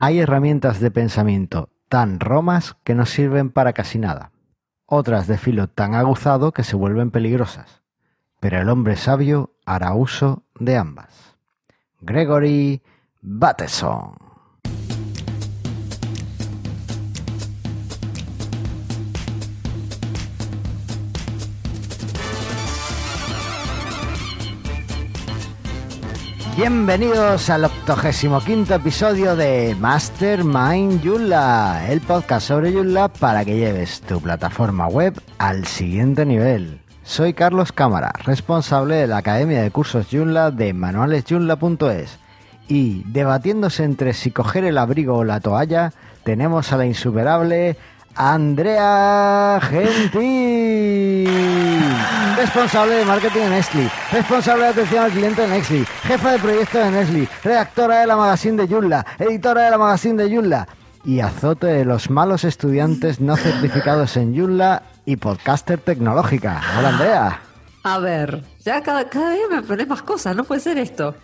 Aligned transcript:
Hay 0.00 0.20
herramientas 0.20 0.78
de 0.78 0.92
pensamiento 0.92 1.70
tan 1.88 2.20
romas 2.20 2.76
que 2.84 2.94
no 2.94 3.04
sirven 3.04 3.50
para 3.50 3.72
casi 3.72 3.98
nada, 3.98 4.30
otras 4.86 5.26
de 5.26 5.38
filo 5.38 5.68
tan 5.68 5.94
aguzado 5.94 6.52
que 6.52 6.62
se 6.62 6.76
vuelven 6.76 7.10
peligrosas, 7.10 7.82
pero 8.38 8.60
el 8.60 8.68
hombre 8.68 8.94
sabio 8.94 9.56
hará 9.66 9.94
uso 9.94 10.44
de 10.60 10.76
ambas. 10.76 11.36
Gregory 12.00 12.80
Bateson. 13.22 14.27
Bienvenidos 26.58 27.50
al 27.50 27.66
85 27.66 28.74
episodio 28.74 29.36
de 29.36 29.76
Mastermind 29.78 31.00
Joomla, 31.04 31.86
el 31.88 32.00
podcast 32.00 32.48
sobre 32.48 32.72
Joomla 32.72 33.06
para 33.06 33.44
que 33.44 33.56
lleves 33.56 34.00
tu 34.00 34.20
plataforma 34.20 34.88
web 34.88 35.14
al 35.38 35.68
siguiente 35.68 36.26
nivel. 36.26 36.80
Soy 37.04 37.32
Carlos 37.32 37.70
Cámara, 37.70 38.10
responsable 38.24 38.96
de 38.96 39.06
la 39.06 39.18
Academia 39.18 39.62
de 39.62 39.70
Cursos 39.70 40.08
Joomla 40.10 40.50
de 40.50 40.72
manualesjoomla.es 40.72 42.18
y 42.66 43.04
debatiéndose 43.04 43.84
entre 43.84 44.12
si 44.12 44.32
coger 44.32 44.64
el 44.64 44.78
abrigo 44.78 45.18
o 45.18 45.22
la 45.22 45.38
toalla, 45.38 45.92
tenemos 46.24 46.72
a 46.72 46.76
la 46.76 46.86
insuperable 46.86 47.76
Andrea 48.20 49.60
Gentil, 49.62 51.30
responsable 52.36 52.94
de 52.96 53.04
marketing 53.04 53.42
en 53.42 53.50
Nestlé, 53.50 53.88
responsable 54.10 54.64
de 54.64 54.70
atención 54.70 55.04
al 55.04 55.12
cliente 55.12 55.44
en 55.44 55.50
Nestlé, 55.50 55.84
jefa 56.02 56.32
de 56.32 56.38
proyecto 56.40 56.78
de 56.78 56.90
Nestlé, 56.90 57.28
redactora 57.44 58.00
de 58.00 58.08
la 58.08 58.16
magazine 58.16 58.60
de 58.60 58.66
Joomla, 58.74 59.06
editora 59.20 59.62
de 59.66 59.70
la 59.70 59.78
magazine 59.78 60.20
de 60.20 60.34
Joomla 60.34 60.66
y 61.04 61.20
azote 61.20 61.68
de 61.68 61.84
los 61.84 62.10
malos 62.10 62.42
estudiantes 62.42 63.20
no 63.20 63.36
certificados 63.36 64.16
en 64.16 64.36
Joomla 64.36 64.82
y 65.04 65.14
podcaster 65.14 65.78
tecnológica. 65.78 66.60
Hola 66.76 66.88
Andrea. 66.88 67.40
A 67.84 67.98
ver, 68.00 68.42
ya 68.64 68.82
cada, 68.82 69.08
cada 69.08 69.30
día 69.30 69.44
me 69.48 69.62
pones 69.62 69.86
más 69.86 70.02
cosas, 70.02 70.34
no 70.34 70.42
puede 70.42 70.60
ser 70.60 70.76
esto. 70.78 71.14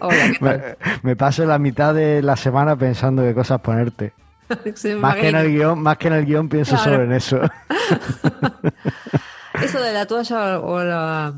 Hola, 0.00 0.30
¿qué 0.32 0.38
Me, 0.40 0.58
tal? 0.58 0.76
me 1.02 1.14
paso 1.14 1.44
la 1.46 1.60
mitad 1.60 1.94
de 1.94 2.22
la 2.22 2.34
semana 2.34 2.74
pensando 2.74 3.22
qué 3.22 3.34
cosas 3.34 3.60
ponerte. 3.60 4.14
Más 4.98 5.16
que 5.16 5.28
en 5.28 5.36
el 5.36 5.48
guion, 5.52 5.82
más 5.82 5.98
que 5.98 6.08
en 6.08 6.14
el 6.14 6.24
guion 6.26 6.48
pienso 6.48 6.74
Claro. 6.76 6.92
solo 6.92 7.04
en 7.04 7.12
eso. 7.12 7.40
Eso 9.62 9.80
de 9.80 9.92
la 9.92 10.06
toalla 10.06 10.60
o 10.60 10.82
la... 10.82 11.34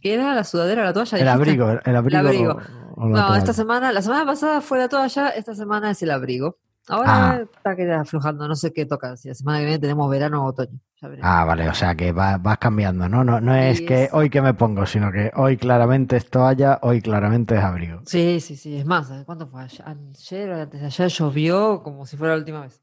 ¿Qué 0.00 0.14
era? 0.14 0.34
¿La 0.34 0.44
sudadera 0.44 0.82
o 0.82 0.84
la 0.84 0.92
toalla? 0.92 1.18
El 1.18 1.28
abrigo, 1.28 1.70
el 1.84 1.96
abrigo. 1.96 2.20
El 2.20 2.26
abrigo. 2.26 2.52
o- 2.52 3.04
o 3.04 3.08
la 3.08 3.20
No, 3.20 3.26
toalla. 3.26 3.38
esta 3.38 3.52
semana, 3.52 3.92
la 3.92 4.02
semana 4.02 4.26
pasada 4.26 4.60
fue 4.60 4.78
la 4.78 4.88
toalla, 4.88 5.28
esta 5.30 5.54
semana 5.54 5.90
es 5.90 6.02
el 6.02 6.10
abrigo. 6.10 6.58
Ahora 6.88 7.30
Ah. 7.30 7.40
está 7.42 7.76
que 7.76 7.90
aflojando, 7.92 8.48
no 8.48 8.56
sé 8.56 8.72
qué 8.72 8.86
toca. 8.86 9.16
Si 9.16 9.28
la 9.28 9.34
semana 9.34 9.58
que 9.60 9.64
viene 9.66 9.78
tenemos 9.78 10.10
verano 10.10 10.42
o 10.44 10.48
otoño. 10.48 10.78
Ya. 11.00 11.08
Ah, 11.22 11.44
vale, 11.44 11.68
o 11.68 11.74
sea 11.74 11.94
que 11.94 12.12
va- 12.12 12.38
vas 12.38 12.58
cambiando, 12.58 13.08
¿no? 13.08 13.22
No, 13.24 13.40
no 13.40 13.54
es 13.54 13.78
Sí, 13.78 13.86
que 13.86 14.04
es- 14.04 14.10
hoy 14.12 14.30
que 14.30 14.40
me 14.42 14.54
pongo, 14.54 14.84
sino 14.86 15.10
que 15.12 15.30
hoy 15.36 15.56
claramente 15.56 16.16
es 16.16 16.28
toalla, 16.28 16.78
hoy 16.82 17.00
claramente 17.00 17.56
es 17.56 17.62
abrigo. 17.62 18.00
Sí, 18.06 18.40
sí, 18.40 18.56
sí. 18.56 18.76
Es 18.78 18.84
más, 18.86 19.08
¿sabes 19.08 19.24
¿cuánto 19.24 19.46
fue? 19.46 19.62
Ayer, 19.62 20.50
o 20.50 20.60
antes 20.60 20.80
de 20.80 20.86
ayer 20.86 21.08
llovió 21.08 21.82
como 21.82 22.04
si 22.06 22.16
fuera 22.16 22.34
la 22.34 22.38
última 22.40 22.60
vez. 22.62 22.80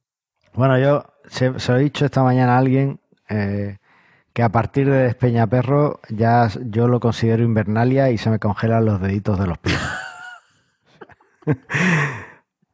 Bueno, 0.54 0.78
yo 0.80 1.04
se, 1.28 1.60
se 1.60 1.72
lo 1.72 1.78
he 1.78 1.84
dicho 1.84 2.06
esta 2.06 2.24
mañana 2.24 2.56
a 2.56 2.58
alguien 2.60 3.00
eh, 3.30 3.78
que 4.34 4.44
a 4.44 4.50
partir 4.50 4.90
de 4.90 5.04
Despeñaperro 5.04 6.00
ya 6.10 6.48
yo 6.66 6.88
lo 6.88 7.00
considero 7.00 7.44
invernalia 7.44 8.10
y 8.12 8.18
se 8.18 8.30
me 8.30 8.40
congelan 8.40 8.86
los 8.86 9.00
deditos 9.02 9.38
de 9.40 9.48
los 9.48 9.58
pies. 9.60 9.80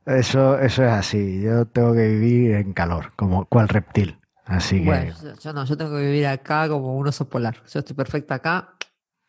Eso, 0.05 0.59
eso 0.59 0.83
es 0.83 0.91
así. 0.91 1.41
Yo 1.41 1.65
tengo 1.65 1.93
que 1.93 2.07
vivir 2.07 2.51
en 2.55 2.73
calor, 2.73 3.13
como 3.15 3.45
cual 3.45 3.67
reptil. 3.67 4.19
Así 4.45 4.79
que, 4.79 4.85
Bueno, 4.85 5.13
yo, 5.41 5.53
no, 5.53 5.65
yo 5.65 5.75
tengo 5.77 5.91
que 5.95 6.01
vivir 6.05 6.27
acá 6.27 6.67
como 6.69 6.95
un 6.95 7.07
oso 7.07 7.27
polar. 7.27 7.55
Yo 7.67 7.79
estoy 7.79 7.95
perfecta 7.95 8.35
acá. 8.35 8.75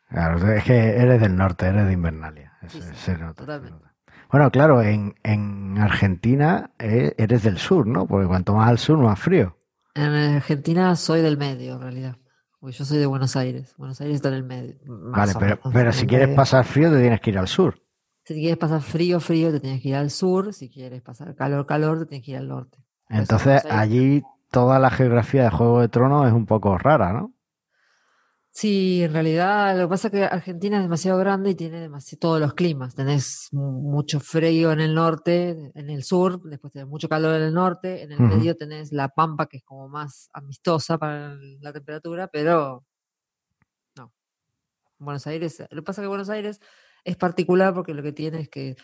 claro, 0.09 0.53
es 0.53 0.65
que 0.65 0.91
eres 0.91 1.21
del 1.21 1.37
norte, 1.37 1.67
eres 1.67 1.87
de 1.87 1.93
Invernalia. 1.93 2.53
Eso 2.63 2.79
Sí, 2.79 2.83
sí, 2.83 2.95
se 2.95 3.13
nota, 3.19 3.29
se 3.29 3.35
totalmente. 3.35 3.71
nota. 3.71 3.95
Bueno, 4.31 4.51
claro, 4.51 4.83
en, 4.83 5.15
en 5.23 5.79
Argentina 5.79 6.71
eh, 6.79 7.15
eres 7.17 7.43
del 7.45 7.59
sur, 7.59 7.87
¿no? 7.87 8.07
Porque 8.07 8.27
cuanto 8.27 8.55
más 8.55 8.69
al 8.69 8.79
sur, 8.79 8.99
más 8.99 9.19
frío. 9.19 9.57
En 9.95 10.13
Argentina 10.13 10.95
soy 10.97 11.23
del 11.23 11.39
medio, 11.39 11.75
en 11.75 11.81
realidad. 11.81 12.17
Porque 12.61 12.77
yo 12.77 12.85
soy 12.85 12.99
de 12.99 13.07
Buenos 13.07 13.37
Aires. 13.37 13.75
Buenos 13.79 14.01
Aires 14.01 14.17
está 14.17 14.29
en 14.29 14.35
el 14.35 14.45
medio. 14.45 14.75
Vale, 14.87 15.33
pero, 15.39 15.59
pero 15.73 15.93
si 15.93 16.07
quieres 16.07 16.35
pasar 16.35 16.65
frío, 16.65 16.91
te 16.91 17.01
tienes 17.01 17.21
que 17.21 17.31
ir 17.31 17.39
al 17.39 17.49
sur. 17.49 17.81
Si 18.27 18.35
quieres 18.35 18.57
pasar 18.59 18.83
frío, 18.83 19.21
frío, 19.21 19.53
te 19.53 19.61
tienes 19.61 19.81
que 19.81 19.91
ir 19.91 19.95
al 19.95 20.11
sur. 20.11 20.53
Si 20.53 20.69
quieres 20.69 21.01
pasar 21.01 21.35
calor, 21.37 21.65
calor, 21.65 22.01
te 22.01 22.07
tienes 22.07 22.25
que 22.25 22.33
ir 22.33 22.39
al 22.39 22.49
norte. 22.49 22.79
Por 23.09 23.19
Entonces, 23.19 23.65
allí 23.67 24.23
toda 24.51 24.81
la 24.81 24.91
geografía 24.91 25.45
de 25.45 25.51
Juego 25.51 25.81
de 25.81 25.89
Tronos 25.89 26.27
es 26.27 26.33
un 26.33 26.45
poco 26.45 26.77
rara, 26.77 27.13
¿no? 27.13 27.33
Sí, 28.51 29.03
en 29.05 29.13
realidad 29.13 29.77
lo 29.77 29.85
que 29.85 29.91
pasa 29.91 30.09
es 30.09 30.13
que 30.13 30.25
Argentina 30.25 30.79
es 30.79 30.83
demasiado 30.83 31.19
grande 31.19 31.51
y 31.51 31.55
tiene 31.55 31.89
demasi- 31.89 32.19
todos 32.19 32.41
los 32.41 32.55
climas. 32.55 32.95
Tenés 32.95 33.49
mu- 33.53 33.83
mucho 33.93 34.19
frío 34.19 34.73
en 34.73 34.81
el 34.81 34.95
norte, 34.95 35.71
en 35.75 35.91
el 35.91 36.03
sur, 36.03 36.41
después 36.43 36.73
tenés 36.73 36.89
mucho 36.89 37.07
calor 37.09 37.35
en 37.37 37.43
el 37.43 37.53
norte, 37.55 38.03
en 38.03 38.13
el 38.13 38.19
medio 38.21 38.57
tenés 38.57 38.93
la 38.93 39.09
pampa 39.11 39.47
que 39.47 39.59
es 39.59 39.63
como 39.63 39.89
más 39.91 40.31
amistosa 40.33 40.97
para 40.97 41.37
la 41.61 41.73
temperatura, 41.73 42.29
pero 42.29 42.83
no. 43.97 44.13
Buenos 44.99 45.27
Aires, 45.27 45.61
lo 45.71 45.83
que 45.83 45.83
pasa 45.83 46.01
es 46.01 46.05
que 46.05 46.09
Buenos 46.09 46.31
Aires 46.31 46.61
es 47.07 47.17
particular 47.17 47.73
porque 47.73 47.95
lo 47.95 48.03
que 48.03 48.13
tiene 48.13 48.41
es 48.41 48.49
que 48.49 48.77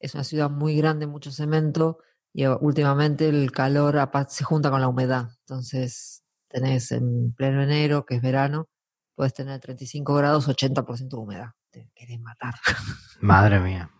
es 0.00 0.14
una 0.14 0.24
ciudad 0.24 0.50
muy 0.50 0.76
grande, 0.76 1.06
mucho 1.06 1.30
cemento 1.30 1.98
y 2.32 2.46
últimamente 2.46 3.28
el 3.28 3.52
calor 3.52 3.96
se 4.28 4.44
junta 4.44 4.70
con 4.70 4.80
la 4.80 4.88
humedad. 4.88 5.28
Entonces 5.40 6.22
tenés 6.48 6.90
en 6.92 7.32
pleno 7.34 7.62
enero, 7.62 8.04
que 8.04 8.16
es 8.16 8.22
verano, 8.22 8.68
puedes 9.14 9.34
tener 9.34 9.60
35 9.60 10.14
grados, 10.14 10.48
80% 10.48 11.08
de 11.08 11.16
humedad. 11.22 11.50
Te 11.70 11.90
querés 11.94 12.20
matar. 12.20 12.54
Madre 13.20 13.60
mía. 13.60 13.90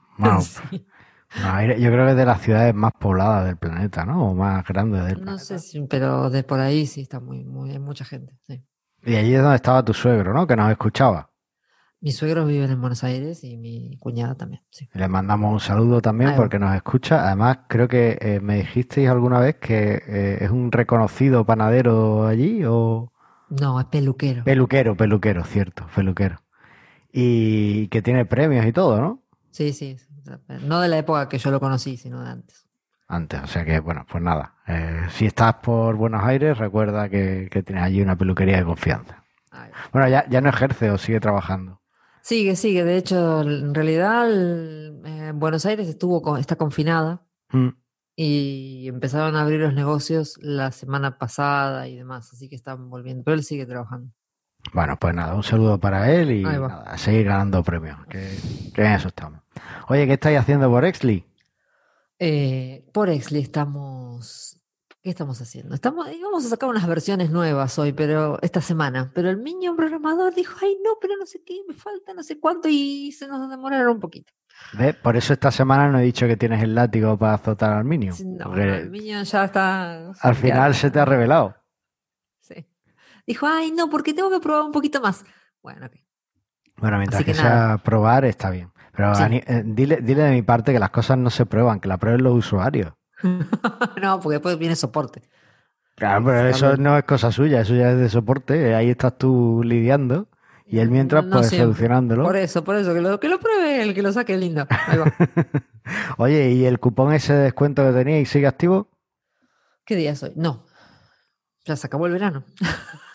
Sí. 0.41 0.87
no, 1.43 1.63
yo 1.63 1.91
creo 1.91 2.05
que 2.07 2.11
es 2.13 2.17
de 2.17 2.25
las 2.27 2.41
ciudades 2.41 2.75
más 2.75 2.93
pobladas 2.99 3.47
del 3.47 3.59
planeta, 3.59 4.05
¿no? 4.07 4.31
O 4.31 4.35
más 4.35 4.65
grandes 4.67 5.05
del 5.05 5.19
No 5.19 5.25
planeta. 5.25 5.45
sé 5.45 5.59
si, 5.59 5.83
pero 5.87 6.31
de 6.31 6.43
por 6.43 6.61
ahí 6.61 6.87
sí 6.87 7.03
está 7.03 7.21
muy, 7.21 7.45
muy, 7.45 7.73
hay 7.73 7.79
mucha 7.79 8.05
gente. 8.05 8.39
sí. 8.47 8.65
Y 9.03 9.15
allí 9.17 9.35
es 9.35 9.43
donde 9.43 9.57
estaba 9.57 9.85
tu 9.85 9.95
suegro, 9.95 10.33
¿no? 10.35 10.47
Que 10.47 10.57
nos 10.57 10.71
escuchaba. 10.71 11.31
Mis 12.01 12.17
suegros 12.17 12.47
viven 12.47 12.71
en 12.71 12.81
Buenos 12.81 13.03
Aires 13.05 13.43
y 13.43 13.57
mi 13.57 13.97
cuñada 13.99 14.35
también. 14.35 14.61
Sí. 14.71 14.89
Le 14.93 15.09
mandamos 15.09 15.53
un 15.53 15.61
saludo 15.61 16.01
también 16.03 16.31
Ahí 16.31 16.37
va. 16.37 16.43
porque 16.43 16.59
nos 16.59 16.75
escucha. 16.77 17.27
Además, 17.27 17.61
creo 17.69 17.89
que 17.89 18.19
eh, 18.21 18.41
me 18.41 18.57
dijisteis 18.57 19.09
alguna 19.09 19.41
vez 19.41 19.57
que 19.57 20.03
eh, 20.07 20.39
es 20.43 20.51
un 20.51 20.71
reconocido 20.71 21.45
panadero 21.47 22.27
allí 22.27 22.63
o 22.67 23.13
No, 23.49 23.81
es 23.81 23.87
peluquero. 23.87 24.45
peluquero, 24.45 24.95
peluquero, 24.97 25.43
cierto, 25.45 25.87
peluquero. 25.95 26.37
Y 27.13 27.89
que 27.89 28.03
tiene 28.03 28.27
premios 28.27 28.67
y 28.67 28.73
todo, 28.73 29.01
¿no? 29.01 29.23
Sí, 29.51 29.73
sí. 29.73 29.97
No 30.63 30.81
de 30.81 30.89
la 30.89 30.99
época 30.99 31.29
que 31.29 31.39
yo 31.39 31.51
lo 31.51 31.61
conocí, 31.61 31.97
sino 31.97 32.23
de 32.23 32.29
antes. 32.31 32.67
Antes, 33.09 33.41
o 33.43 33.47
sea 33.47 33.65
que, 33.65 33.79
bueno, 33.81 34.05
pues 34.11 34.23
nada. 34.23 34.55
Eh, 34.67 35.07
si 35.11 35.27
estás 35.27 35.55
por 35.55 35.95
Buenos 35.97 36.23
Aires, 36.25 36.59
recuerda 36.59 37.09
que, 37.09 37.49
que 37.51 37.63
tienes 37.63 37.85
allí 37.85 38.03
una 38.03 38.17
peluquería 38.17 38.59
de 38.59 38.65
confianza. 38.65 39.23
Bueno, 39.93 40.09
ya, 40.09 40.29
ya 40.29 40.41
no 40.43 40.51
ejerce 40.51 40.91
o 40.91 40.99
sigue 40.99 41.21
trabajando. 41.21 41.81
Sigue, 42.27 42.57
sigue. 42.57 42.83
De 42.83 42.97
hecho, 42.97 43.43
en 43.43 43.73
realidad, 43.73 44.29
el- 44.29 45.01
eh, 45.05 45.31
Buenos 45.33 45.65
Aires 45.65 45.87
estuvo 45.87 46.21
con- 46.23 46.41
está 46.41 46.57
confinada 46.57 47.25
Mm. 47.53 47.69
y 48.17 48.89
empezaron 48.89 49.37
a 49.37 49.43
abrir 49.43 49.61
los 49.61 49.75
negocios 49.75 50.37
la 50.43 50.73
semana 50.73 51.19
pasada 51.19 51.87
y 51.87 51.95
demás, 51.95 52.33
así 52.33 52.49
que 52.49 52.57
están 52.57 52.91
volviendo. 52.91 53.23
Pero 53.23 53.37
él 53.37 53.45
sigue 53.45 53.65
trabajando. 53.65 54.11
Bueno, 54.73 54.97
pues 54.99 55.15
nada, 55.15 55.37
un 55.37 55.45
saludo 55.45 55.79
para 55.79 56.13
él 56.13 56.33
y 56.33 56.43
nada, 56.43 56.83
a 56.83 56.99
seguir 56.99 57.27
ganando 57.27 57.63
premios, 57.63 57.97
que, 58.09 58.29
que 58.75 58.81
en 58.85 58.91
eso 58.95 59.07
estamos. 59.07 59.41
Oye, 59.87 60.09
¿qué 60.09 60.15
estáis 60.15 60.37
haciendo 60.41 60.69
por 60.69 60.85
Exley? 60.85 61.25
Eh, 62.19 62.85
por 62.93 63.09
Exley 63.09 63.43
estamos. 63.43 64.56
¿Qué 65.07 65.11
estamos 65.11 65.41
haciendo? 65.41 65.73
Estamos, 65.73 66.13
íbamos 66.13 66.45
a 66.45 66.49
sacar 66.49 66.69
unas 66.69 66.85
versiones 66.85 67.31
nuevas 67.31 67.79
hoy, 67.79 67.93
pero 67.93 68.41
esta 68.43 68.61
semana. 68.61 69.13
Pero 69.15 69.31
el 69.31 69.41
niño 69.41 69.77
programador 69.77 70.35
dijo, 70.35 70.59
ay 70.61 70.79
no, 70.85 70.95
pero 71.01 71.15
no 71.17 71.25
sé 71.27 71.45
qué, 71.47 71.61
me 71.69 71.75
falta 71.75 72.13
no 72.13 72.25
sé 72.25 72.41
cuánto, 72.41 72.67
y 72.69 73.13
se 73.13 73.29
nos 73.29 73.49
demoraron 73.49 73.89
un 73.95 74.01
poquito. 74.01 74.33
Por 75.05 75.17
eso 75.17 75.33
esta 75.33 75.53
semana 75.53 75.89
no 75.93 76.01
he 76.01 76.03
dicho 76.03 76.27
que 76.27 76.37
tienes 76.37 76.61
el 76.61 76.75
látigo 76.75 77.17
para 77.17 77.35
azotar 77.35 77.75
al 77.75 77.85
Minio. 77.85 78.15
Sí, 78.15 78.25
No, 78.27 78.47
no, 78.47 78.61
el 78.61 78.91
niño 78.91 79.23
ya 79.23 79.45
está. 79.45 80.11
al 80.11 80.35
final 80.35 80.75
se 80.75 80.91
te 80.91 80.99
ha 80.99 81.05
revelado. 81.05 81.55
Sí. 82.41 82.67
Dijo, 83.29 83.47
ay 83.47 83.71
no, 83.71 83.89
porque 83.89 84.13
tengo 84.13 84.29
que 84.29 84.41
probar 84.41 84.65
un 84.65 84.73
poquito 84.73 85.01
más. 85.01 85.25
Bueno, 85.63 85.87
ok. 85.87 85.93
Bueno, 86.79 86.97
mientras 86.99 87.21
Así 87.21 87.27
que, 87.27 87.31
que 87.33 87.39
sea 87.39 87.79
probar, 87.85 88.25
está 88.25 88.51
bien. 88.51 88.73
Pero 88.93 89.15
Sí. 89.15 89.23
Ani- 89.23 89.43
eh, 89.47 89.63
dile, 89.65 89.99
dile 90.03 90.25
de 90.25 90.33
mi 90.33 90.43
parte 90.43 90.73
que 90.73 90.81
las 90.81 90.91
cosas 90.91 91.17
no 91.17 91.31
se 91.31 91.47
prueban, 91.47 91.79
que 91.79 91.87
las 91.87 92.01
prueben 92.01 92.25
los 92.25 92.35
usuarios. 92.35 92.93
no, 94.03 94.21
porque 94.21 94.35
después 94.35 94.59
viene 94.59 94.77
soporte. 94.77 95.23
Claro, 95.97 96.27
pero 96.27 96.49
eso 96.49 96.77
no 96.77 96.99
es 96.99 97.05
cosa 97.05 97.33
suya, 97.33 97.63
eso 97.63 97.75
ya 97.75 97.93
es 97.93 97.99
de 97.99 98.09
soporte. 98.09 98.75
Ahí 98.75 98.91
estás 98.91 99.17
tú 99.17 99.63
lidiando 99.65 100.29
Y 100.67 100.79
él 100.79 100.91
mientras, 100.91 101.25
No 101.25 101.37
pues, 101.37 101.49
siempre. 101.49 101.67
solucionándolo. 101.67 102.23
Por 102.23 102.37
eso, 102.37 102.63
por 102.65 102.77
eso, 102.77 102.93
que 102.93 103.01
lo, 103.01 103.19
que 103.19 103.29
lo 103.29 103.41
pruebe 103.41 103.83
el 103.83 103.95
que 103.95 104.03
lo 104.03 104.13
saque 104.13 104.37
lindo. 104.37 104.67
Ahí 104.69 104.99
va. 104.99 105.13
Oye, 106.19 106.51
¿y 106.51 106.67
el 106.67 106.79
cupón 106.81 107.13
ese 107.15 107.33
de 107.33 107.45
descuento 107.45 107.83
que 107.85 107.93
teníais 107.93 108.29
sigue 108.29 108.47
activo? 108.47 108.89
¿Qué 109.85 109.97
día 109.97 110.13
es 110.13 110.23
hoy? 110.23 110.33
No. 110.37 110.67
Ya 111.65 111.77
se 111.77 111.87
acabó 111.87 112.07
el 112.07 112.13
verano. 112.13 112.45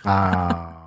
Ah. 0.04 0.86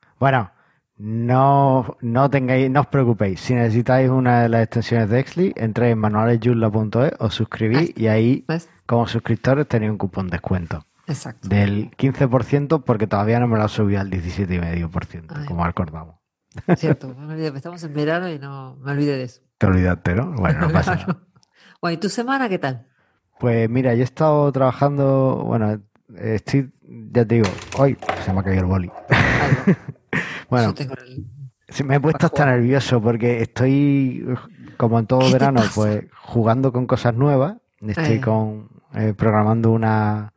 bueno, 0.18 0.50
no, 0.98 1.96
no 2.00 2.28
tengáis, 2.30 2.70
no 2.70 2.80
os 2.80 2.86
preocupéis. 2.88 3.40
Si 3.40 3.54
necesitáis 3.54 4.10
una 4.10 4.42
de 4.42 4.48
las 4.48 4.62
extensiones 4.62 5.08
de 5.08 5.20
Exli, 5.20 5.52
entréis 5.56 5.92
en 5.92 5.98
manualesyurla.es, 5.98 7.12
os 7.20 7.34
suscribís 7.34 7.92
y 7.96 8.08
ahí, 8.08 8.44
¿Ves? 8.48 8.68
como 8.86 9.06
suscriptores, 9.06 9.66
tenéis 9.68 9.92
un 9.92 9.98
cupón 9.98 10.26
de 10.26 10.32
descuento 10.32 10.84
Exacto. 11.06 11.48
del 11.48 11.90
15% 11.92 12.82
porque 12.84 13.06
todavía 13.06 13.38
no 13.40 13.46
me 13.46 13.56
lo 13.56 13.62
ha 13.64 13.68
subido 13.68 14.00
al 14.00 14.10
17,5%, 14.10 15.24
Ay. 15.28 15.46
como 15.46 15.64
acordamos. 15.64 16.16
Cierto, 16.76 17.14
me 17.14 17.32
olvidé, 17.32 17.48
estamos 17.56 17.82
en 17.84 17.94
verano 17.94 18.28
y 18.28 18.38
no 18.38 18.76
me 18.82 18.90
olvidé 18.92 19.16
de 19.18 19.24
eso. 19.24 19.40
Te 19.58 19.66
olvidaste, 19.66 20.14
¿no? 20.14 20.32
Bueno, 20.32 20.60
no 20.60 20.70
pasa 20.70 20.94
nada. 20.96 21.18
Bueno, 21.80 21.94
¿y 21.94 21.96
tu 21.98 22.08
semana 22.08 22.48
qué 22.48 22.58
tal? 22.58 22.86
Pues 23.38 23.70
mira, 23.70 23.94
yo 23.94 24.00
he 24.00 24.04
estado 24.04 24.50
trabajando, 24.50 25.44
bueno, 25.46 25.80
estoy, 26.16 26.72
ya 27.12 27.24
te 27.24 27.36
digo, 27.36 27.48
hoy 27.78 27.96
se 28.24 28.32
me 28.32 28.40
ha 28.40 28.42
caído 28.42 28.62
el 28.62 28.66
boli. 28.66 28.90
Bueno, 30.48 30.74
el- 30.78 31.84
me 31.86 31.96
he 31.96 32.00
puesto 32.00 32.26
hasta 32.26 32.46
nervioso 32.46 33.00
porque 33.02 33.42
estoy, 33.42 34.24
como 34.76 34.98
en 34.98 35.06
todo 35.06 35.20
¿Qué 35.20 35.26
te 35.26 35.32
verano, 35.34 35.62
pues 35.74 36.04
jugando 36.22 36.72
con 36.72 36.86
cosas 36.86 37.14
nuevas. 37.14 37.56
Estoy 37.80 38.14
Eh. 38.16 38.20
con 38.20 38.68
eh, 38.94 39.12
programando 39.16 39.70
una, 39.70 40.32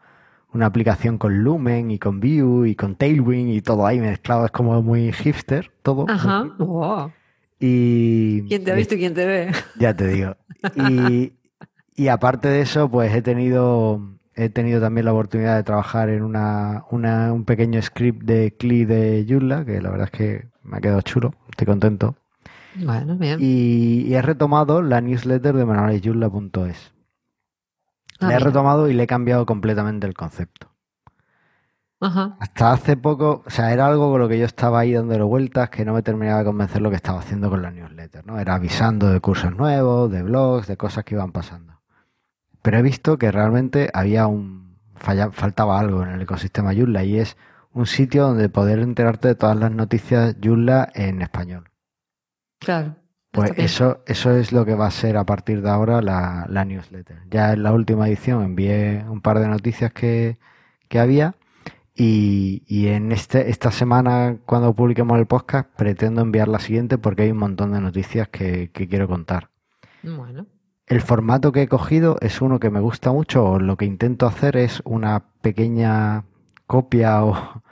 una 0.53 0.65
aplicación 0.65 1.17
con 1.17 1.41
Lumen 1.41 1.89
y 1.89 1.97
con 1.99 2.19
Vue 2.19 2.69
y 2.69 2.75
con 2.75 2.95
Tailwind 2.95 3.49
y 3.51 3.61
todo 3.61 3.85
ahí 3.85 3.99
mezclado. 4.01 4.45
Es 4.45 4.51
como 4.51 4.81
muy 4.81 5.11
hipster 5.13 5.71
todo. 5.81 6.05
Ajá. 6.09 6.45
Oh, 6.59 7.09
Y 7.59 8.41
¿Quién 8.47 8.63
te 8.63 8.71
ha 8.71 8.75
visto 8.75 8.95
y 8.95 8.97
quién 8.99 9.13
te 9.13 9.25
ve? 9.25 9.51
ya 9.79 9.95
te 9.95 10.07
digo. 10.07 10.35
Y, 10.75 11.33
y 11.95 12.07
aparte 12.09 12.47
de 12.49 12.61
eso, 12.61 12.89
pues 12.89 13.13
he 13.13 13.21
tenido 13.21 14.01
he 14.35 14.49
tenido 14.49 14.79
también 14.81 15.05
la 15.05 15.13
oportunidad 15.13 15.55
de 15.57 15.63
trabajar 15.63 16.09
en 16.09 16.23
una, 16.23 16.85
una- 16.91 17.33
un 17.33 17.45
pequeño 17.45 17.81
script 17.81 18.23
de 18.23 18.55
CLI 18.57 18.85
de 18.85 19.25
Joomla, 19.27 19.65
que 19.65 19.81
la 19.81 19.89
verdad 19.89 20.09
es 20.11 20.17
que 20.17 20.47
me 20.63 20.77
ha 20.77 20.81
quedado 20.81 21.01
chulo. 21.01 21.33
Estoy 21.49 21.67
contento. 21.67 22.15
Bueno, 22.75 23.17
bien. 23.17 23.39
Y, 23.41 24.03
y 24.07 24.13
he 24.13 24.21
retomado 24.21 24.81
la 24.81 25.01
newsletter 25.01 25.55
de 25.55 25.65
manualesyurla.es. 25.65 26.93
Ah, 28.19 28.27
la 28.27 28.33
he 28.33 28.35
mira. 28.35 28.45
retomado 28.45 28.87
y 28.89 28.93
le 28.93 29.03
he 29.03 29.07
cambiado 29.07 29.45
completamente 29.45 30.07
el 30.07 30.13
concepto. 30.13 30.67
Ajá. 31.99 32.35
Hasta 32.39 32.71
hace 32.71 32.97
poco, 32.97 33.43
o 33.45 33.49
sea, 33.49 33.71
era 33.73 33.85
algo 33.85 34.09
con 34.09 34.19
lo 34.21 34.27
que 34.27 34.39
yo 34.39 34.45
estaba 34.45 34.79
ahí 34.79 34.93
dándole 34.93 35.21
vueltas 35.23 35.69
que 35.69 35.85
no 35.85 35.93
me 35.93 36.01
terminaba 36.01 36.39
de 36.39 36.45
convencer 36.45 36.81
lo 36.81 36.89
que 36.89 36.95
estaba 36.95 37.19
haciendo 37.19 37.49
con 37.49 37.61
la 37.61 37.69
newsletter, 37.69 38.25
¿no? 38.25 38.39
Era 38.39 38.55
avisando 38.55 39.09
de 39.11 39.19
cursos 39.19 39.55
nuevos, 39.55 40.09
de 40.11 40.23
blogs, 40.23 40.65
de 40.67 40.77
cosas 40.77 41.03
que 41.03 41.13
iban 41.15 41.31
pasando. 41.31 41.80
Pero 42.61 42.77
he 42.77 42.81
visto 42.81 43.17
que 43.17 43.31
realmente 43.31 43.89
había 43.93 44.27
un 44.27 44.77
falla- 44.95 45.31
faltaba 45.31 45.79
algo 45.79 46.03
en 46.03 46.09
el 46.09 46.21
ecosistema 46.21 46.73
Joomla 46.73 47.03
y 47.03 47.19
es 47.19 47.37
un 47.73 47.85
sitio 47.85 48.23
donde 48.23 48.49
poder 48.49 48.79
enterarte 48.79 49.29
de 49.29 49.35
todas 49.35 49.57
las 49.57 49.71
noticias 49.71 50.35
Joomla 50.43 50.89
en 50.93 51.21
español. 51.21 51.69
Claro. 52.59 52.95
Pues 53.31 53.53
eso, 53.55 54.03
eso 54.07 54.31
es 54.35 54.51
lo 54.51 54.65
que 54.65 54.75
va 54.75 54.87
a 54.87 54.91
ser 54.91 55.15
a 55.15 55.25
partir 55.25 55.61
de 55.61 55.69
ahora 55.69 56.01
la, 56.01 56.45
la 56.49 56.65
newsletter. 56.65 57.19
Ya 57.29 57.53
en 57.53 57.63
la 57.63 57.71
última 57.71 58.07
edición 58.09 58.43
envié 58.43 59.05
un 59.07 59.21
par 59.21 59.39
de 59.39 59.47
noticias 59.47 59.93
que, 59.93 60.37
que 60.89 60.99
había 60.99 61.35
y, 61.95 62.63
y 62.67 62.87
en 62.89 63.13
este, 63.13 63.49
esta 63.49 63.71
semana 63.71 64.37
cuando 64.45 64.75
publiquemos 64.75 65.17
el 65.17 65.27
podcast 65.27 65.69
pretendo 65.77 66.21
enviar 66.21 66.49
la 66.49 66.59
siguiente 66.59 66.97
porque 66.97 67.23
hay 67.23 67.31
un 67.31 67.37
montón 67.37 67.71
de 67.71 67.79
noticias 67.79 68.27
que, 68.27 68.69
que 68.71 68.89
quiero 68.89 69.07
contar. 69.07 69.49
Bueno. 70.03 70.45
El 70.91 70.99
formato 71.01 71.53
que 71.53 71.61
he 71.61 71.67
cogido 71.69 72.17
es 72.19 72.41
uno 72.41 72.59
que 72.59 72.69
me 72.69 72.81
gusta 72.81 73.13
mucho 73.13 73.45
o 73.45 73.59
lo 73.59 73.77
que 73.77 73.85
intento 73.85 74.25
hacer 74.27 74.57
es 74.57 74.81
una 74.83 75.23
pequeña 75.41 76.25
copia 76.67 77.23
o, 77.23 77.63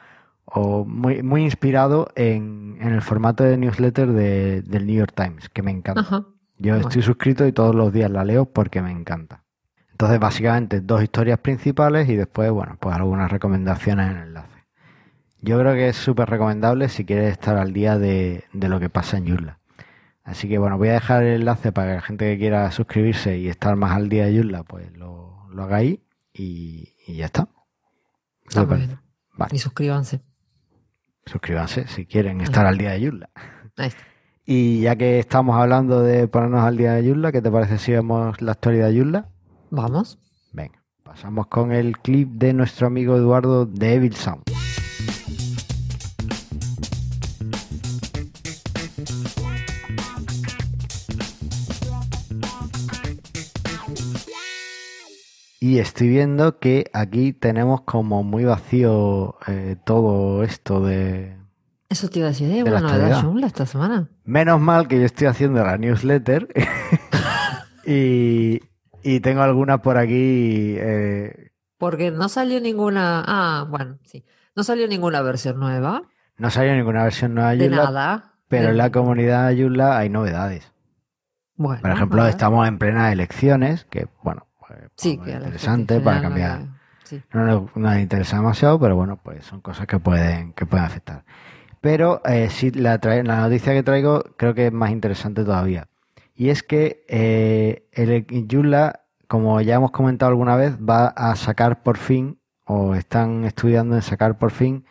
o 0.46 0.86
muy, 0.86 1.22
muy 1.22 1.44
inspirado 1.44 2.08
en, 2.16 2.78
en 2.80 2.94
el 2.94 3.02
formato 3.02 3.44
de 3.44 3.58
newsletter 3.58 4.14
de- 4.14 4.62
del 4.62 4.88
New 4.88 4.96
York 4.96 5.12
Times, 5.14 5.50
que 5.50 5.62
me 5.62 5.72
encanta. 5.72 6.00
Ajá. 6.00 6.24
Yo 6.60 6.74
Bueno. 6.76 6.88
estoy 6.88 7.02
suscrito 7.02 7.46
y 7.46 7.52
todos 7.52 7.76
los 7.76 7.92
días 7.92 8.10
la 8.10 8.24
leo 8.24 8.46
porque 8.46 8.82
me 8.82 8.92
encanta. 8.92 9.44
Entonces, 9.92 10.18
básicamente, 10.18 10.80
dos 10.80 11.04
historias 11.04 11.40
principales 11.40 12.08
y 12.08 12.16
después, 12.16 12.50
bueno, 12.52 12.78
pues 12.80 12.96
algunas 12.96 13.30
recomendaciones 13.30 14.12
en 14.12 14.18
enlace. 14.18 14.66
Yo 15.42 15.60
creo 15.60 15.74
que 15.74 15.90
es 15.90 15.98
súper 15.98 16.30
recomendable 16.30 16.88
si 16.88 17.04
quieres 17.04 17.34
estar 17.34 17.58
al 17.58 17.74
día 17.74 17.98
de, 18.00 18.46
de 18.54 18.70
lo 18.70 18.80
que 18.80 18.88
pasa 18.90 19.18
en 19.18 19.28
Joomla. 19.28 19.59
Así 20.30 20.48
que, 20.48 20.60
bueno, 20.60 20.78
voy 20.78 20.90
a 20.90 20.94
dejar 20.94 21.24
el 21.24 21.42
enlace 21.42 21.72
para 21.72 21.88
que 21.88 21.96
la 21.96 22.02
gente 22.04 22.26
que 22.32 22.38
quiera 22.38 22.70
suscribirse 22.72 23.40
y 23.40 23.48
estar 23.48 23.76
más 23.76 23.94
al 23.96 24.10
día 24.10 24.28
de 24.28 24.36
Joomla, 24.38 24.64
pues 24.64 24.96
lo, 24.96 25.48
lo 25.50 25.64
haga 25.64 25.78
ahí 25.78 26.04
y, 26.32 26.94
y 27.08 27.16
ya 27.16 27.26
está. 27.26 27.50
Está 28.48 28.64
bien. 28.66 29.00
Vale, 29.36 29.56
Y 29.56 29.58
suscríbanse. 29.58 30.22
suscríbanse 31.26 31.88
si 31.88 32.06
quieren 32.06 32.42
estar 32.42 32.68
al 32.68 32.78
día 32.78 32.92
de 32.92 33.02
Joomla. 33.08 33.30
Ahí 33.78 33.88
está. 33.88 34.04
Y 34.46 34.82
ya 34.82 34.96
que 34.96 35.18
estamos 35.18 35.60
hablando 35.60 36.02
de 36.04 36.28
ponernos 36.28 36.64
al 36.64 36.78
día 36.78 36.94
de 36.94 37.08
Joomla, 37.10 37.32
¿qué 37.32 37.42
te 37.42 37.50
parece 37.50 37.80
si 37.80 37.92
vemos 37.94 38.40
la 38.40 38.52
actualidad 38.52 38.90
de 38.90 38.98
Joomla? 39.00 39.30
Vamos. 39.72 40.20
Venga, 40.54 40.84
pasamos 41.04 41.48
con 41.48 41.72
el 41.72 41.98
clip 41.98 42.30
de 42.34 42.54
nuestro 42.54 42.86
amigo 42.86 43.16
Eduardo 43.16 43.66
de 43.66 43.96
Evil 43.96 44.14
Sound. 44.16 44.44
Y 55.70 55.78
estoy 55.78 56.08
viendo 56.08 56.58
que 56.58 56.90
aquí 56.94 57.32
tenemos 57.32 57.82
como 57.82 58.24
muy 58.24 58.44
vacío 58.44 59.36
eh, 59.46 59.76
todo 59.86 60.42
esto 60.44 60.84
de... 60.84 61.38
Eso 61.90 62.10
te 62.10 62.18
iba 62.18 62.28
a 62.28 62.32
decir, 62.32 62.50
¿eh? 62.50 62.64
De 62.64 62.72
Una 62.72 62.82
novedad 62.82 63.24
esta 63.46 63.68
semana. 63.68 64.10
Menos 64.24 64.60
mal 64.60 64.88
que 64.88 64.98
yo 64.98 65.06
estoy 65.06 65.28
haciendo 65.28 65.64
la 65.64 65.78
newsletter 65.78 66.48
y, 67.86 68.62
y 69.04 69.20
tengo 69.20 69.44
algunas 69.44 69.82
por 69.82 69.98
aquí 70.00 70.74
eh, 70.80 71.52
Porque 71.78 72.10
no 72.10 72.30
salió 72.30 72.60
ninguna. 72.60 73.24
Ah, 73.28 73.68
bueno, 73.70 74.00
sí. 74.06 74.26
No 74.56 74.64
salió 74.64 74.88
ninguna 74.88 75.22
versión 75.22 75.60
nueva. 75.60 76.02
No 76.40 76.50
salió 76.50 76.74
ninguna 76.76 77.04
versión 77.04 77.36
nueva 77.36 77.52
de 77.56 77.70
nada. 77.70 78.34
pero 78.48 78.64
De- 78.64 78.70
en 78.72 78.78
la 78.78 78.92
comunidad 78.92 79.50
de 79.50 79.62
Joomla 79.62 80.00
hay 80.00 80.10
novedades. 80.10 80.72
Bueno, 81.58 81.82
Por 81.84 81.92
ejemplo, 81.92 82.26
estamos 82.26 82.68
en 82.68 82.80
plenas 82.80 83.14
elecciones, 83.14 83.86
que 83.92 84.08
bueno, 84.24 84.48
pues, 84.78 84.92
Sí, 84.98 85.18
que 85.18 85.32
gente 85.32 85.38
interesante 85.46 86.00
para 86.02 86.18
no 86.18 86.22
cambiar. 86.24 86.60
le- 86.62 86.68
sí. 87.04 87.22
No 87.34 87.46
nos, 87.46 87.76
no 87.76 87.90
nos 87.90 88.00
interesa 88.00 88.38
demasiado, 88.38 88.80
pero 88.80 88.96
bueno, 88.96 89.18
pues 89.22 89.46
son 89.46 89.62
cosas 89.62 89.88
que 89.88 90.00
pueden, 90.00 90.54
que 90.54 90.66
pueden 90.66 90.86
afectar. 90.86 91.24
Pero 91.82 92.22
eh, 92.26 92.50
sí, 92.50 92.72
la, 92.72 93.00
la 93.04 93.42
noticia 93.42 93.74
que 93.74 93.84
traigo 93.84 94.24
creo 94.38 94.54
que 94.54 94.68
es 94.68 94.74
más 94.74 94.92
interesante 94.92 95.44
todavía. 95.44 95.88
Y 96.36 96.50
es 96.50 96.64
que 96.64 97.06
eh, 97.08 97.88
el 97.94 98.48
Joomla, 98.50 99.02
como 99.28 99.60
ya 99.62 99.76
hemos 99.76 99.92
comentado 99.92 100.30
alguna 100.30 100.56
vez, 100.56 100.78
va 100.78 101.08
a 101.08 101.36
sacar 101.36 101.84
por 101.84 101.98
fin, 101.98 102.40
o 102.66 102.96
están 102.96 103.44
estudiando 103.46 103.96
en 103.96 104.02
sacar 104.02 104.38
por 104.38 104.52
fin, 104.52 104.86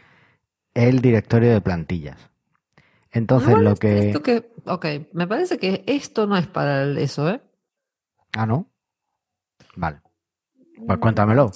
el 0.75 1.00
directorio 1.00 1.50
de 1.52 1.61
plantillas. 1.61 2.31
Entonces, 3.11 3.49
Igual 3.50 3.64
lo 3.64 3.75
que... 3.76 4.21
que. 4.23 4.50
Ok, 4.67 4.87
me 5.12 5.26
parece 5.26 5.59
que 5.59 5.83
esto 5.87 6.26
no 6.26 6.37
es 6.37 6.47
para 6.47 6.85
eso, 6.85 7.29
¿eh? 7.31 7.41
Ah, 8.33 8.47
¿no? 8.47 8.67
Vale. 9.78 10.00
Pues 10.87 10.99
cuéntamelo, 10.99 11.50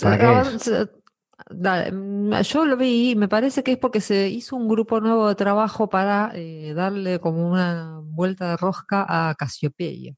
dale, 1.51 1.93
mm, 1.93 2.41
yo 2.43 2.65
lo 2.65 2.77
vi 2.77 3.11
y 3.11 3.17
me 3.17 3.29
parece 3.29 3.63
que 3.63 3.73
es 3.73 3.79
porque 3.79 4.01
se 4.01 4.29
hizo 4.29 4.57
un 4.57 4.69
grupo 4.69 5.01
nuevo 5.01 5.29
de 5.29 5.35
trabajo 5.35 5.89
para 5.89 6.31
eh, 6.35 6.73
darle 6.75 7.19
como 7.19 7.49
una 7.49 8.01
vuelta 8.03 8.51
de 8.51 8.57
rosca 8.57 9.05
a 9.09 9.35
Casiopeia. 9.35 10.15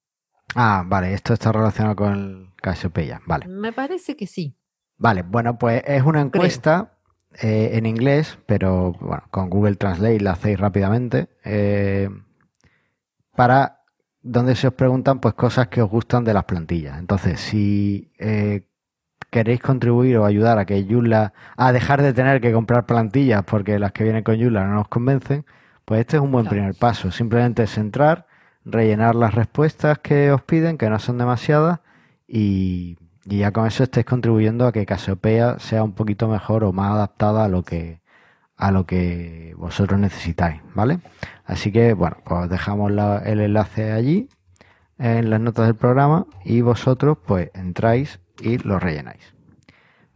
Ah, 0.55 0.85
vale, 0.87 1.15
esto 1.15 1.33
está 1.33 1.51
relacionado 1.51 1.97
con 1.97 2.13
el 2.13 2.49
Cassiopeia. 2.57 3.21
Vale. 3.27 3.49
Me 3.49 3.73
parece 3.73 4.17
que 4.17 4.27
sí. 4.27 4.57
Vale, 4.97 5.23
bueno, 5.23 5.59
pues 5.59 5.83
es 5.87 6.03
una 6.03 6.21
encuesta 6.21 6.99
eh, 7.41 7.71
en 7.73 7.87
inglés, 7.87 8.39
pero 8.47 8.93
bueno, 9.01 9.25
con 9.31 9.51
Google 9.51 9.77
Translate 9.77 10.21
la 10.21 10.33
hacéis 10.33 10.61
rápidamente, 10.61 11.29
eh, 11.45 12.09
para 13.35 13.74
donde 14.25 14.57
se 14.57 14.69
os 14.69 14.75
preguntan 14.75 15.21
pues 15.21 15.35
cosas 15.35 15.69
que 15.69 15.83
os 15.83 15.91
gustan 15.91 16.25
de 16.25 16.35
las 16.35 16.45
plantillas. 16.45 16.99
Entonces, 16.99 17.41
si 17.41 18.11
eh, 18.19 18.67
queréis 19.31 19.61
contribuir 19.61 20.17
o 20.19 20.25
ayudar 20.25 20.59
a 20.59 20.65
que 20.65 20.85
Joomla, 20.89 21.33
a 21.57 21.73
dejar 21.73 22.03
de 22.03 22.13
tener 22.15 22.41
que 22.41 22.53
comprar 22.53 22.87
plantillas 22.87 23.45
porque 23.45 23.79
las 23.79 23.93
que 23.93 24.05
vienen 24.05 24.25
con 24.25 24.37
Joomla 24.41 24.67
no 24.67 24.75
nos 24.75 24.89
convencen, 24.89 25.45
pues 25.85 26.01
este 26.01 26.17
es 26.17 26.23
un 26.23 26.33
buen 26.33 26.45
Claro. 26.47 26.57
primer 26.57 26.75
paso. 26.75 27.11
Simplemente 27.13 27.65
es 27.65 27.77
entrar, 27.79 28.27
rellenar 28.65 29.15
las 29.15 29.35
respuestas 29.35 29.99
que 29.99 30.33
os 30.33 30.43
piden, 30.43 30.79
que 30.79 30.89
no 30.89 30.99
son 30.99 31.19
demasiadas, 31.19 31.81
y, 32.27 32.97
y 33.27 33.39
ya 33.39 33.53
con 33.53 33.67
eso 33.67 33.83
estáis 33.85 34.07
contribuyendo 34.07 34.67
a 34.67 34.73
que 34.73 34.87
Cassiopeia 34.87 35.59
sea 35.59 35.83
un 35.85 35.93
poquito 35.93 36.29
mejor 36.29 36.65
o 36.65 36.73
más 36.73 36.93
adaptada 36.93 37.45
a 37.45 37.49
lo 37.49 37.63
que 37.63 38.01
a 38.67 38.71
lo 38.71 38.87
que 38.87 39.55
vosotros 39.59 40.01
necesitáis, 40.01 40.63
¿vale? 40.75 41.01
Así 41.45 41.71
que, 41.71 41.93
bueno, 41.93 42.17
pues 42.25 42.49
dejamos 42.49 42.91
el 43.25 43.41
enlace 43.41 43.93
allí 43.93 44.29
en 44.99 45.29
las 45.29 45.41
notas 45.41 45.67
del 45.67 45.75
programa 45.75 46.27
y 46.45 46.63
vosotros 46.63 47.19
pues 47.27 47.51
entráis 47.55 48.21
y 48.41 48.57
lo 48.59 48.79
rellenáis. 48.79 49.35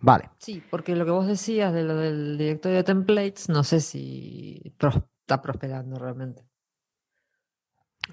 Vale. 0.00 0.31
Sí, 0.38 0.62
porque 0.71 0.97
lo 0.97 1.05
que 1.05 1.11
vos 1.11 1.26
decías 1.26 1.75
de 1.75 1.85
lo 1.85 1.97
del 1.97 2.38
directorio 2.38 2.78
de 2.78 2.85
templates, 2.85 3.49
no 3.49 3.64
sé 3.64 3.81
si 3.81 4.62
está 4.64 5.43
prosperando 5.43 5.99
realmente. 5.99 6.43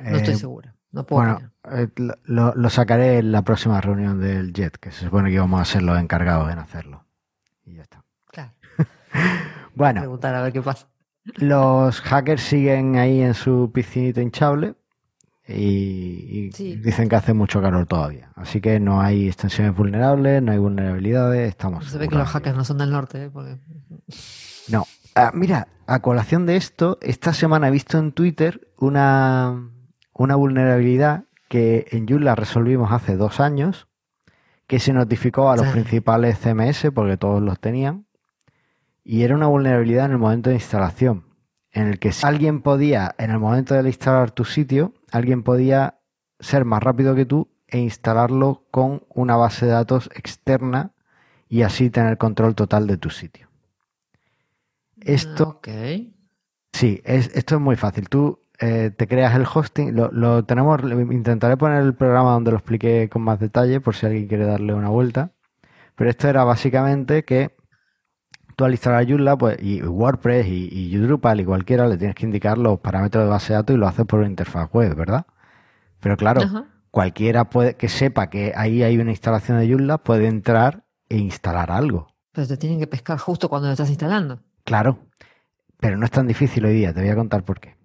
No 0.01 0.17
estoy 0.17 0.33
eh, 0.33 0.37
segura. 0.37 0.75
No 0.91 1.05
puedo 1.05 1.21
bueno, 1.21 1.51
eh, 1.71 1.87
lo, 2.25 2.69
sacaré 2.69 3.19
en 3.19 3.31
la 3.31 3.43
próxima 3.43 3.79
reunión 3.79 4.19
del 4.19 4.51
JET, 4.53 4.77
que 4.77 4.91
se 4.91 5.05
supone 5.05 5.31
que 5.31 5.39
vamos 5.39 5.61
a 5.61 5.65
ser 5.65 5.83
los 5.83 5.97
encargados 5.97 6.51
en 6.51 6.59
hacerlo. 6.59 7.05
Y 7.63 7.75
ya 7.75 7.83
está. 7.83 8.03
Claro. 8.31 8.51
bueno. 9.75 10.01
Preguntar 10.01 10.35
a 10.35 10.41
ver 10.41 10.53
qué 10.53 10.61
pasa. 10.61 10.87
Los 11.35 12.01
hackers 12.01 12.41
siguen 12.41 12.97
ahí 12.97 13.21
en 13.21 13.33
su 13.33 13.71
piscinito 13.73 14.21
hinchable 14.21 14.75
y, 15.47 16.49
dicen 16.49 17.09
que 17.09 17.15
hace 17.15 17.33
mucho 17.33 17.61
calor 17.61 17.85
todavía. 17.85 18.31
Así 18.35 18.61
que 18.61 18.79
no 18.79 19.01
hay 19.01 19.27
extensiones 19.27 19.75
vulnerables, 19.75 20.41
no 20.41 20.51
hay 20.51 20.57
vulnerabilidades, 20.57 21.49
estamos... 21.49 21.85
Se 21.85 21.97
ve 21.97 22.07
que 22.07 22.15
los 22.15 22.29
hackers 22.29 22.55
no 22.55 22.63
son 22.63 22.77
del 22.77 22.91
norte, 22.91 23.25
¿eh? 23.25 23.31
No. 24.69 24.85
Ah, 25.15 25.31
mira, 25.33 25.67
a 25.87 25.99
colación 25.99 26.45
de 26.45 26.57
esto, 26.57 26.97
esta 27.01 27.33
semana 27.33 27.67
he 27.67 27.71
visto 27.71 27.97
en 27.97 28.11
Twitter 28.11 28.67
una, 28.77 29.69
una 30.13 30.35
vulnerabilidad 30.35 31.25
que 31.47 31.85
en 31.91 32.07
Joomla 32.07 32.35
resolvimos 32.35 32.91
hace 32.91 33.15
dos 33.15 33.39
años, 33.39 33.87
que 34.67 34.79
se 34.79 34.93
notificó 34.93 35.51
a 35.51 35.57
los 35.57 35.67
principales 35.67 36.39
CMS, 36.39 36.87
porque 36.93 37.17
todos 37.17 37.41
los 37.41 37.59
tenían, 37.59 38.04
y 39.07 39.21
era 39.21 39.35
una 39.35 39.45
vulnerabilidad 39.45 40.07
en 40.07 40.13
el 40.13 40.17
momento 40.17 40.49
de 40.49 40.55
instalación, 40.55 41.25
en 41.71 41.87
el 41.87 41.99
que 41.99 42.11
si 42.11 42.25
alguien 42.25 42.61
podía, 42.61 43.13
en 43.19 43.29
el 43.29 43.39
momento 43.39 43.75
de 43.75 43.87
instalar 43.87 44.31
tu 44.31 44.45
sitio, 44.45 44.93
alguien 45.11 45.43
podía 45.43 45.99
ser 46.39 46.65
más 46.65 46.81
rápido 46.81 47.13
que 47.13 47.25
tú 47.25 47.47
e 47.67 47.77
instalarlo 47.77 48.65
con 48.71 49.03
una 49.09 49.37
base 49.37 49.67
de 49.67 49.73
datos 49.73 50.09
externa 50.15 50.91
y 51.47 51.61
así 51.61 51.91
tener 51.91 52.17
control 52.17 52.55
total 52.55 52.87
de 52.87 52.97
tu 52.97 53.11
sitio. 53.11 53.47
Esto, 55.01 55.49
okay. 55.57 56.15
sí, 56.73 56.99
es, 57.05 57.29
esto 57.35 57.55
es 57.55 57.61
muy 57.61 57.75
fácil. 57.75 58.09
Tú 58.09 58.39
eh, 58.59 58.91
te 58.95 59.07
creas 59.07 59.35
el 59.35 59.45
hosting, 59.45 59.95
lo, 59.95 60.11
lo, 60.11 60.45
tenemos, 60.45 60.81
intentaré 61.11 61.57
poner 61.57 61.83
el 61.83 61.93
programa 61.93 62.31
donde 62.31 62.51
lo 62.51 62.57
expliqué 62.57 63.07
con 63.07 63.21
más 63.21 63.39
detalle 63.39 63.81
por 63.81 63.95
si 63.95 64.07
alguien 64.07 64.27
quiere 64.27 64.45
darle 64.45 64.73
una 64.73 64.89
vuelta. 64.89 65.31
Pero 65.95 66.09
esto 66.09 66.27
era 66.27 66.43
básicamente 66.43 67.23
que 67.23 67.54
tú 68.55 68.65
al 68.65 68.71
instalar 68.71 69.07
Joomla, 69.07 69.37
pues, 69.37 69.57
y 69.61 69.81
WordPress 69.81 70.47
y, 70.47 70.69
y 70.71 70.97
Drupal 70.97 71.41
y 71.41 71.45
cualquiera, 71.45 71.87
le 71.87 71.97
tienes 71.97 72.15
que 72.15 72.25
indicar 72.25 72.57
los 72.57 72.79
parámetros 72.79 73.23
de 73.23 73.29
base 73.29 73.53
de 73.53 73.57
datos 73.57 73.75
y 73.75 73.79
lo 73.79 73.87
haces 73.87 74.05
por 74.05 74.19
una 74.19 74.29
interfaz 74.29 74.71
web, 74.71 74.95
¿verdad? 74.95 75.25
Pero 75.99 76.17
claro, 76.17 76.41
cualquiera 76.91 77.49
puede, 77.49 77.75
que 77.75 77.89
sepa 77.89 78.29
que 78.29 78.53
ahí 78.55 78.83
hay 78.83 78.97
una 78.97 79.11
instalación 79.11 79.59
de 79.59 79.67
Joomla 79.67 79.97
puede 79.97 80.27
entrar 80.27 80.85
e 81.09 81.17
instalar 81.17 81.71
algo. 81.71 82.07
Pero 82.31 82.47
te 82.47 82.57
tienen 82.57 82.79
que 82.79 82.87
pescar 82.87 83.17
justo 83.17 83.49
cuando 83.49 83.67
lo 83.67 83.73
estás 83.73 83.89
instalando. 83.89 84.39
Claro, 84.63 84.99
pero 85.79 85.97
no 85.97 86.05
es 86.05 86.11
tan 86.11 86.27
difícil 86.27 86.65
hoy 86.65 86.73
día, 86.73 86.93
te 86.93 87.01
voy 87.01 87.09
a 87.09 87.15
contar 87.15 87.43
por 87.43 87.59
qué. 87.59 87.75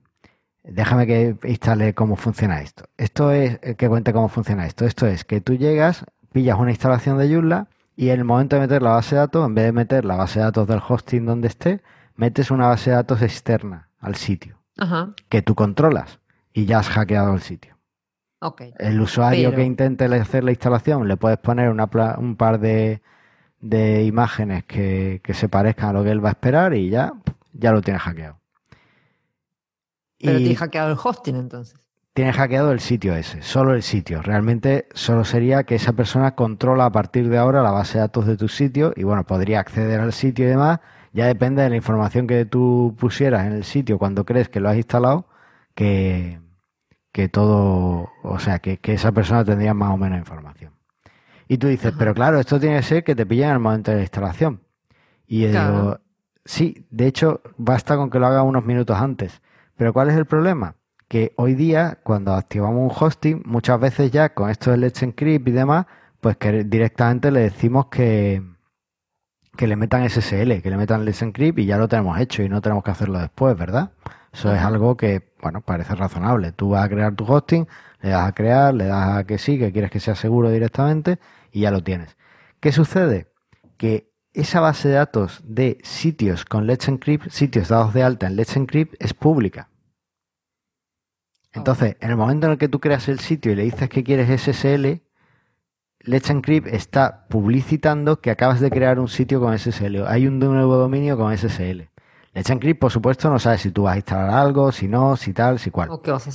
Déjame 0.63 1.07
que 1.07 1.37
instale 1.45 1.95
cómo 1.95 2.17
funciona 2.17 2.61
esto. 2.61 2.85
Esto 2.97 3.33
es 3.33 3.59
eh, 3.63 3.75
que 3.77 3.89
cuente 3.89 4.13
cómo 4.13 4.29
funciona 4.29 4.67
esto. 4.67 4.85
Esto 4.85 5.07
es 5.07 5.25
que 5.25 5.41
tú 5.41 5.55
llegas, 5.55 6.05
pillas 6.33 6.59
una 6.59 6.71
instalación 6.71 7.19
de 7.19 7.33
Joomla 7.33 7.69
y 8.01 8.09
en 8.09 8.21
el 8.21 8.25
momento 8.25 8.57
de 8.57 8.63
meter 8.63 8.81
la 8.81 8.93
base 8.93 9.15
de 9.15 9.19
datos, 9.19 9.47
en 9.47 9.55
vez 9.55 9.67
de 9.67 9.73
meter 9.73 10.07
la 10.07 10.17
base 10.17 10.39
de 10.39 10.47
datos 10.47 10.67
del 10.67 10.81
hosting 10.89 11.27
donde 11.27 11.49
esté, 11.49 11.83
metes 12.17 12.51
una 12.51 12.69
base 12.69 12.89
de 12.89 12.97
datos 12.97 13.21
externa 13.21 13.91
al 13.99 14.15
sitio 14.15 14.59
que 15.29 15.43
tú 15.43 15.55
controlas 15.55 16.19
y 16.55 16.65
ya 16.65 16.79
has 16.79 16.89
hackeado 16.89 17.35
el 17.35 17.43
sitio. 17.43 17.77
El 18.79 18.99
usuario 19.03 19.55
que 19.55 19.63
intente 19.65 20.07
hacer 20.07 20.45
la 20.45 20.51
instalación 20.51 21.09
le 21.09 21.19
puedes 21.19 21.37
poner 21.37 21.69
un 21.69 22.37
par 22.37 22.59
de, 22.59 23.03
imágenes 24.07 24.65
que, 24.65 25.21
que, 25.23 25.35
se 25.35 25.51
parezcan 25.51 25.91
a 25.91 25.93
lo 25.93 26.03
que 26.03 26.11
él 26.11 26.25
va 26.25 26.31
a 26.31 26.33
esperar 26.33 26.73
y 26.73 26.89
ya, 26.89 27.13
ya 27.53 27.71
lo 27.71 27.83
tienes 27.83 28.01
hackeado. 28.01 28.41
Pero 30.19 30.39
tiene 30.39 30.57
hackeado 30.57 30.91
el 30.91 30.99
hosting 31.05 31.37
entonces. 31.37 31.90
Tiene 32.13 32.33
hackeado 32.33 32.73
el 32.73 32.81
sitio 32.81 33.15
ese, 33.15 33.41
solo 33.43 33.75
el 33.75 33.83
sitio. 33.83 34.21
Realmente 34.21 34.89
solo 34.95 35.25
sería 35.25 35.63
que 35.63 35.77
esa 35.77 35.93
persona 35.93 36.35
controla 36.35 36.87
a 36.87 36.93
partir 36.93 37.29
de 37.29 37.39
ahora 37.39 37.63
la 37.63 37.71
base 37.71 37.99
de 37.99 38.01
datos 38.01 38.27
de 38.27 38.37
tu 38.37 38.49
sitio 38.49 38.93
y 38.97 39.05
bueno, 39.05 39.25
podría 39.25 39.61
acceder 39.61 40.01
al 40.01 40.13
sitio 40.13 40.47
y 40.47 40.49
demás. 40.49 40.81
Ya 41.13 41.27
depende 41.27 41.63
de 41.63 41.71
la 41.71 41.77
información 41.77 42.27
que 42.27 42.45
tú 42.45 42.97
pusieras 42.99 43.47
en 43.47 43.53
el 43.53 43.65
sitio 43.65 43.99
cuando 43.99 44.25
crees 44.25 44.49
que 44.49 44.61
lo 44.61 44.69
has 44.69 44.77
instalado, 44.77 45.27
que, 45.75 46.41
que 47.13 47.29
todo, 47.29 48.11
o 48.23 48.39
sea, 48.39 48.59
que, 48.59 48.79
esa 48.83 49.13
persona 49.13 49.45
tendría 49.45 49.75
más 49.75 49.93
o 49.93 49.97
menos 49.97 50.19
información. 50.19 50.73
Y 51.49 51.59
tú 51.59 51.69
dices, 51.69 51.93
pero 51.99 52.15
claro, 52.15 52.39
esto 52.39 52.61
tiene 52.61 52.77
que 52.77 52.83
ser 52.83 53.05
que 53.05 53.15
te 53.17 53.27
pillen 53.27 53.49
en 53.49 53.55
el 53.55 53.61
momento 53.61 53.91
de 53.91 53.99
la 53.99 54.03
instalación. 54.03 54.63
Y 55.27 55.43
yo 55.43 55.49
digo, 55.49 56.01
sí, 56.45 56.87
de 56.91 57.07
hecho, 57.07 57.41
basta 57.57 57.97
con 57.97 58.11
que 58.11 58.19
lo 58.19 58.27
haga 58.27 58.43
unos 58.43 58.65
minutos 58.65 58.97
antes. 58.97 59.43
Pero 59.77 59.93
¿cuál 59.93 60.11
es 60.11 60.17
el 60.17 60.27
problema? 60.27 60.77
Que 61.11 61.33
hoy 61.35 61.55
día, 61.57 61.99
cuando 62.05 62.35
activamos 62.35 62.89
un 62.89 62.97
hosting, 62.97 63.43
muchas 63.45 63.81
veces 63.81 64.13
ya 64.13 64.33
con 64.33 64.49
esto 64.49 64.71
del 64.71 64.83
Let's 64.83 65.03
Encrypt 65.03 65.49
y 65.49 65.51
demás, 65.51 65.87
pues 66.21 66.37
que 66.37 66.63
directamente 66.63 67.33
le 67.33 67.41
decimos 67.41 67.87
que, 67.87 68.41
que 69.57 69.67
le 69.67 69.75
metan 69.75 70.09
SSL, 70.09 70.63
que 70.63 70.71
le 70.71 70.77
metan 70.77 71.05
Let's 71.05 71.23
Encrypt 71.23 71.59
y 71.59 71.67
ya 71.67 71.79
lo 71.79 71.89
tenemos 71.89 72.17
hecho 72.21 72.45
y 72.45 72.49
no 72.49 72.61
tenemos 72.61 72.85
que 72.85 72.93
hacerlo 72.93 73.19
después, 73.19 73.59
¿verdad? 73.59 73.91
Eso 74.33 74.55
es 74.55 74.61
algo 74.61 74.97
que, 74.97 75.35
bueno, 75.43 75.63
parece 75.63 75.97
razonable. 75.97 76.53
Tú 76.53 76.71
vas 76.71 76.85
a 76.85 76.89
crear 76.89 77.13
tu 77.17 77.25
hosting, 77.25 77.67
le 78.03 78.11
das 78.11 78.29
a 78.29 78.33
crear, 78.33 78.73
le 78.73 78.85
das 78.85 79.19
a 79.19 79.25
que 79.25 79.39
sí, 79.39 79.59
que 79.59 79.73
quieres 79.73 79.91
que 79.91 79.99
sea 79.99 80.15
seguro 80.15 80.49
directamente 80.49 81.19
y 81.51 81.63
ya 81.63 81.73
lo 81.73 81.83
tienes. 81.83 82.17
¿Qué 82.61 82.71
sucede? 82.71 83.33
Que 83.79 84.13
esa 84.33 84.61
base 84.61 84.91
de 84.91 84.95
datos 84.95 85.43
de 85.43 85.79
sitios 85.83 86.45
con 86.45 86.69
Let's 86.69 86.87
Encrypt, 86.87 87.31
sitios 87.31 87.67
dados 87.67 87.95
de 87.95 88.05
alta 88.05 88.29
en 88.29 88.37
Let's 88.37 88.57
Encrypt, 88.57 88.95
es 89.01 89.13
pública. 89.13 89.70
Entonces, 91.53 91.97
en 92.01 92.11
el 92.11 92.17
momento 92.17 92.47
en 92.47 92.53
el 92.53 92.59
que 92.59 92.69
tú 92.69 92.81
creas 92.81 93.09
el 93.09 93.19
sitio 93.19 93.53
y 93.53 93.57
le 93.57 93.65
dices 93.65 93.89
que 93.89 94.05
quieres 94.05 94.41
SSL, 94.41 95.03
Let's 96.03 96.31
Encrypt 96.31 96.67
está 96.69 97.27
publicitando 97.29 98.21
que 98.21 98.31
acabas 98.31 98.61
de 98.61 98.71
crear 98.71 98.99
un 98.99 99.09
sitio 99.09 99.39
con 99.39 99.59
SSL. 99.59 100.07
Hay 100.07 100.27
un 100.27 100.39
nuevo 100.39 100.77
dominio 100.77 101.19
con 101.19 101.37
SSL. 101.37 101.91
Let's 102.33 102.49
Encrypt, 102.49 102.81
por 102.81 102.91
supuesto, 102.91 103.29
no 103.29 103.39
sabe 103.39 103.59
si 103.59 103.71
tú 103.71 103.83
vas 103.83 103.95
a 103.95 103.97
instalar 103.97 104.31
algo, 104.31 104.73
si 104.73 104.89
no, 104.89 105.17
si 105.17 105.33
tal, 105.35 105.59
si 105.59 105.71
cual. 105.71 105.91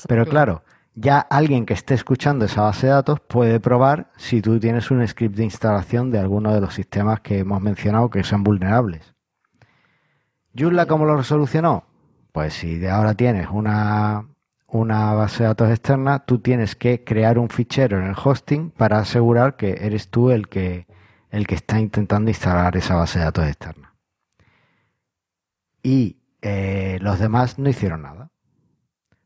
Pero 0.07 0.25
claro, 0.25 0.63
ya 0.93 1.19
alguien 1.19 1.65
que 1.65 1.74
esté 1.74 1.95
escuchando 1.95 2.45
esa 2.45 2.62
base 2.62 2.88
de 2.88 2.93
datos 2.93 3.19
puede 3.22 3.60
probar 3.60 4.12
si 4.17 4.41
tú 4.41 4.60
tienes 4.60 4.91
un 4.91 5.05
script 5.07 5.36
de 5.36 5.45
instalación 5.45 6.12
de 6.12 6.19
alguno 6.19 6.53
de 6.53 6.62
los 6.62 6.74
sistemas 6.74 7.22
que 7.22 7.39
hemos 7.39 7.62
mencionado 7.62 8.10
que 8.10 8.24
son 8.24 8.43
vulnerables. 8.43 9.15
Joomla, 10.57 10.86
¿cómo 10.86 11.05
lo 11.05 11.17
resolucionó? 11.17 11.86
Pues 12.31 12.53
si 12.53 12.77
de 12.77 12.89
ahora 12.89 13.13
tienes 13.15 13.48
una, 13.51 14.25
una 14.75 15.13
base 15.13 15.44
de 15.44 15.48
datos 15.48 15.70
externa, 15.70 16.25
tú 16.25 16.39
tienes 16.39 16.75
que 16.75 17.03
crear 17.03 17.39
un 17.39 17.50
fichero 17.50 17.98
en 17.98 18.08
el 18.08 18.15
hosting 18.22 18.72
para 18.72 19.00
asegurar 19.00 19.55
que 19.55 19.77
eres 19.82 20.10
tú 20.10 20.32
el 20.32 20.50
que, 20.50 20.86
el 21.29 21.48
que 21.48 21.55
está 21.55 21.79
intentando 21.79 22.29
instalar 22.29 22.75
esa 22.75 22.96
base 22.96 23.20
de 23.20 23.25
datos 23.25 23.48
externa. 23.48 23.96
Y 25.82 26.17
eh, 26.41 26.98
los 27.01 27.20
demás 27.20 27.58
no 27.58 27.70
hicieron 27.70 28.01
nada. 28.01 28.32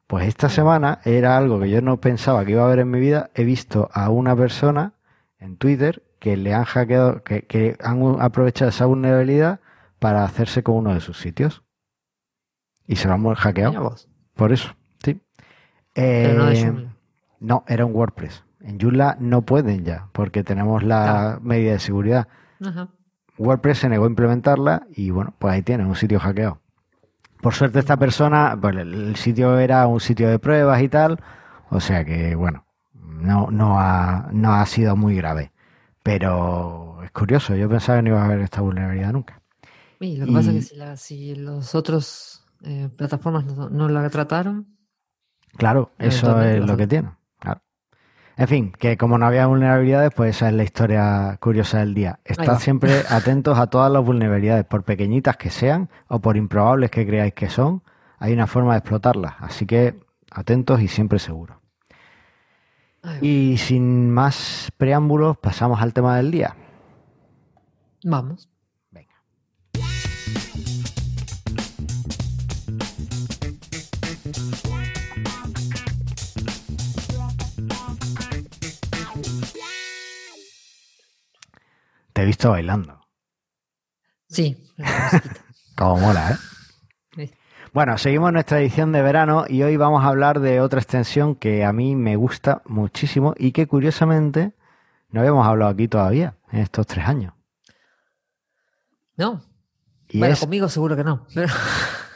Pues 0.06 0.28
esta 0.28 0.50
semana 0.50 1.00
era 1.04 1.38
algo 1.38 1.60
que 1.60 1.70
yo 1.70 1.82
no 1.82 2.00
pensaba 2.00 2.46
que 2.46 2.52
iba 2.52 2.64
a 2.64 2.70
ver 2.70 2.80
en 2.80 2.92
mi 2.92 3.00
vida. 3.00 3.32
He 3.34 3.44
visto 3.44 3.90
a 3.94 4.10
una 4.10 4.36
persona 4.36 4.94
en 5.40 5.58
Twitter 5.58 6.04
que 6.20 6.38
le 6.38 6.54
han 6.54 6.66
hackeado, 6.66 7.24
que, 7.24 7.44
que 7.44 7.78
han 7.82 8.22
aprovechado 8.22 8.70
esa 8.70 8.86
vulnerabilidad 8.86 9.62
para 10.00 10.24
hacerse 10.24 10.64
con 10.64 10.76
uno 10.76 10.94
de 10.94 11.02
sus 11.02 11.20
sitios. 11.20 11.64
Y 12.86 12.98
se 12.98 13.08
lo 13.08 13.16
han 13.16 13.34
hackeado. 13.36 13.96
Por 14.36 14.52
eso. 14.52 14.79
Eh, 16.00 16.88
no, 17.40 17.64
era 17.68 17.86
un 17.86 17.94
WordPress. 17.94 18.44
En 18.62 18.80
Joomla 18.80 19.18
no 19.20 19.42
pueden 19.42 19.84
ya, 19.84 20.08
porque 20.12 20.44
tenemos 20.44 20.84
la 20.84 21.40
medida 21.42 21.74
de 21.74 21.80
seguridad. 21.80 22.28
WordPress 23.38 23.80
se 23.80 23.90
negó 23.90 24.06
a 24.06 24.10
implementarla 24.10 24.88
y 24.94 25.12
bueno, 25.12 25.34
pues 25.40 25.54
ahí 25.54 25.62
tiene 25.62 25.86
un 25.86 25.96
sitio 25.96 26.20
hackeado. 26.20 26.60
Por 27.42 27.54
suerte 27.54 27.80
esta 27.80 27.96
persona, 27.96 28.58
pues 28.60 28.76
el 28.76 29.16
sitio 29.16 29.58
era 29.60 29.88
un 29.88 30.02
sitio 30.02 30.30
de 30.30 30.40
pruebas 30.40 30.82
y 30.82 30.90
tal, 30.90 31.20
o 31.70 31.80
sea 31.80 32.04
que 32.04 32.36
bueno, 32.36 32.66
no, 32.94 33.50
no, 33.50 33.80
ha, 33.80 34.30
no 34.34 34.54
ha 34.54 34.66
sido 34.66 34.96
muy 34.98 35.16
grave. 35.16 35.52
Pero 36.04 37.00
es 37.04 37.12
curioso, 37.12 37.56
yo 37.56 37.70
pensaba 37.70 38.00
que 38.00 38.04
no 38.04 38.10
iba 38.10 38.22
a 38.22 38.26
haber 38.26 38.42
esta 38.42 38.62
vulnerabilidad 38.62 39.14
nunca. 39.14 39.42
Y 40.02 40.18
lo 40.18 40.26
que 40.26 40.32
pasa 40.32 40.52
es 40.52 40.56
que 40.56 40.62
si, 40.62 40.76
la, 40.76 40.98
si 40.98 41.36
los 41.36 41.76
otros 41.76 42.44
eh, 42.64 42.90
plataformas 42.96 43.46
no, 43.46 43.70
no 43.70 43.90
la 43.90 44.10
trataron, 44.10 44.79
Claro, 45.58 45.92
eso 45.98 46.42
es 46.42 46.66
lo 46.66 46.78
que 46.78 46.88
tiene. 46.88 47.10
En 48.40 48.48
fin, 48.48 48.72
que 48.72 48.96
como 48.96 49.18
no 49.18 49.26
había 49.26 49.48
vulnerabilidades, 49.48 50.14
pues 50.16 50.38
esa 50.38 50.48
es 50.48 50.54
la 50.54 50.64
historia 50.64 51.38
curiosa 51.42 51.80
del 51.80 51.94
día. 51.94 52.20
Estad 52.24 52.58
siempre 52.60 53.04
atentos 53.10 53.60
a 53.60 53.68
todas 53.68 53.92
las 53.92 54.02
vulnerabilidades, 54.02 54.64
por 54.64 54.84
pequeñitas 54.84 55.36
que 55.36 55.50
sean 55.50 55.90
o 56.08 56.22
por 56.22 56.38
improbables 56.38 56.90
que 56.90 57.06
creáis 57.06 57.34
que 57.34 57.50
son, 57.50 57.84
hay 58.18 58.32
una 58.32 58.48
forma 58.48 58.72
de 58.72 58.80
explotarlas. 58.80 59.34
Así 59.40 59.66
que 59.66 60.00
atentos 60.32 60.80
y 60.80 60.88
siempre 60.88 61.20
seguros. 61.20 61.58
Y 63.20 63.58
sin 63.58 64.10
más 64.10 64.72
preámbulos, 64.78 65.38
pasamos 65.38 65.82
al 65.82 65.94
tema 65.94 66.16
del 66.16 66.32
día. 66.32 66.56
Vamos. 68.06 68.48
Visto 82.30 82.52
bailando. 82.52 83.08
Sí, 84.28 84.56
Como 85.76 85.98
mola, 85.98 86.38
¿eh? 87.18 87.30
Bueno, 87.74 87.98
seguimos 87.98 88.32
nuestra 88.32 88.60
edición 88.60 88.92
de 88.92 89.02
verano 89.02 89.46
y 89.48 89.64
hoy 89.64 89.78
vamos 89.78 90.04
a 90.04 90.08
hablar 90.08 90.40
de 90.40 90.62
otra 90.62 90.80
extensión 90.80 91.36
que 91.36 91.66
a 91.66 91.74
mí 91.74 91.96
me 91.96 92.16
gusta 92.16 92.62
muchísimo 92.66 93.34
y 93.38 93.52
que 93.52 93.68
curiosamente 93.68 94.54
no 95.10 95.22
habíamos 95.22 95.46
hablado 95.48 95.72
aquí 95.72 95.88
todavía 95.88 96.36
en 96.52 96.60
estos 96.60 96.86
tres 96.86 97.08
años. 97.08 97.34
No. 99.18 99.42
bueno, 100.14 100.36
conmigo 100.40 100.70
seguro 100.70 100.96
que 100.96 101.04
no. 101.04 101.26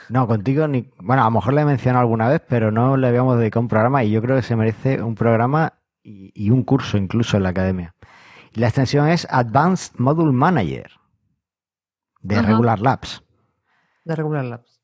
No, 0.10 0.28
contigo 0.28 0.68
ni. 0.68 0.92
Bueno, 1.00 1.24
a 1.24 1.26
lo 1.26 1.32
mejor 1.32 1.54
le 1.54 1.62
he 1.62 1.66
mencionado 1.66 2.02
alguna 2.02 2.28
vez, 2.28 2.42
pero 2.48 2.72
no 2.72 2.98
le 2.98 3.08
habíamos 3.08 3.40
dedicado 3.40 3.62
un 3.62 3.68
programa 3.68 4.04
y 4.04 4.12
yo 4.12 4.22
creo 4.22 4.36
que 4.36 4.44
se 4.44 4.56
merece 4.56 5.02
un 5.02 5.16
programa 5.16 5.74
y, 6.04 6.50
un 6.50 6.64
curso 6.64 6.98
incluso 6.98 7.38
en 7.38 7.44
la 7.44 7.50
academia. 7.50 7.96
La 8.54 8.68
extensión 8.68 9.08
es 9.10 9.28
Advanced 9.30 9.96
Module 9.98 10.32
Manager 10.32 10.92
de 12.22 12.42
Regular 12.42 12.80
Labs. 12.80 13.24
De 14.06 14.16
Regular 14.16 14.46
Labs. 14.46 14.82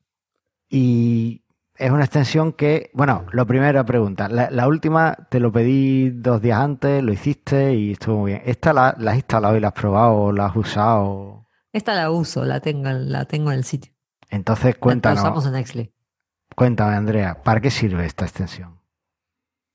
Y 0.69 1.45
es 1.75 1.91
una 1.91 2.03
extensión 2.03 2.53
que, 2.53 2.91
bueno, 2.93 3.25
lo 3.31 3.47
primero 3.47 3.83
pregunta. 3.85 4.27
La, 4.27 4.67
última 4.67 5.15
te 5.29 5.39
lo 5.39 5.51
pedí 5.51 6.09
dos 6.09 6.41
días 6.41 6.59
antes, 6.59 7.01
lo 7.01 7.13
hiciste 7.13 7.73
y 7.73 7.93
estuvo 7.93 8.19
muy 8.19 8.31
bien. 8.31 8.43
¿Esta 8.45 8.73
la, 8.73 8.89
has 8.89 9.15
instalado 9.15 9.55
y 9.55 9.61
la 9.61 9.69
has 9.69 9.73
probado 9.73 10.15
o 10.15 10.31
la 10.31 10.47
has 10.47 10.55
usado? 10.55 11.47
Esta 11.71 11.95
la 11.95 12.11
uso, 12.11 12.43
la 12.45 12.59
tengo, 12.59 12.89
la 12.89 13.25
tengo 13.25 13.51
en 13.51 13.59
el 13.59 13.63
sitio. 13.63 13.93
Entonces 14.29 14.75
cuéntanos. 14.77 15.23
La 15.23 15.29
usamos 15.29 15.45
en 15.45 15.55
Exley. 15.55 15.93
Cuéntame, 16.55 16.95
Andrea, 16.95 17.41
¿para 17.41 17.61
qué 17.61 17.71
sirve 17.71 18.05
esta 18.05 18.25
extensión? 18.25 18.81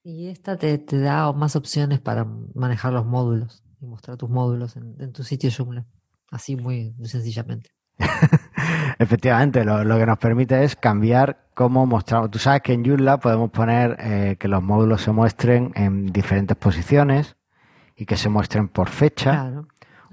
Y 0.02 0.28
esta 0.28 0.58
te, 0.58 0.78
da 0.78 1.32
más 1.32 1.56
opciones 1.56 1.98
para 2.00 2.26
manejar 2.54 2.92
los 2.92 3.06
módulos 3.06 3.63
y 3.84 3.86
mostrar 3.86 4.16
tus 4.16 4.30
módulos 4.30 4.76
en, 4.76 5.12
tu 5.12 5.22
sitio 5.22 5.50
Joomla. 5.50 5.84
Así 6.30 6.56
muy 6.56 6.94
sencillamente. 7.04 7.70
Efectivamente, 8.98 9.64
lo, 9.64 9.98
que 9.98 10.06
nos 10.06 10.18
permite 10.18 10.64
es 10.64 10.74
cambiar 10.74 11.48
cómo 11.54 11.86
mostramos. 11.86 12.30
Tú 12.30 12.38
sabes 12.38 12.62
que 12.62 12.72
en 12.72 12.84
Joomla 12.84 13.18
podemos 13.18 13.50
poner 13.50 13.96
eh, 14.00 14.36
que 14.38 14.48
los 14.48 14.62
módulos 14.62 15.02
se 15.02 15.12
muestren 15.12 15.72
en 15.76 16.06
diferentes 16.06 16.56
posiciones 16.56 17.36
y 17.96 18.06
que 18.06 18.16
se 18.16 18.28
muestren 18.28 18.68
por 18.68 18.88
fecha 18.88 19.62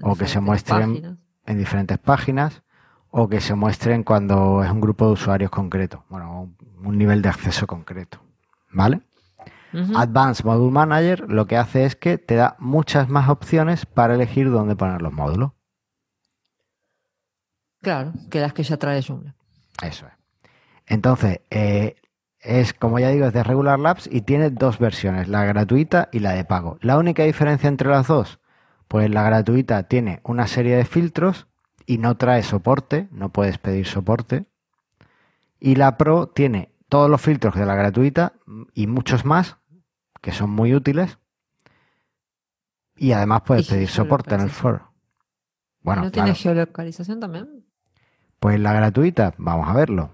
o 0.02 0.14
que 0.14 0.26
se 0.26 0.40
muestren 0.40 1.18
en 1.46 1.58
diferentes 1.58 1.98
páginas 1.98 2.62
o 3.10 3.28
que 3.28 3.40
se 3.40 3.54
muestren 3.54 4.04
cuando 4.04 4.62
es 4.62 4.70
un 4.70 4.80
grupo 4.80 5.06
de 5.06 5.12
usuarios 5.12 5.50
concreto, 5.50 6.04
bueno, 6.08 6.50
un 6.82 6.98
nivel 6.98 7.20
de 7.20 7.28
acceso 7.28 7.66
concreto, 7.66 8.18
¿vale? 8.70 9.02
Advanced 9.72 10.44
Module 10.44 10.70
Manager 10.70 11.30
lo 11.30 11.46
que 11.46 11.56
hace 11.56 11.84
es 11.84 11.96
que 11.96 12.18
te 12.18 12.34
da 12.34 12.56
muchas 12.58 13.08
más 13.08 13.28
opciones 13.28 13.86
para 13.86 14.14
elegir 14.14 14.50
dónde 14.50 14.76
poner 14.76 15.00
los 15.00 15.12
módulos. 15.12 15.52
Claro, 17.80 18.12
que 18.30 18.40
las 18.40 18.52
que 18.52 18.62
ya 18.62 18.76
trae 18.76 19.02
Joomla. 19.02 19.34
Eso 19.82 20.06
es. 20.06 20.12
Entonces, 20.86 21.40
eh, 21.50 21.96
es, 22.38 22.74
como 22.74 22.98
ya 22.98 23.08
digo, 23.08 23.26
es 23.26 23.32
de 23.32 23.42
Regular 23.42 23.78
Labs 23.78 24.08
y 24.10 24.22
tiene 24.22 24.50
dos 24.50 24.78
versiones, 24.78 25.28
la 25.28 25.44
gratuita 25.44 26.08
y 26.12 26.18
la 26.18 26.32
de 26.32 26.44
pago. 26.44 26.78
La 26.80 26.98
única 26.98 27.22
diferencia 27.22 27.68
entre 27.68 27.88
las 27.88 28.08
dos, 28.08 28.40
pues 28.88 29.08
la 29.10 29.22
gratuita 29.22 29.84
tiene 29.84 30.20
una 30.24 30.46
serie 30.46 30.76
de 30.76 30.84
filtros 30.84 31.46
y 31.86 31.98
no 31.98 32.16
trae 32.16 32.42
soporte, 32.42 33.08
no 33.10 33.30
puedes 33.30 33.58
pedir 33.58 33.86
soporte. 33.86 34.46
Y 35.60 35.76
la 35.76 35.96
Pro 35.96 36.28
tiene 36.28 36.72
todos 36.88 37.08
los 37.08 37.20
filtros 37.20 37.54
de 37.54 37.64
la 37.64 37.74
gratuita 37.74 38.34
y 38.74 38.86
muchos 38.86 39.24
más, 39.24 39.58
que 40.22 40.32
son 40.32 40.48
muy 40.50 40.74
útiles. 40.74 41.18
Y 42.96 43.12
además 43.12 43.42
puedes 43.44 43.68
pedir 43.68 43.88
soporte 43.88 44.34
en 44.34 44.40
el 44.40 44.50
foro. 44.50 44.92
Bueno, 45.82 46.02
¿No 46.02 46.10
tiene 46.10 46.34
geolocalización 46.34 47.20
también? 47.20 47.66
Pues 48.38 48.58
la 48.58 48.72
gratuita, 48.72 49.34
vamos 49.36 49.68
a 49.68 49.74
verlo. 49.74 50.10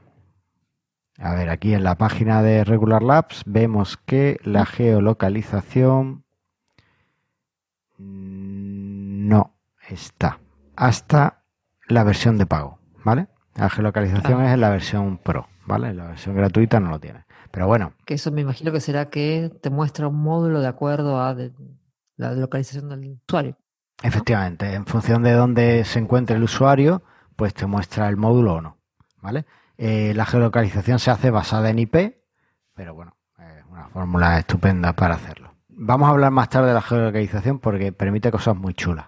A 1.19 1.35
ver, 1.35 1.51
aquí 1.51 1.75
en 1.75 1.85
la 1.85 1.97
página 1.97 2.43
de 2.43 2.65
Regular 2.65 3.03
Labs 3.03 3.43
vemos 3.45 3.97
que 3.97 4.39
la 4.45 4.65
geolocalización 4.65 6.25
no 7.99 9.55
está 9.89 10.39
hasta 10.77 11.43
la 11.89 12.05
versión 12.05 12.39
de 12.39 12.47
pago, 12.47 12.79
¿vale? 13.05 13.27
La 13.57 13.69
geolocalización 13.69 14.45
es 14.45 14.55
en 14.55 14.61
la 14.61 14.71
versión 14.71 15.19
Pro, 15.19 15.49
¿vale? 15.67 15.93
La 15.93 16.07
versión 16.07 16.37
gratuita 16.37 16.79
no 16.79 16.91
lo 16.91 17.01
tiene. 17.01 17.25
Pero 17.51 17.67
bueno. 17.67 17.93
Que 18.05 18.15
eso 18.15 18.31
me 18.31 18.41
imagino 18.41 18.73
que 18.73 18.81
será 18.81 19.11
que 19.11 19.51
te 19.61 19.71
muestra 19.71 20.09
un 20.09 20.21
módulo 20.21 20.61
de 20.61 20.69
acuerdo 20.69 21.21
a 21.21 21.37
la 22.17 22.33
localización 22.33 22.89
del 22.89 23.19
usuario. 23.27 23.57
Efectivamente, 24.03 24.75
en 24.75 24.87
función 24.87 25.23
de 25.23 25.33
dónde 25.33 25.85
se 25.85 25.99
encuentre 25.99 26.37
el 26.37 26.43
usuario, 26.45 27.03
pues 27.35 27.53
te 27.55 27.67
muestra 27.67 28.09
el 28.09 28.17
módulo 28.17 28.55
o 28.55 28.61
no, 28.61 28.79
¿vale? 29.21 29.45
Eh, 29.77 30.13
la 30.15 30.25
geolocalización 30.25 30.99
se 30.99 31.11
hace 31.11 31.31
basada 31.31 31.71
en 31.71 31.81
IP, 31.81 32.17
pero 32.75 32.95
bueno, 32.95 33.17
es 33.39 33.65
una 33.69 33.89
fórmula 33.89 34.39
estupenda 34.39 34.93
para 34.93 35.17
hacerlo. 35.17 35.55
Vamos 35.69 36.09
a 36.09 36.11
hablar 36.11 36.31
más 36.31 36.49
tarde 36.49 36.69
de 36.69 36.75
la 36.75 36.83
geolocalización 36.83 37.59
porque 37.59 37.93
permite 37.93 38.31
cosas 38.31 38.57
muy 38.57 38.75
chulas. 38.75 39.07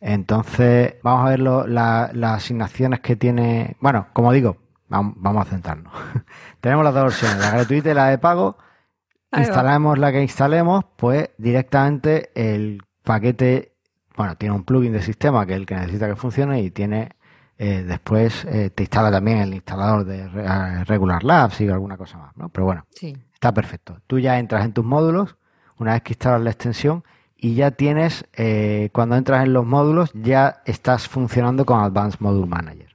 Entonces, 0.00 0.94
vamos 1.02 1.26
a 1.26 1.30
ver 1.30 1.40
las 1.40 2.36
asignaciones 2.36 3.00
que 3.00 3.16
tiene. 3.16 3.76
Bueno, 3.80 4.08
como 4.12 4.32
digo, 4.32 4.56
vamos, 4.90 5.46
a 5.46 5.50
centrarnos. 5.50 5.92
Tenemos 6.60 6.84
las 6.84 6.94
dos 6.94 7.04
versiones, 7.04 7.38
la 7.38 7.50
gratuita 7.52 7.90
y 7.90 7.94
la 7.94 8.08
de 8.08 8.18
pago. 8.18 8.58
Instalamos 9.36 9.98
la 9.98 10.12
que 10.12 10.20
instalemos, 10.20 10.84
pues 10.96 11.30
directamente 11.38 12.30
el 12.34 12.82
paquete, 13.04 13.76
bueno, 14.16 14.36
tiene 14.36 14.54
un 14.54 14.64
plugin 14.64 14.92
de 14.92 15.02
sistema 15.02 15.46
que 15.46 15.52
es 15.52 15.60
el 15.60 15.66
que 15.66 15.76
necesita 15.76 16.08
que 16.08 16.16
funcione 16.16 16.60
y 16.60 16.70
tiene 16.70 17.10
eh, 17.62 17.84
después 17.86 18.46
eh, 18.46 18.70
te 18.70 18.84
instala 18.84 19.10
también 19.10 19.36
el 19.36 19.52
instalador 19.52 20.06
de 20.06 20.20
eh, 20.20 20.84
Regular 20.84 21.22
Labs 21.22 21.60
y 21.60 21.68
alguna 21.68 21.98
cosa 21.98 22.16
más, 22.16 22.34
¿no? 22.34 22.48
Pero 22.48 22.64
bueno, 22.64 22.86
está 23.34 23.52
perfecto. 23.52 23.98
Tú 24.06 24.18
ya 24.18 24.38
entras 24.38 24.64
en 24.64 24.72
tus 24.72 24.82
módulos, 24.82 25.36
una 25.76 25.92
vez 25.92 26.00
que 26.00 26.14
instalas 26.14 26.40
la 26.40 26.48
extensión, 26.48 27.04
y 27.36 27.56
ya 27.56 27.70
tienes, 27.70 28.24
cuando 28.92 29.16
entras 29.16 29.44
en 29.44 29.52
los 29.52 29.66
módulos, 29.66 30.10
ya 30.14 30.62
estás 30.64 31.06
funcionando 31.06 31.66
con 31.66 31.80
Advanced 31.80 32.20
Module 32.20 32.46
Manager, 32.46 32.89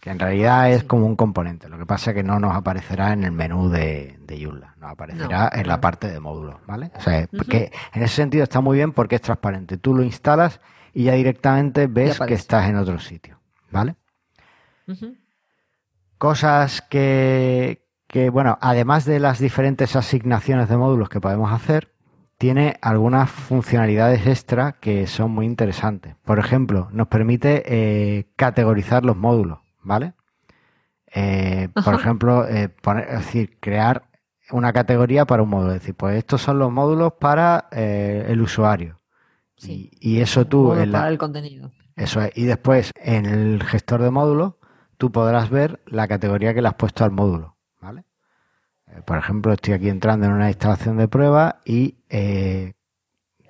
que 0.00 0.10
en 0.10 0.18
realidad 0.18 0.70
es 0.70 0.84
como 0.84 1.06
un 1.06 1.16
componente. 1.16 1.68
Lo 1.68 1.78
que 1.78 1.86
pasa 1.86 2.10
es 2.10 2.16
que 2.16 2.22
no 2.22 2.38
nos 2.38 2.54
aparecerá 2.54 3.12
en 3.12 3.24
el 3.24 3.32
menú 3.32 3.68
de, 3.68 4.18
de 4.20 4.44
Joomla, 4.44 4.74
nos 4.80 4.92
aparecerá 4.92 5.50
en 5.52 5.66
la 5.66 5.80
parte 5.80 6.08
de 6.08 6.20
módulos, 6.20 6.56
¿vale? 6.66 6.90
O 6.96 7.00
sea, 7.00 7.26
que 7.48 7.72
en 7.92 8.02
ese 8.02 8.14
sentido 8.14 8.44
está 8.44 8.60
muy 8.60 8.76
bien 8.76 8.92
porque 8.92 9.16
es 9.16 9.22
transparente. 9.22 9.76
Tú 9.76 9.94
lo 9.94 10.02
instalas 10.02 10.60
y 10.94 11.04
ya 11.04 11.14
directamente 11.14 11.86
ves 11.86 12.18
que 12.20 12.34
estás 12.34 12.68
en 12.68 12.76
otro 12.76 12.98
sitio. 12.98 13.38
¿vale? 13.70 13.96
Cosas 16.16 16.82
que, 16.82 17.86
que, 18.06 18.30
bueno, 18.30 18.58
además 18.60 19.04
de 19.04 19.20
las 19.20 19.38
diferentes 19.38 19.94
asignaciones 19.96 20.68
de 20.68 20.76
módulos 20.76 21.08
que 21.08 21.20
podemos 21.20 21.52
hacer, 21.52 21.92
tiene 22.38 22.76
algunas 22.80 23.30
funcionalidades 23.30 24.26
extra 24.26 24.72
que 24.72 25.06
son 25.06 25.32
muy 25.32 25.46
interesantes. 25.46 26.14
Por 26.24 26.38
ejemplo, 26.38 26.88
nos 26.92 27.08
permite 27.08 27.62
eh, 27.66 28.30
categorizar 28.36 29.04
los 29.04 29.16
módulos, 29.16 29.58
¿vale? 29.88 30.12
Eh, 31.12 31.68
por 31.84 31.94
ejemplo, 31.94 32.46
eh, 32.46 32.68
poner, 32.68 33.08
es 33.08 33.18
decir, 33.26 33.58
crear 33.60 34.04
una 34.50 34.72
categoría 34.72 35.24
para 35.24 35.42
un 35.42 35.48
módulo. 35.48 35.72
Es 35.72 35.80
decir, 35.80 35.94
pues 35.94 36.16
estos 36.16 36.42
son 36.42 36.58
los 36.58 36.70
módulos 36.70 37.14
para 37.14 37.68
el 37.72 38.40
usuario. 38.40 38.96
Y, 39.60 40.20
eso 40.20 40.46
tú... 40.46 40.72
En 40.74 40.92
para 40.92 41.08
el 41.08 41.18
contenido. 41.18 41.72
Eso 41.96 42.22
es. 42.22 42.30
Y 42.36 42.44
después, 42.44 42.92
en 42.94 43.26
el 43.26 43.62
gestor 43.64 44.02
de 44.02 44.10
módulos, 44.10 44.54
tú 44.98 45.10
podrás 45.10 45.50
ver 45.50 45.80
la 45.86 46.06
categoría 46.06 46.54
que 46.54 46.62
le 46.62 46.68
has 46.68 46.74
puesto 46.74 47.04
al 47.04 47.10
módulo. 47.10 47.56
¿Vale? 47.80 48.04
Eh, 48.86 49.02
por 49.04 49.18
ejemplo, 49.18 49.52
estoy 49.52 49.74
aquí 49.74 49.88
entrando 49.88 50.26
en 50.26 50.32
una 50.32 50.48
instalación 50.48 50.96
de 50.96 51.08
prueba 51.08 51.60
y 51.64 51.98
eh, 52.08 52.74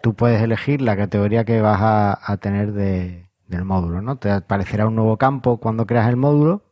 tú 0.02 0.14
puedes 0.14 0.40
elegir 0.40 0.80
la 0.80 0.96
categoría 0.96 1.44
que 1.44 1.60
vas 1.60 1.80
a, 1.80 2.36
tener 2.38 2.72
del 3.48 3.64
módulo. 3.64 4.00
¿no? 4.00 4.16
Te 4.16 4.30
aparecerá 4.30 4.86
un 4.86 4.94
nuevo 4.94 5.16
campo 5.16 5.58
cuando 5.58 5.86
creas 5.86 6.08
el 6.08 6.16
módulo 6.16 6.62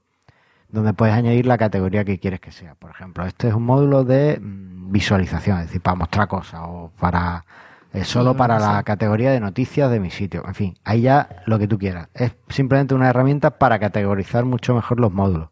donde 0.68 0.92
puedes 0.92 1.14
añadir 1.14 1.46
la 1.46 1.58
categoría 1.58 2.04
que 2.04 2.18
quieres 2.18 2.40
que 2.40 2.52
sea. 2.52 2.74
Por 2.74 2.90
ejemplo, 2.90 3.24
este 3.24 3.48
es 3.48 3.54
un 3.54 3.64
módulo 3.64 4.04
de 4.04 4.38
mm, 4.40 4.92
visualización, 4.92 5.58
es 5.58 5.66
decir, 5.66 5.80
para 5.80 5.96
mostrar 5.96 6.28
cosas 6.28 6.60
o 6.64 6.92
para 6.98 7.44
eh, 7.92 8.04
solo 8.04 8.32
Sí, 8.32 8.38
para 8.38 8.58
la 8.58 8.82
categoría 8.82 9.30
de 9.30 9.40
noticias 9.40 9.90
de 9.90 10.00
mi 10.00 10.10
sitio. 10.10 10.44
En 10.46 10.54
fin, 10.54 10.78
ahí 10.84 11.02
ya 11.02 11.42
lo 11.46 11.58
que 11.58 11.68
tú 11.68 11.78
quieras. 11.78 12.08
Es 12.14 12.36
simplemente 12.48 12.94
una 12.94 13.08
herramienta 13.08 13.58
para 13.58 13.78
categorizar 13.78 14.44
mucho 14.44 14.74
mejor 14.74 15.00
los 15.00 15.12
módulos. 15.12 15.50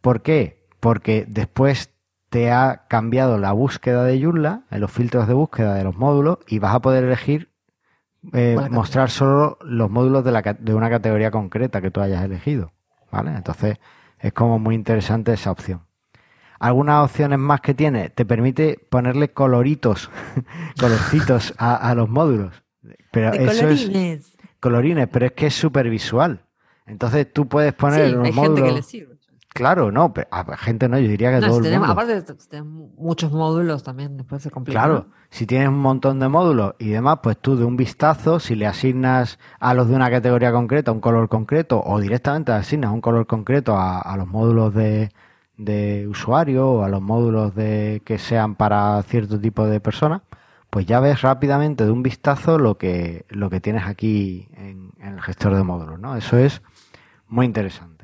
¿Por 0.00 0.22
qué? 0.22 0.68
Porque 0.78 1.24
después 1.28 1.90
te 2.28 2.52
ha 2.52 2.86
cambiado 2.88 3.38
la 3.38 3.52
búsqueda 3.52 4.04
de 4.04 4.22
Joomla, 4.22 4.64
en 4.70 4.80
los 4.80 4.90
filtros 4.90 5.26
de 5.26 5.34
búsqueda 5.34 5.74
de 5.74 5.84
los 5.84 5.96
módulos, 5.96 6.38
y 6.46 6.58
vas 6.58 6.74
a 6.74 6.80
poder 6.80 7.04
elegir 7.04 7.50
eh, 8.32 8.52
¿Cuál 8.56 8.70
mostrar 8.70 9.10
solo 9.10 9.58
los 9.62 9.90
módulos 9.90 10.24
de, 10.24 10.32
la, 10.32 10.42
de 10.42 10.74
una 10.74 10.90
categoría 10.90 11.30
concreta 11.30 11.80
que 11.80 11.90
tú 11.90 12.00
hayas 12.00 12.24
elegido. 12.24 12.72
¿Vale? 13.10 13.30
Entonces 13.34 13.78
es 14.18 14.32
como 14.32 14.58
muy 14.58 14.74
interesante 14.74 15.32
esa 15.32 15.50
opción. 15.50 15.82
Algunas 16.58 17.04
opciones 17.04 17.38
más 17.38 17.60
que 17.60 17.74
tiene, 17.74 18.08
te 18.08 18.24
permite 18.24 18.78
ponerle 18.90 19.28
coloritos, 19.32 20.10
colorcitos 20.80 21.54
a, 21.58 21.76
a 21.76 21.94
los 21.94 22.08
módulos. 22.08 22.62
Pero 23.12 23.30
De 23.30 23.44
eso 23.44 23.68
es 23.68 23.82
colorines. 23.84 24.36
colorines, 24.60 25.08
pero 25.08 25.26
es 25.26 25.32
que 25.32 25.46
es 25.46 25.54
súper 25.54 25.88
visual. 25.90 26.42
Entonces 26.86 27.30
tú 27.32 27.46
puedes 27.48 27.74
poner 27.74 28.06
Sí, 28.08 28.12
los 28.14 28.24
hay 28.26 28.32
gente 28.32 28.62
que 28.62 28.72
le 28.72 28.82
sirve. 28.82 29.15
Claro, 29.56 29.90
no, 29.90 30.12
pero 30.12 30.28
a 30.30 30.56
gente 30.56 30.88
no, 30.88 30.98
yo 30.98 31.08
diría 31.08 31.30
que 31.30 31.40
No, 31.40 31.46
todo 31.48 31.50
si 31.54 31.58
el 31.58 31.64
tenemos- 31.64 31.88
mundo. 31.88 32.00
aparte, 32.02 32.34
si 32.42 32.48
tenemos 32.48 32.90
muchos 32.96 33.32
módulos 33.32 33.82
también 33.82 34.16
después 34.16 34.42
se 34.42 34.50
complica. 34.50 34.80
Claro, 34.80 35.06
si 35.30 35.46
tienes 35.46 35.68
un 35.68 35.78
montón 35.78 36.20
de 36.20 36.28
módulos 36.28 36.74
y 36.78 36.88
demás, 36.90 37.18
pues 37.22 37.38
tú 37.38 37.56
de 37.56 37.64
un 37.64 37.76
vistazo, 37.76 38.38
si 38.40 38.54
le 38.54 38.66
asignas 38.66 39.38
a 39.58 39.74
los 39.74 39.88
de 39.88 39.96
una 39.96 40.10
categoría 40.10 40.52
concreta 40.52 40.92
un 40.92 41.00
color 41.00 41.28
concreto 41.28 41.82
o 41.84 41.98
directamente 42.00 42.52
asignas 42.52 42.92
un 42.92 43.00
color 43.00 43.26
concreto 43.26 43.76
a, 43.76 44.00
a 44.00 44.16
los 44.16 44.26
módulos 44.28 44.74
de, 44.74 45.10
de 45.56 46.06
usuario 46.08 46.68
o 46.68 46.82
a 46.84 46.88
los 46.88 47.00
módulos 47.02 47.54
de 47.54 48.02
que 48.04 48.18
sean 48.18 48.54
para 48.56 49.02
cierto 49.04 49.40
tipo 49.40 49.64
de 49.66 49.80
personas, 49.80 50.22
pues 50.68 50.84
ya 50.84 51.00
ves 51.00 51.22
rápidamente 51.22 51.84
de 51.86 51.90
un 51.90 52.02
vistazo 52.02 52.58
lo 52.58 52.76
que, 52.76 53.24
lo 53.30 53.48
que 53.48 53.60
tienes 53.60 53.86
aquí 53.86 54.48
en, 54.56 54.90
en 55.00 55.14
el 55.14 55.22
gestor 55.22 55.54
de 55.54 55.62
módulos, 55.62 55.98
¿no? 55.98 56.16
Eso 56.16 56.36
es 56.36 56.60
muy 57.28 57.46
interesante. 57.46 57.95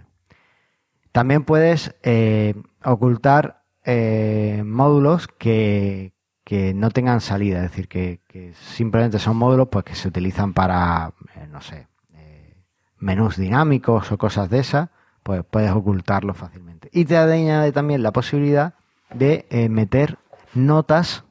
También 1.12 1.44
puedes 1.44 1.94
eh, 2.02 2.54
ocultar 2.84 3.62
eh, 3.84 4.62
módulos 4.64 5.28
que, 5.28 6.14
que 6.42 6.72
no 6.72 6.90
tengan 6.90 7.20
salida, 7.20 7.58
es 7.58 7.70
decir, 7.70 7.88
que, 7.88 8.20
simplemente 8.54 9.18
son 9.18 9.36
módulos 9.36 9.68
pues 9.70 9.84
que 9.84 9.94
se 9.94 10.08
utilizan 10.08 10.54
para, 10.54 11.12
eh, 11.36 11.46
no 11.50 11.60
sé, 11.60 11.86
menús 12.98 13.36
dinámicos 13.36 14.12
o 14.12 14.18
cosas 14.18 14.48
de 14.48 14.60
esas, 14.60 14.88
pues 15.22 15.42
puedes 15.48 15.72
ocultarlos 15.72 16.36
fácilmente. 16.36 16.88
Y 16.92 17.04
te 17.04 17.16
añade 17.16 17.72
también 17.72 18.02
la 18.02 18.12
posibilidad 18.12 18.74
de 19.12 19.44
meter 19.68 20.18
notas 20.54 21.24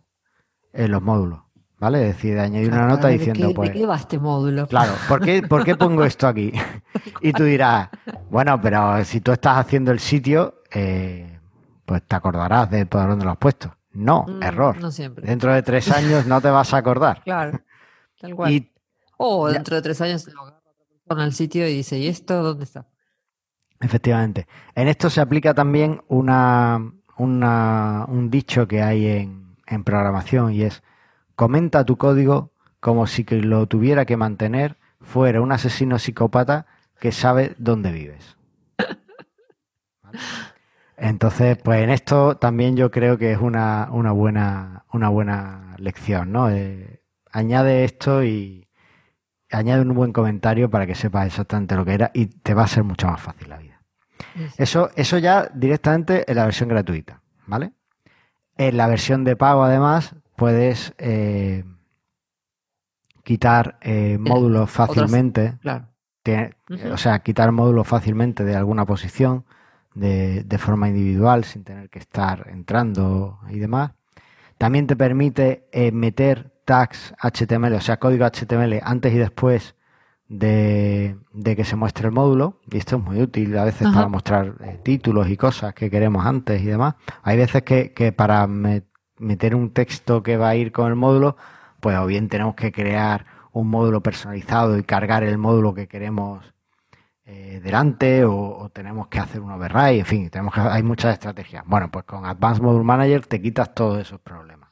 en 0.73 0.91
los 0.91 1.01
módulos, 1.01 1.39
¿vale? 1.81 2.07
Es 2.09 2.15
decir, 2.15 2.39
añadir 2.39 2.71
una 2.71 2.87
nota 2.87 3.07
¿de 3.07 3.17
diciendo, 3.17 3.49
qué, 3.49 3.53
pues... 3.53 3.69
¿De 3.73 3.79
qué 3.79 3.85
va 3.85 3.97
este 3.97 4.17
módulo? 4.19 4.67
Claro, 4.67 4.93
¿por 5.09 5.19
qué, 5.19 5.41
¿por 5.41 5.65
qué 5.65 5.75
pongo 5.75 6.05
esto 6.05 6.27
aquí? 6.27 6.53
Y 7.21 7.33
tú 7.33 7.43
dirás, 7.43 7.89
bueno, 8.29 8.59
pero 8.61 9.03
si 9.03 9.19
tú 9.21 9.31
estás 9.33 9.57
haciendo 9.57 9.91
el 9.91 9.99
sitio, 9.99 10.61
eh, 10.71 11.39
pues 11.85 12.03
te 12.07 12.15
acordarás 12.15 12.69
de 12.71 12.85
por 12.85 13.07
dónde 13.07 13.25
lo 13.25 13.31
has 13.31 13.37
puesto. 13.37 13.75
No, 13.93 14.25
Mm, 14.27 14.43
error. 14.43 14.77
No 14.79 14.89
siempre. 14.91 15.25
Dentro 15.27 15.53
de 15.53 15.61
tres 15.63 15.91
años 15.91 16.25
no 16.25 16.39
te 16.39 16.49
vas 16.49 16.73
a 16.73 16.77
acordar. 16.77 17.21
Claro. 17.23 17.59
Tal 18.19 18.35
cual. 18.35 18.69
O 19.17 19.49
dentro 19.49 19.75
de 19.75 19.81
tres 19.81 19.99
años 20.01 20.25
lo 20.33 20.41
agarra 20.41 20.57
otra 20.59 20.85
persona 21.05 21.23
al 21.25 21.33
sitio 21.33 21.67
y 21.67 21.73
dice, 21.77 21.97
¿y 21.99 22.07
esto 22.07 22.41
dónde 22.43 22.63
está? 22.63 22.87
efectivamente, 23.79 24.45
en 24.75 24.87
esto 24.87 25.09
se 25.09 25.21
aplica 25.21 25.53
también 25.55 26.01
una, 26.07 26.79
una- 27.17 28.05
un 28.07 28.29
dicho 28.29 28.67
que 28.67 28.81
hay 28.83 29.07
en, 29.07 29.55
en 29.65 29.83
programación 29.83 30.53
y 30.53 30.61
es, 30.63 30.83
comenta 31.35 31.85
tu 31.85 31.97
código 31.97 32.51
como 32.79 33.07
si 33.07 33.23
que 33.23 33.35
lo 33.37 33.67
tuviera 33.67 34.05
que 34.05 34.17
mantener 34.17 34.77
fuera 34.99 35.41
un 35.41 35.51
asesino 35.51 35.99
psicópata 35.99 36.65
que 36.99 37.11
sabe 37.11 37.55
dónde 37.57 37.91
vives. 37.91 38.37
¿Vale? 40.01 40.17
Entonces, 40.97 41.57
pues 41.57 41.81
en 41.81 41.89
esto 41.89 42.37
también 42.37 42.77
yo 42.77 42.91
creo 42.91 43.17
que 43.17 43.31
es 43.31 43.39
una, 43.39 43.89
una 43.91 44.11
buena, 44.11 44.85
una 44.93 45.09
buena 45.09 45.75
lección, 45.79 46.31
¿no? 46.31 46.51
Eh, 46.51 47.01
añade 47.31 47.85
esto 47.85 48.23
y 48.23 48.67
añade 49.49 49.81
un 49.81 49.95
buen 49.95 50.13
comentario 50.13 50.69
para 50.69 50.85
que 50.85 50.93
sepas 50.93 51.25
exactamente 51.25 51.75
lo 51.75 51.85
que 51.85 51.93
era 51.95 52.11
y 52.13 52.27
te 52.27 52.53
va 52.53 52.65
a 52.65 52.67
ser 52.67 52.83
mucho 52.83 53.07
más 53.07 53.19
fácil 53.19 53.49
la 53.49 53.57
vida. 53.57 53.81
Eso, 54.57 54.91
eso 54.95 55.17
ya 55.17 55.49
directamente 55.53 56.29
en 56.29 56.37
la 56.37 56.45
versión 56.45 56.69
gratuita, 56.69 57.23
¿vale? 57.47 57.73
En 58.57 58.77
la 58.77 58.85
versión 58.85 59.23
de 59.23 59.35
pago, 59.35 59.63
además, 59.63 60.15
puedes 60.41 60.95
eh, 60.97 61.63
quitar 63.23 63.77
eh, 63.81 64.17
módulos 64.19 64.69
fácilmente. 64.71 65.57
Claro. 65.61 65.85
O 66.93 66.97
sea, 66.97 67.19
quitar 67.19 67.51
módulos 67.51 67.87
fácilmente 67.87 68.43
de 68.43 68.55
alguna 68.55 68.85
posición 68.85 69.45
de, 69.93 70.43
de 70.43 70.57
forma 70.57 70.87
individual 70.89 71.43
sin 71.43 71.63
tener 71.63 71.89
que 71.91 71.99
estar 71.99 72.47
entrando 72.49 73.39
y 73.51 73.59
demás. 73.59 73.91
También 74.57 74.87
te 74.87 74.95
permite 74.95 75.67
eh, 75.71 75.91
meter 75.91 76.51
tags 76.65 77.13
HTML, 77.21 77.73
o 77.75 77.81
sea, 77.81 77.97
código 77.97 78.25
HTML 78.25 78.79
antes 78.83 79.13
y 79.13 79.17
después 79.17 79.75
de, 80.27 81.17
de 81.33 81.55
que 81.55 81.65
se 81.65 81.75
muestre 81.75 82.07
el 82.07 82.13
módulo. 82.13 82.59
Y 82.71 82.77
esto 82.77 82.95
es 82.97 83.03
muy 83.03 83.21
útil 83.21 83.55
a 83.59 83.65
veces 83.65 83.85
Ajá. 83.87 83.95
para 83.95 84.07
mostrar 84.07 84.55
eh, 84.63 84.79
títulos 84.83 85.29
y 85.29 85.37
cosas 85.37 85.75
que 85.75 85.89
queremos 85.91 86.25
antes 86.25 86.61
y 86.61 86.65
demás. 86.65 86.95
Hay 87.21 87.37
veces 87.37 87.61
que, 87.61 87.93
que 87.93 88.11
para 88.11 88.47
me- 88.47 88.83
meter 89.21 89.55
un 89.55 89.71
texto 89.71 90.23
que 90.23 90.37
va 90.37 90.49
a 90.49 90.55
ir 90.55 90.71
con 90.71 90.87
el 90.87 90.95
módulo, 90.95 91.37
pues 91.79 91.97
o 91.97 92.05
bien 92.05 92.27
tenemos 92.27 92.55
que 92.55 92.71
crear 92.71 93.25
un 93.53 93.69
módulo 93.69 94.01
personalizado 94.01 94.77
y 94.77 94.83
cargar 94.83 95.23
el 95.23 95.37
módulo 95.37 95.73
que 95.73 95.87
queremos 95.87 96.53
eh, 97.25 97.61
delante 97.63 98.25
o, 98.25 98.33
o 98.35 98.69
tenemos 98.69 99.07
que 99.07 99.19
hacer 99.19 99.41
un 99.41 99.51
override, 99.51 99.99
en 99.99 100.05
fin, 100.05 100.29
tenemos 100.29 100.53
que, 100.53 100.61
hay 100.61 100.83
muchas 100.83 101.13
estrategias. 101.13 101.63
Bueno, 101.65 101.89
pues 101.89 102.05
con 102.05 102.25
Advanced 102.25 102.61
Module 102.61 102.83
Manager 102.83 103.25
te 103.25 103.41
quitas 103.41 103.73
todos 103.73 103.99
esos 103.99 104.19
problemas. 104.19 104.69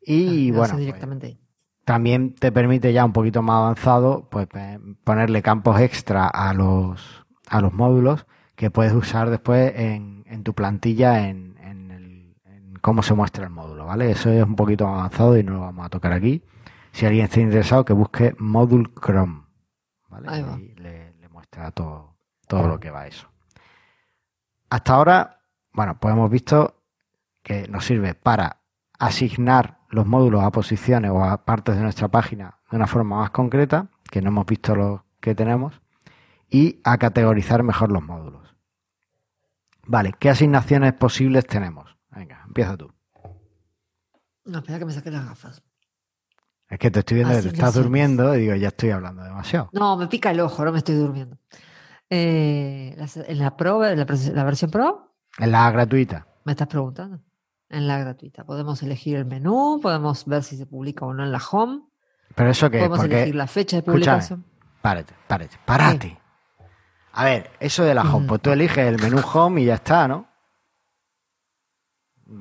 Y 0.00 0.50
bueno, 0.50 0.74
pues, 0.74 0.80
directamente 0.80 1.38
también 1.86 2.34
te 2.34 2.50
permite 2.50 2.92
ya 2.92 3.04
un 3.04 3.12
poquito 3.12 3.42
más 3.42 3.58
avanzado 3.58 4.28
pues 4.28 4.48
ponerle 5.04 5.40
campos 5.40 5.80
extra 5.80 6.26
a 6.26 6.52
los 6.52 7.24
a 7.48 7.60
los 7.60 7.72
módulos 7.72 8.26
que 8.56 8.72
puedes 8.72 8.92
usar 8.92 9.30
después 9.30 9.72
en, 9.76 10.24
en 10.26 10.42
tu 10.42 10.52
plantilla 10.52 11.28
en 11.28 11.45
cómo 12.86 13.02
se 13.02 13.14
muestra 13.14 13.42
el 13.42 13.50
módulo, 13.50 13.84
¿vale? 13.86 14.12
Eso 14.12 14.30
es 14.30 14.44
un 14.44 14.54
poquito 14.54 14.86
avanzado 14.86 15.36
y 15.36 15.42
no 15.42 15.54
lo 15.54 15.60
vamos 15.62 15.84
a 15.86 15.88
tocar 15.88 16.12
aquí. 16.12 16.44
Si 16.92 17.04
alguien 17.04 17.24
está 17.24 17.40
interesado, 17.40 17.84
que 17.84 17.92
busque 17.92 18.36
Module 18.38 18.92
Chrome, 19.04 19.42
¿vale? 20.08 20.28
Ahí 20.30 20.42
va. 20.42 20.56
Le, 20.56 21.12
le 21.14 21.28
muestra 21.28 21.72
todo, 21.72 22.14
todo 22.46 22.68
lo 22.68 22.78
que 22.78 22.92
va 22.92 23.00
a 23.00 23.06
eso. 23.08 23.28
Hasta 24.70 24.94
ahora, 24.94 25.40
bueno, 25.72 25.98
pues 25.98 26.14
hemos 26.14 26.30
visto 26.30 26.80
que 27.42 27.66
nos 27.66 27.84
sirve 27.84 28.14
para 28.14 28.58
asignar 29.00 29.80
los 29.88 30.06
módulos 30.06 30.44
a 30.44 30.52
posiciones 30.52 31.10
o 31.10 31.24
a 31.24 31.44
partes 31.44 31.74
de 31.74 31.82
nuestra 31.82 32.06
página 32.06 32.60
de 32.70 32.76
una 32.76 32.86
forma 32.86 33.16
más 33.16 33.30
concreta, 33.30 33.88
que 34.08 34.22
no 34.22 34.28
hemos 34.28 34.46
visto 34.46 34.76
los 34.76 35.00
que 35.18 35.34
tenemos, 35.34 35.82
y 36.48 36.80
a 36.84 36.98
categorizar 36.98 37.64
mejor 37.64 37.90
los 37.90 38.04
módulos. 38.04 38.54
Vale, 39.88 40.14
¿qué 40.20 40.30
asignaciones 40.30 40.92
posibles 40.92 41.48
tenemos? 41.48 41.95
Venga, 42.16 42.42
empieza 42.46 42.76
tú. 42.76 42.92
No, 44.44 44.58
espera 44.58 44.78
que 44.78 44.84
me 44.86 44.92
saque 44.92 45.10
las 45.10 45.26
gafas. 45.26 45.62
Es 46.68 46.78
que 46.78 46.90
te 46.90 47.00
estoy 47.00 47.16
viendo 47.18 47.34
que 47.34 47.42
te 47.42 47.48
estás 47.48 47.74
durmiendo 47.74 48.34
y 48.34 48.40
digo, 48.40 48.54
ya 48.56 48.68
estoy 48.68 48.90
hablando 48.90 49.22
demasiado. 49.22 49.68
No, 49.72 49.96
me 49.96 50.08
pica 50.08 50.30
el 50.32 50.40
ojo, 50.40 50.64
no 50.64 50.72
me 50.72 50.78
estoy 50.78 50.96
durmiendo. 50.96 51.38
Eh, 52.10 52.96
en 53.28 53.38
la 53.38 53.56
Pro, 53.56 53.84
en 53.84 53.98
la, 53.98 54.44
versión 54.44 54.70
Pro, 54.70 55.14
En 55.38 55.52
la 55.52 55.70
gratuita. 55.70 56.26
me 56.44 56.52
estás 56.52 56.66
preguntando. 56.68 57.20
En 57.68 57.86
la 57.86 57.98
gratuita. 57.98 58.44
Podemos 58.44 58.82
elegir 58.82 59.16
el 59.16 59.26
menú, 59.26 59.78
podemos 59.82 60.24
ver 60.26 60.42
si 60.42 60.56
se 60.56 60.66
publica 60.66 61.04
o 61.04 61.12
no 61.14 61.24
en 61.24 61.32
la 61.32 61.38
home, 61.50 61.82
Pero 62.34 62.50
eso 62.50 62.70
que 62.70 62.78
es 62.78 62.88
podemos 62.88 63.04
elegir 63.04 63.24
porque... 63.26 63.38
la 63.38 63.46
fecha 63.46 63.76
de 63.76 63.82
publicación. 63.82 64.44
Párate, 64.80 65.14
párate, 65.28 65.56
párate. 65.64 66.18
A 67.12 67.24
ver, 67.24 67.50
eso 67.60 67.82
de 67.84 67.94
la 67.94 68.02
home, 68.02 68.24
Mm. 68.24 68.28
pues 68.28 68.42
tú 68.42 68.50
eliges 68.50 68.78
el 68.86 69.00
menú 69.00 69.20
home 69.32 69.62
y 69.62 69.66
ya 69.66 69.74
está, 69.74 70.06
¿no? 70.06 70.25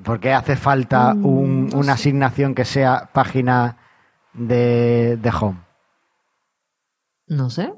Porque 0.04 0.34
hace 0.34 0.56
falta 0.56 1.13
Mm, 1.13 1.26
un- 1.26 1.67
no 1.69 1.78
una 1.78 1.86
sé. 1.95 2.02
asignación 2.02 2.56
que 2.56 2.65
sea 2.65 3.10
página 3.13 3.78
de, 4.34 5.17
de 5.21 5.30
home. 5.30 5.60
No 7.28 7.50
sé. 7.50 7.74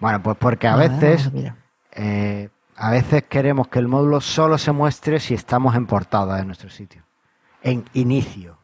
Bueno, 0.00 0.22
pues 0.22 0.36
porque 0.38 0.66
a 0.68 0.76
veces, 0.76 1.30
eh, 1.92 2.50
a 2.76 2.90
veces 2.90 3.24
queremos 3.24 3.68
que 3.68 3.78
el 3.78 3.88
módulo 3.88 4.20
solo 4.20 4.58
se 4.58 4.72
muestre 4.72 5.20
si 5.20 5.34
estamos 5.34 5.74
en 5.76 5.86
portada 5.86 6.36
de 6.36 6.44
nuestro 6.44 6.68
sitio, 6.70 7.02
en 7.62 7.84
inicio. 7.94 8.58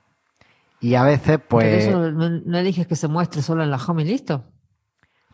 Y 0.80 0.94
a 0.94 1.02
veces, 1.04 1.37
Pero 1.38 1.48
pues, 1.48 1.85
eso 1.85 2.11
no, 2.11 2.28
no 2.30 2.59
eliges 2.59 2.87
que 2.87 2.96
se 2.96 3.06
muestre 3.09 3.42
solo 3.42 3.62
en 3.62 3.70
la 3.70 3.76
home 3.76 4.02
y 4.02 4.06
listo. 4.06 4.44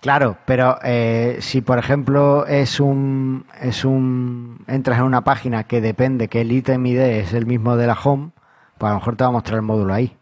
Claro, 0.00 0.36
pero 0.44 0.78
eh, 0.84 1.38
si 1.40 1.62
por 1.62 1.78
ejemplo 1.78 2.46
es 2.46 2.80
un, 2.80 3.46
es 3.60 3.84
un. 3.84 4.62
entras 4.68 4.98
en 4.98 5.04
una 5.04 5.22
página 5.22 5.64
que 5.64 5.80
depende 5.80 6.28
que 6.28 6.42
el 6.42 6.52
ítem 6.52 6.84
ID 6.86 6.98
es 7.00 7.32
el 7.32 7.46
mismo 7.46 7.76
de 7.76 7.86
la 7.86 7.94
home, 8.02 8.30
pues 8.78 8.88
a 8.90 8.92
lo 8.94 9.00
mejor 9.00 9.16
te 9.16 9.24
va 9.24 9.28
a 9.28 9.32
mostrar 9.32 9.56
el 9.56 9.62
módulo 9.62 9.94
ahí. 9.94 10.16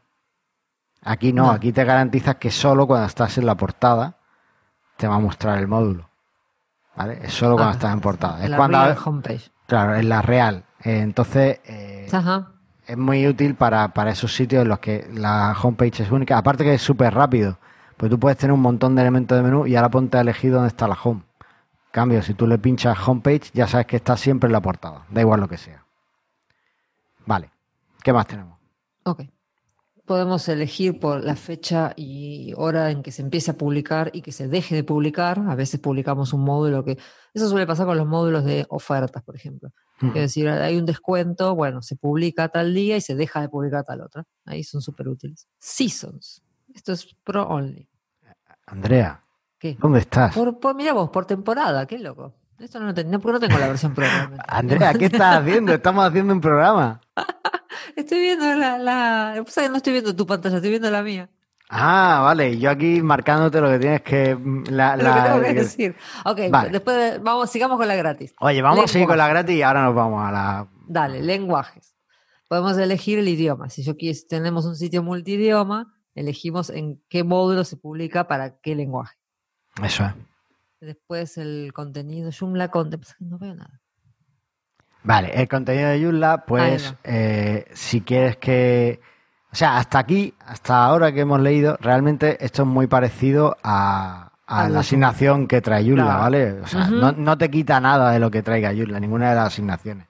Aquí 1.03 1.33
no, 1.33 1.45
No. 1.47 1.51
aquí 1.51 1.73
te 1.73 1.85
garantizas 1.85 2.37
que 2.37 2.51
solo 2.51 2.87
cuando 2.87 3.07
estás 3.07 3.37
en 3.37 3.47
la 3.47 3.57
portada 3.57 4.17
te 4.97 5.07
va 5.09 5.17
a 5.17 5.21
mostrar 5.21 5.59
el 5.59 5.69
módulo. 5.69 6.09
¿Vale? 6.97 7.19
Es 7.25 7.35
solo 7.35 7.57
cuando 7.57 7.71
Ah, 7.71 7.75
estás 7.75 7.93
en 7.93 8.01
portada. 8.01 8.43
Es 8.45 8.49
la 8.51 8.57
cuando. 8.57 8.79
real 8.79 8.97
homepage. 9.05 9.51
Claro, 9.67 9.95
es 9.97 10.05
la 10.05 10.23
real. 10.23 10.65
Eh, 10.83 11.01
entonces. 11.01 11.59
eh, 11.67 12.09
Ajá. 12.13 12.53
es 12.87 12.97
muy 12.97 13.27
útil 13.27 13.55
para, 13.57 13.89
para 13.89 14.13
esos 14.13 14.33
sitios 14.35 14.63
en 14.63 14.69
los 14.69 14.79
que 14.79 15.09
la 15.13 15.55
homepage 15.61 16.01
es 16.05 16.11
única. 16.13 16.39
Aparte 16.39 16.63
que 16.65 16.75
es 16.75 16.83
súper 16.83 17.13
rápido, 17.13 17.59
pues 17.97 18.11
tú 18.11 18.19
puedes 18.19 18.39
tener 18.39 18.53
un 18.53 18.61
montón 18.61 18.95
de 18.95 19.03
elementos 19.03 19.37
de 19.37 19.43
menú 19.43 19.67
y 19.67 19.77
ahora 19.77 19.91
ponte 19.91 20.17
a 20.17 20.21
elegir 20.21 20.53
dónde 20.53 20.69
está 20.69 20.89
la 20.89 20.99
home. 21.03 21.23
Cambio, 21.91 22.23
si 22.23 22.35
tú 22.35 22.47
le 22.47 22.59
pinchas 22.59 22.99
homepage, 23.07 23.51
ya 23.53 23.69
sabes 23.69 23.87
que 23.87 23.97
está 23.97 24.17
siempre 24.17 24.49
en 24.49 24.53
la 24.53 24.61
portada, 24.61 25.07
da 25.11 25.21
igual 25.21 25.41
lo 25.41 25.49
que 25.49 25.57
sea. 25.57 25.85
Vale, 27.25 27.51
¿qué 28.03 28.13
más 28.13 28.27
tenemos? 28.27 28.59
Ok. 29.05 29.23
Podemos 30.05 30.47
elegir 30.49 31.01
por 31.01 31.25
la 31.25 31.35
fecha 31.35 31.95
y 31.97 32.53
hora 32.57 32.91
en 32.91 33.03
que 33.03 33.11
se 33.11 33.23
empiece 33.23 33.53
a 33.53 33.57
publicar 33.57 34.11
y 34.13 34.21
que 34.21 34.33
se 34.33 34.49
deje 34.49 34.75
de 34.75 34.85
publicar. 34.85 35.41
A 35.49 35.55
veces 35.55 35.81
publicamos 35.81 36.35
un 36.35 36.43
módulo 36.43 36.85
que... 36.85 36.99
Eso 37.33 37.49
suele 37.49 37.67
pasar 37.67 37.87
con 37.87 37.97
los 37.97 38.07
módulos 38.07 38.45
de 38.45 38.67
ofertas, 38.69 39.23
por 39.23 39.35
ejemplo. 39.35 39.71
Es 40.03 40.15
decir, 40.15 40.49
hay 40.49 40.77
un 40.77 40.85
descuento, 40.85 41.55
bueno, 41.55 41.81
se 41.81 41.97
publica 41.97 42.49
tal 42.49 42.75
día 42.75 42.99
y 42.99 43.01
se 43.01 43.15
deja 43.15 43.41
de 43.41 43.49
publicar 43.49 43.85
tal 43.85 44.03
otra. 44.03 44.25
Ahí 44.45 44.63
son 44.63 44.83
súper 44.83 45.09
útiles. 45.09 45.49
Seasons. 45.59 46.44
Esto 46.75 46.93
es 46.93 47.15
pro 47.25 47.45
only. 47.45 47.89
Andrea, 48.67 49.23
¿Qué? 49.59 49.77
¿dónde 49.81 50.01
estás? 50.01 50.35
Por, 50.35 50.59
por, 50.59 50.75
mira 50.75 50.93
vos, 50.93 51.09
por 51.11 51.25
temporada, 51.27 51.87
qué 51.87 51.99
loco. 51.99 52.35
Esto 52.59 52.79
no 52.81 52.93
no, 52.93 53.21
porque 53.21 53.33
no 53.33 53.41
tengo 53.41 53.59
la 53.59 53.69
versión 53.69 53.95
pro. 53.95 54.07
Andrea, 54.49 54.93
¿qué 54.95 55.07
estás 55.07 55.39
haciendo? 55.43 55.73
Estamos 55.73 56.05
haciendo 56.05 56.33
un 56.33 56.41
programa. 56.41 57.01
Estoy 57.97 58.21
viendo 58.21 58.47
la, 58.55 59.35
no 59.35 59.77
estoy 59.77 59.93
viendo 59.93 60.15
tu 60.15 60.27
pantalla, 60.27 60.57
estoy 60.57 60.71
viendo 60.71 60.91
la 60.91 61.03
mía. 61.03 61.29
Ah, 61.69 62.21
vale, 62.23 62.59
yo 62.59 62.71
aquí 62.71 63.03
marcándote 63.03 63.61
lo 63.61 63.69
que 63.71 63.79
tienes 63.79 64.03
que... 64.03 64.39
La, 64.71 64.97
Lo 64.97 65.15
que 65.15 65.21
tengo 65.21 65.41
que 65.41 65.55
decir. 65.55 65.97
Ok, 66.25 66.41
Vale. 66.51 66.71
después 66.71 66.97
de- 66.97 67.19
vamos, 67.19 67.51
sigamos 67.51 67.79
con 67.79 67.89
la 67.89 67.97
gratis. 67.97 68.35
Oye, 68.41 68.63
vamos 68.63 68.85
a 68.85 68.89
seguir 68.89 69.09
con 69.09 69.19
la 69.19 69.29
gratis 69.29 69.57
y 69.57 69.63
ahora 69.63 69.83
nos 69.85 69.95
vamos 69.95 70.23
a 70.25 70.31
la... 70.31 70.69
Dale, 70.87 71.23
lenguajes. 71.23 71.97
Podemos 72.49 72.77
elegir 72.79 73.19
el 73.19 73.29
idioma. 73.29 73.71
Si 73.71 73.83
yo 73.83 73.95
quis- 73.95 74.27
tenemos 74.29 74.67
un 74.67 74.77
sitio 74.77 75.03
multidioma, 75.03 75.94
elegimos 76.15 76.71
en 76.71 77.03
qué 77.09 77.25
módulo 77.25 77.65
se 77.65 77.77
publica 77.77 78.27
para 78.29 78.59
qué 78.59 78.75
lenguaje. 78.75 79.17
Eso 79.83 80.05
es. 80.05 80.13
Después 80.81 81.39
el 81.39 81.73
contenido, 81.73 82.31
Joomla 82.31 82.69
Content, 82.69 83.05
no 83.21 83.39
veo 83.39 83.55
nada. 83.55 83.81
Vale, 85.03 85.33
el 85.35 85.49
contenido 85.49 85.89
de 85.91 86.03
Joomla, 86.03 86.45
pues 86.47 86.95
eh, 87.05 87.67
si 87.75 88.01
quieres 88.01 88.37
que... 88.37 89.01
O 89.53 89.57
sea, 89.57 89.77
hasta 89.79 89.99
aquí, 89.99 90.35
hasta 90.41 90.85
ahora 90.85 91.13
que 91.13 91.21
hemos 91.21 91.41
leído, 91.41 91.77
realmente 91.81 92.45
esto 92.45 92.63
es 92.63 92.69
muy 92.69 92.87
parecido 92.87 93.57
a, 93.63 94.33
a 94.47 94.65
A 94.65 94.69
la 94.69 94.81
asignación 94.81 95.47
que 95.47 95.61
trae 95.61 95.85
Joomla, 95.85 96.05
Claro. 96.05 96.21
¿vale? 96.21 96.53
O 96.61 96.67
sea, 96.67 96.89
no, 96.89 97.13
no 97.13 97.39
te 97.39 97.51
quita 97.51 97.79
nada 97.81 98.11
de 98.11 98.19
lo 98.19 98.31
que 98.31 98.43
traiga 98.43 98.73
Joomla, 98.75 98.99
ninguna 98.99 99.31
de 99.31 99.37
las 99.37 99.47
asignaciones. 99.49 100.09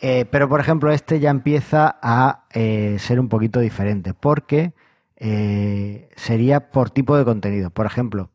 Eh, 0.00 0.24
pero, 0.30 0.48
por 0.48 0.60
ejemplo, 0.60 0.90
este 0.90 1.20
ya 1.20 1.30
empieza 1.30 1.98
a 2.02 2.44
eh, 2.50 2.96
ser 2.98 3.18
un 3.20 3.28
poquito 3.28 3.60
diferente, 3.60 4.14
porque 4.14 4.72
eh, 5.16 6.08
sería 6.16 6.70
por 6.70 6.90
tipo 6.90 7.16
de 7.16 7.24
contenido. 7.24 7.70
Por 7.70 7.86
ejemplo, 7.86 8.30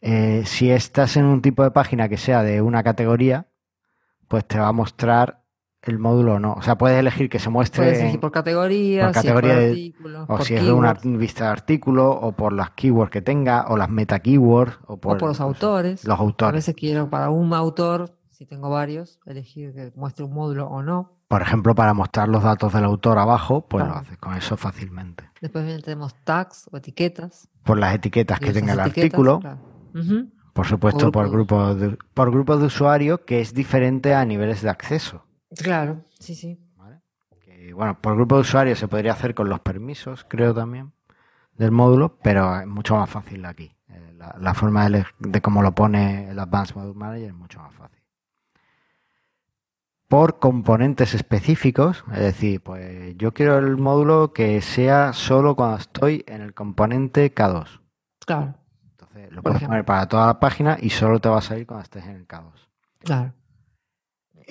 eh, 0.00 0.42
si 0.46 0.70
estás 0.70 1.16
en 1.16 1.24
un 1.26 1.42
tipo 1.42 1.62
de 1.62 1.70
página 1.70 2.08
que 2.08 2.16
sea 2.16 2.42
de 2.42 2.60
una 2.62 2.82
categoría, 2.82 3.46
pues 4.28 4.46
te 4.46 4.58
va 4.58 4.68
a 4.68 4.72
mostrar 4.72 5.42
el 5.82 5.98
módulo 5.98 6.34
o 6.34 6.38
no. 6.38 6.54
O 6.54 6.62
sea, 6.62 6.76
puedes 6.78 6.98
elegir 6.98 7.28
que 7.28 7.38
se 7.40 7.50
muestre 7.50 7.82
Puedes 7.84 8.00
elegir 8.00 8.20
por 8.20 8.30
categoría, 8.30 9.04
por 9.06 9.14
si 9.14 9.18
es 9.18 9.24
categoría 9.24 9.52
por 9.54 9.60
de- 9.62 9.68
artículo, 9.70 10.22
o 10.22 10.26
por 10.26 10.42
si 10.44 10.54
es 10.54 10.64
de 10.64 10.72
una 10.72 10.94
vista 10.94 11.44
de 11.46 11.50
artículo 11.50 12.10
o 12.10 12.32
por 12.32 12.52
las 12.52 12.70
keywords 12.70 13.10
que 13.10 13.20
tenga 13.20 13.66
o 13.68 13.76
las 13.76 13.90
meta 13.90 14.20
keywords 14.20 14.78
o 14.86 14.96
por, 14.98 15.16
o 15.16 15.18
por 15.18 15.28
los 15.28 15.40
autores. 15.40 16.04
los 16.04 16.18
A 16.18 16.22
autores. 16.22 16.54
veces 16.54 16.74
quiero 16.76 17.10
para 17.10 17.30
un 17.30 17.52
autor, 17.52 18.16
si 18.30 18.46
tengo 18.46 18.70
varios, 18.70 19.18
elegir 19.26 19.74
que 19.74 19.92
muestre 19.96 20.24
un 20.24 20.32
módulo 20.34 20.68
o 20.68 20.82
no. 20.82 21.18
Por 21.32 21.40
ejemplo, 21.40 21.74
para 21.74 21.94
mostrar 21.94 22.28
los 22.28 22.42
datos 22.42 22.74
del 22.74 22.84
autor 22.84 23.16
abajo, 23.16 23.66
pues 23.66 23.86
lo 23.86 23.94
haces 23.94 24.18
con 24.18 24.34
eso 24.34 24.58
fácilmente. 24.58 25.30
Después 25.40 25.82
tenemos 25.82 26.14
tags 26.24 26.68
o 26.70 26.76
etiquetas. 26.76 27.48
Por 27.64 27.78
las 27.78 27.94
etiquetas 27.94 28.38
que 28.38 28.52
tenga 28.52 28.74
el 28.74 28.80
artículo, 28.80 29.40
claro. 29.40 29.58
Por 30.52 30.66
supuesto 30.66 31.10
por 31.10 31.30
grupos. 31.30 31.80
de, 31.80 31.96
por 32.12 32.30
grupos 32.30 32.60
de 32.60 32.66
usuarios 32.66 33.20
que 33.20 33.40
es 33.40 33.54
diferente 33.54 34.14
a 34.14 34.26
niveles 34.26 34.60
de 34.60 34.68
acceso. 34.68 35.24
Claro, 35.56 36.04
sí, 36.18 36.34
sí. 36.34 36.60
¿vale? 36.76 37.00
Que, 37.40 37.72
bueno, 37.72 37.98
por 37.98 38.14
grupo 38.14 38.34
de 38.34 38.42
usuarios 38.42 38.78
se 38.78 38.86
podría 38.86 39.12
hacer 39.12 39.34
con 39.34 39.48
los 39.48 39.60
permisos, 39.60 40.26
creo 40.28 40.52
también, 40.52 40.92
del 41.56 41.70
módulo, 41.70 42.18
pero 42.22 42.60
es 42.60 42.66
mucho 42.66 42.94
más 42.96 43.08
fácil 43.08 43.46
aquí. 43.46 43.74
Eh, 43.88 44.12
La, 44.18 44.36
la 44.38 44.52
forma 44.52 44.86
de, 44.90 45.06
de 45.18 45.40
cómo 45.40 45.62
lo 45.62 45.72
pone 45.74 46.28
el 46.28 46.38
Advanced 46.38 46.76
Module 46.76 46.94
Manager 46.98 47.28
es 47.28 47.34
mucho 47.34 47.58
más 47.58 47.72
fácil. 47.72 48.01
Por 50.12 50.38
componentes 50.38 51.14
específicos, 51.14 52.04
es 52.12 52.18
decir, 52.20 52.60
pues 52.62 53.16
yo 53.16 53.32
quiero 53.32 53.56
el 53.56 53.78
módulo 53.78 54.34
que 54.34 54.60
sea 54.60 55.14
solo 55.14 55.56
cuando 55.56 55.78
estoy 55.78 56.22
en 56.28 56.42
el 56.42 56.52
componente 56.52 57.34
K2. 57.34 57.80
Claro, 58.26 58.54
Entonces 58.90 59.30
lo 59.30 59.36
Por 59.36 59.42
puedes 59.44 59.56
ejemplo. 59.56 59.68
poner 59.72 59.84
para 59.86 60.06
toda 60.08 60.26
la 60.26 60.38
página 60.38 60.76
y 60.78 60.90
solo 60.90 61.18
te 61.18 61.30
va 61.30 61.38
a 61.38 61.40
salir 61.40 61.66
cuando 61.66 61.84
estés 61.84 62.04
en 62.04 62.16
el 62.16 62.26
K2. 62.28 62.52
claro. 62.98 63.32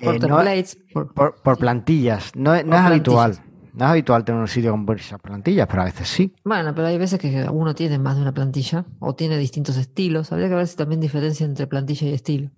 Por 0.03 0.15
Eh, 0.15 0.19
no- 0.19 0.37
templates, 0.37 0.77
por- 0.91 1.13
por, 1.13 1.35
por 1.43 1.57
plantillas. 1.59 2.31
No, 2.35 2.55
es- 2.55 2.65
no 2.65 2.71
Por 2.71 2.79
habitual. 2.79 3.37
No 3.73 3.85
es 3.85 3.91
habitual 3.91 4.25
tener 4.25 4.41
un 4.41 4.47
sitio 4.47 4.71
con 4.71 4.97
esas 4.97 5.19
plantillas, 5.21 5.67
pero 5.67 5.83
a 5.83 5.85
veces 5.85 6.07
sí. 6.07 6.33
Bueno, 6.43 6.73
pero 6.73 6.87
hay 6.87 6.97
veces 6.97 7.19
que 7.19 7.47
uno 7.51 7.75
tiene 7.75 7.99
más 7.99 8.15
de 8.15 8.23
una 8.23 8.33
plantilla 8.33 8.85
o 8.99 9.13
tiene 9.13 9.37
distintos 9.37 9.77
estilos. 9.77 10.31
Habría 10.31 10.49
que 10.49 10.55
ver 10.55 10.65
si 10.67 10.75
también 10.75 10.99
diferencia 11.01 11.45
entre 11.45 11.67
plantilla 11.67 12.07
y 12.07 12.13
estilo. 12.13 12.49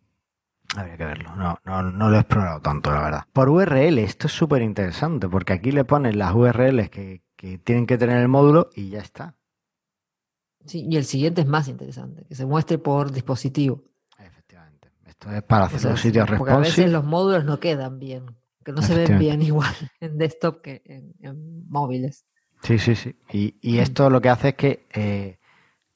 Habría 0.75 0.97
que 0.97 1.05
verlo. 1.05 1.35
No, 1.35 1.57
no, 1.65 1.83
no 1.83 2.09
lo 2.09 2.17
he 2.17 2.19
explorado 2.19 2.61
tanto, 2.61 2.91
la 2.91 3.01
verdad. 3.01 3.23
Por 3.33 3.49
URL, 3.49 3.97
esto 3.99 4.27
es 4.27 4.33
súper 4.33 4.61
interesante, 4.61 5.27
porque 5.29 5.53
aquí 5.53 5.71
le 5.71 5.85
pones 5.85 6.15
las 6.15 6.33
URLs 6.35 6.89
que, 6.89 7.23
que 7.35 7.57
tienen 7.59 7.85
que 7.87 7.97
tener 7.97 8.17
el 8.19 8.27
módulo 8.27 8.69
y 8.75 8.89
ya 8.89 8.99
está. 8.99 9.35
Sí, 10.65 10.85
y 10.89 10.97
el 10.97 11.05
siguiente 11.05 11.41
es 11.41 11.47
más 11.47 11.67
interesante, 11.67 12.25
que 12.25 12.35
se 12.35 12.45
muestre 12.45 12.77
por 12.77 13.11
dispositivo. 13.11 13.83
Efectivamente. 14.17 14.91
Esto 15.05 15.31
es 15.31 15.43
para 15.43 15.65
O 15.65 15.65
hacer 15.67 15.79
sea, 15.79 15.91
los 15.91 16.01
sitios 16.01 16.27
porque 16.35 16.53
a 16.53 16.57
veces 16.57 16.89
responsive. 16.89 16.91
los 16.91 17.03
módulos 17.03 17.45
no 17.45 17.59
quedan 17.59 17.99
bien, 17.99 18.37
que 18.63 18.71
no 18.71 18.81
se 18.81 18.95
ven 18.95 19.17
bien 19.17 19.41
igual 19.43 19.73
en 19.99 20.17
desktop 20.17 20.61
que 20.61 20.81
en, 20.85 21.13
en 21.21 21.67
móviles. 21.69 22.25
Sí, 22.61 22.79
sí, 22.79 22.95
sí. 22.95 23.15
Y, 23.31 23.55
y 23.61 23.79
Mm. 23.79 23.79
esto 23.79 24.09
lo 24.09 24.21
que 24.21 24.29
hace 24.29 24.49
es 24.49 24.55
que 24.55 24.87
eh, 24.93 25.39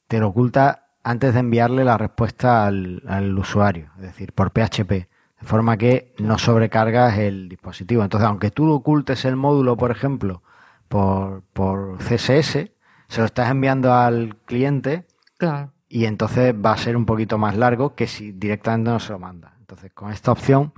te 0.08 0.20
lo 0.20 0.28
oculta 0.28 0.87
antes 1.08 1.32
de 1.32 1.40
enviarle 1.40 1.84
la 1.84 1.96
respuesta 1.96 2.66
al, 2.66 3.02
al 3.08 3.38
usuario, 3.38 3.90
es 3.96 4.02
decir, 4.02 4.34
por 4.34 4.50
PHP, 4.50 4.90
de 4.90 5.46
forma 5.46 5.78
que 5.78 6.12
no 6.18 6.36
sobrecargas 6.36 7.16
el 7.16 7.48
dispositivo. 7.48 8.02
Entonces, 8.02 8.28
aunque 8.28 8.50
tú 8.50 8.70
ocultes 8.70 9.24
el 9.24 9.34
módulo, 9.34 9.74
por 9.78 9.90
ejemplo, 9.90 10.42
por, 10.88 11.44
por 11.54 11.96
CSS, 12.02 12.72
se 13.08 13.20
lo 13.20 13.24
estás 13.24 13.50
enviando 13.50 13.94
al 13.94 14.36
cliente 14.44 15.06
Claro, 15.38 15.72
y 15.88 16.04
entonces 16.04 16.54
va 16.54 16.72
a 16.72 16.76
ser 16.76 16.94
un 16.94 17.06
poquito 17.06 17.38
más 17.38 17.56
largo 17.56 17.94
que 17.94 18.06
si 18.06 18.32
directamente 18.32 18.90
no 18.90 19.00
se 19.00 19.12
lo 19.12 19.18
manda. 19.18 19.54
Entonces, 19.60 19.90
con 19.94 20.12
esta 20.12 20.30
opción, 20.30 20.74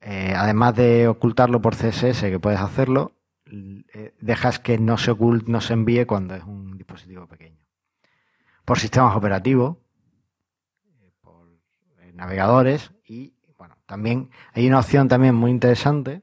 eh, 0.00 0.34
además 0.36 0.74
de 0.74 1.06
ocultarlo 1.06 1.62
por 1.62 1.76
CSS, 1.76 2.30
que 2.30 2.40
puedes 2.40 2.58
hacerlo, 2.60 3.12
eh, 3.46 4.12
dejas 4.20 4.58
que 4.58 4.78
no 4.78 4.98
se 4.98 5.12
ocult- 5.12 5.46
no 5.46 5.60
se 5.60 5.74
envíe 5.74 6.04
cuando 6.04 6.34
es 6.34 6.42
un 6.42 6.76
dispositivo 6.76 7.28
pequeño. 7.28 7.51
Por 8.64 8.78
sistemas 8.78 9.16
operativos, 9.16 9.76
por 11.20 11.48
eh, 12.00 12.12
navegadores 12.14 12.92
y 13.04 13.34
bueno, 13.58 13.76
también 13.86 14.30
hay 14.52 14.66
una 14.68 14.78
opción 14.80 15.08
también 15.08 15.34
muy 15.34 15.50
interesante 15.50 16.22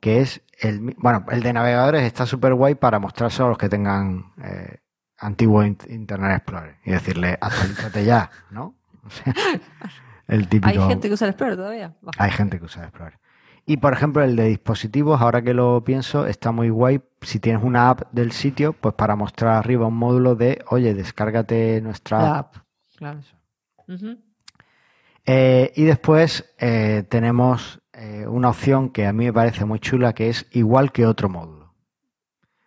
que 0.00 0.20
es 0.20 0.42
el 0.60 0.94
bueno, 0.98 1.24
el 1.30 1.42
de 1.42 1.52
navegadores 1.52 2.02
está 2.02 2.26
súper 2.26 2.54
guay 2.54 2.74
para 2.74 2.98
mostrárselo 2.98 3.46
a 3.46 3.48
los 3.50 3.58
que 3.58 3.68
tengan 3.68 4.32
eh, 4.42 4.78
antiguo 5.18 5.64
in- 5.64 5.78
Internet 5.88 6.36
Explorer 6.38 6.76
y 6.84 6.90
decirle 6.92 7.38
actualízate 7.40 8.04
ya, 8.04 8.30
¿no? 8.50 8.74
O 9.06 9.10
sea, 9.10 9.34
el 10.28 10.48
típico 10.48 10.68
hay 10.68 10.78
gente 10.88 11.08
que 11.08 11.14
usa 11.14 11.26
el 11.26 11.30
Explorer 11.32 11.56
todavía. 11.56 11.94
Hay 12.18 12.30
gente 12.30 12.58
que 12.58 12.64
usa 12.64 12.84
Explorer. 12.84 13.18
Y 13.66 13.78
por 13.78 13.92
ejemplo, 13.94 14.22
el 14.22 14.36
de 14.36 14.44
dispositivos, 14.48 15.20
ahora 15.22 15.40
que 15.42 15.54
lo 15.54 15.82
pienso, 15.84 16.26
está 16.26 16.52
muy 16.52 16.68
guay. 16.68 17.00
Si 17.22 17.40
tienes 17.40 17.62
una 17.62 17.88
app 17.88 18.02
del 18.12 18.32
sitio, 18.32 18.74
pues 18.74 18.94
para 18.94 19.16
mostrar 19.16 19.54
arriba 19.56 19.86
un 19.86 19.96
módulo 19.96 20.34
de, 20.34 20.62
oye, 20.68 20.92
descárgate 20.94 21.80
nuestra 21.80 22.18
La 22.22 22.38
app. 22.38 22.56
app, 22.56 22.64
claro. 22.96 23.20
Eh, 25.26 25.72
y 25.74 25.84
después 25.84 26.54
eh, 26.58 27.04
tenemos 27.08 27.80
eh, 27.94 28.26
una 28.28 28.50
opción 28.50 28.90
que 28.90 29.06
a 29.06 29.12
mí 29.14 29.24
me 29.24 29.32
parece 29.32 29.64
muy 29.64 29.78
chula, 29.78 30.12
que 30.12 30.28
es 30.28 30.46
igual 30.52 30.92
que 30.92 31.06
otro 31.06 31.30
módulo. 31.30 31.72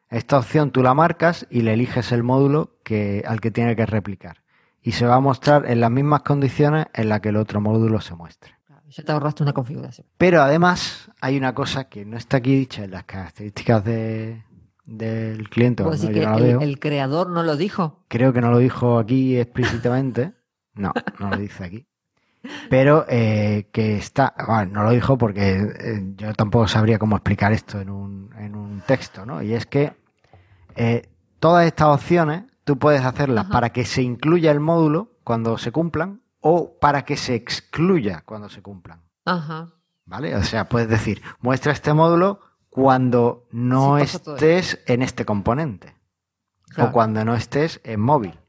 Esta 0.09 0.39
opción 0.39 0.71
tú 0.71 0.81
la 0.81 0.95
marcas 0.95 1.45
y 1.51 1.61
le 1.61 1.73
eliges 1.73 2.11
el 2.11 2.23
módulo 2.23 2.77
que, 2.83 3.23
al 3.27 3.39
que 3.41 3.51
tiene 3.51 3.75
que 3.75 3.85
replicar. 3.85 4.37
y 4.81 4.93
se 4.93 5.05
va 5.05 5.15
a 5.15 5.19
mostrar 5.19 5.69
en 5.69 5.81
las 5.81 5.91
mismas 5.91 6.21
condiciones 6.21 6.85
en 6.93 7.09
las 7.09 7.19
que 7.19 7.29
el 7.29 7.35
otro 7.35 7.59
módulo 7.59 7.99
se 7.99 8.15
muestre. 8.15 8.56
Ya 8.89 9.03
te 9.03 9.11
ahorraste 9.11 9.43
una 9.43 9.53
configuración. 9.53 10.07
Pero 10.17 10.41
además 10.41 11.11
hay 11.19 11.37
una 11.37 11.53
cosa 11.53 11.85
que 11.85 12.05
no 12.05 12.17
está 12.17 12.37
aquí 12.37 12.55
dicha 12.55 12.83
en 12.83 12.91
las 12.91 13.03
características 13.03 13.83
de, 13.83 14.43
del 14.85 15.49
cliente. 15.49 15.83
¿Puedo 15.83 15.97
bueno, 15.97 16.09
decir 16.09 16.15
yo 16.15 16.21
que 16.21 16.41
no 16.53 16.57
la 16.57 16.63
el, 16.63 16.79
creador 16.79 17.29
no 17.29 17.43
lo 17.43 17.57
dijo? 17.57 18.03
Creo 18.07 18.31
que 18.31 18.41
no 18.41 18.49
lo 18.49 18.59
dijo 18.59 18.97
aquí 18.97 19.37
explícitamente. 19.37 20.33
No, 20.77 20.93
no 21.17 21.31
lo 21.31 21.37
dice 21.37 21.63
aquí. 21.63 21.87
Pero 22.69 23.07
eh, 23.09 23.67
que 23.71 23.97
está, 23.97 24.35
bueno, 24.45 24.73
no 24.73 24.83
lo 24.83 24.91
dijo 24.91 25.17
porque 25.17 25.57
eh, 25.57 26.13
yo 26.15 26.33
tampoco 26.35 26.67
sabría 26.67 26.99
cómo 26.99 27.15
explicar 27.15 27.51
esto 27.51 27.81
en 27.81 27.89
un, 27.89 28.29
en 28.37 28.55
un 28.55 28.81
texto, 28.81 29.25
¿no? 29.25 29.41
Y 29.41 29.53
es 29.53 29.65
que 29.65 29.93
eh, 30.75 31.09
todas 31.39 31.65
estas 31.65 31.87
opciones 31.87 32.43
tú 32.63 32.77
puedes 32.77 33.03
hacerlas 33.03 33.45
Ajá. 33.45 33.53
para 33.53 33.69
que 33.71 33.85
se 33.85 34.03
incluya 34.03 34.51
el 34.51 34.59
módulo 34.59 35.13
cuando 35.23 35.57
se 35.57 35.71
cumplan 35.71 36.21
o 36.39 36.77
para 36.79 37.03
que 37.05 37.17
se 37.17 37.35
excluya 37.35 38.21
cuando 38.25 38.49
se 38.49 38.61
cumplan, 38.61 39.01
Ajá. 39.25 39.73
¿vale? 40.05 40.35
O 40.35 40.43
sea, 40.43 40.69
puedes 40.69 40.87
decir, 40.89 41.21
muestra 41.39 41.71
este 41.71 41.93
módulo 41.93 42.39
cuando 42.69 43.47
no 43.51 43.97
Sí, 43.97 44.03
estés 44.03 44.79
en 44.85 45.01
este 45.01 45.25
componente 45.25 45.95
claro. 46.69 46.89
o 46.89 46.93
cuando 46.93 47.25
no 47.25 47.35
estés 47.35 47.81
en 47.83 47.99
móvil. 47.99 48.39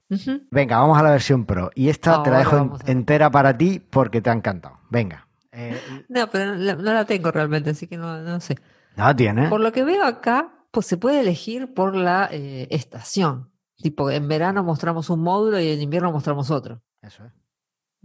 Venga, 0.51 0.79
vamos 0.79 0.97
a 0.99 1.03
la 1.03 1.11
versión 1.11 1.45
Pro. 1.45 1.71
Y 1.75 1.89
esta 1.91 2.23
te 2.23 2.31
la 2.31 2.39
dejo 2.39 2.79
entera 2.87 3.31
para 3.31 3.57
ti 3.59 3.79
porque 3.79 4.23
te 4.23 4.31
ha 4.31 4.33
encantado. 4.33 4.79
Venga. 4.89 5.27
Eh, 5.53 5.79
No, 6.09 6.29
pero 6.31 6.47
no, 6.47 6.55
la- 6.55 6.75
no 6.77 6.93
la 6.95 7.05
tengo 7.05 7.31
realmente, 7.31 7.71
así 7.71 7.87
que 7.87 7.99
no, 7.99 8.19
no 8.23 8.41
sé. 8.41 8.57
no 8.97 9.05
la 9.05 9.15
tienes. 9.17 9.51
Por 9.51 9.61
lo 9.61 9.71
que 9.73 9.85
veo 9.85 10.05
acá, 10.05 10.65
pues 10.71 10.87
se 10.87 10.97
puede 10.97 11.21
elegir 11.21 11.75
por 11.75 11.95
la 11.95 12.29
eh, 12.33 12.69
estación. 12.71 13.51
Tipo, 13.77 14.11
en 14.11 14.29
verano 14.29 14.65
mostramos 14.65 15.11
un 15.11 15.21
módulo 15.21 15.61
y 15.61 15.69
en 15.71 15.81
invierno 15.83 16.11
mostramos 16.11 16.51
otro. 16.51 16.81
Eso 17.03 17.25
es. 17.27 17.33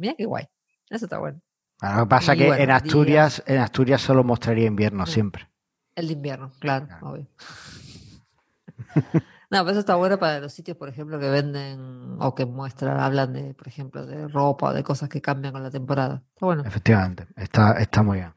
Mira 0.04 0.16
qué 0.18 0.26
guay. 0.26 0.46
Eso 0.90 1.06
está 1.06 1.18
bueno. 1.20 1.40
Ahora, 1.80 1.98
Lo 2.00 2.04
que 2.04 2.10
pasa 2.10 2.36
Y 2.36 2.38
que 2.40 2.48
bueno, 2.48 2.62
en 2.64 2.72
Asturias, 2.72 3.42
en 3.48 3.58
Asturias 3.60 4.02
solo 4.02 4.24
mostraría 4.26 4.66
invierno 4.68 5.06
Sí. 5.06 5.14
siempre. 5.14 5.48
El 5.96 6.08
de 6.08 6.14
invierno, 6.14 6.52
claro, 6.60 6.88
Claro. 6.88 7.10
obvio. 7.10 7.28
No, 9.50 9.60
pero 9.60 9.70
eso 9.72 9.80
está 9.82 9.96
bueno 9.96 10.18
para 10.18 10.40
los 10.40 10.52
sitios, 10.52 10.76
por 10.78 10.90
ejemplo, 10.90 11.20
que 11.20 11.30
venden 11.30 12.16
o 12.20 12.34
que 12.34 12.46
muestran, 12.46 13.00
hablan 13.00 13.34
de, 13.34 13.54
por 13.54 13.68
ejemplo, 13.68 14.04
de 14.06 14.28
ropa 14.28 14.70
o 14.70 14.74
de 14.74 14.84
cosas 14.84 15.10
que 15.10 15.22
cambian 15.22 15.54
con 15.54 15.62
la 15.62 15.70
temporada. 15.70 16.24
Está 16.34 16.46
bueno. 16.48 16.64
Efectivamente, 16.66 17.28
está, 17.36 17.74
está 17.74 18.02
muy 18.02 18.18
bien. 18.18 18.34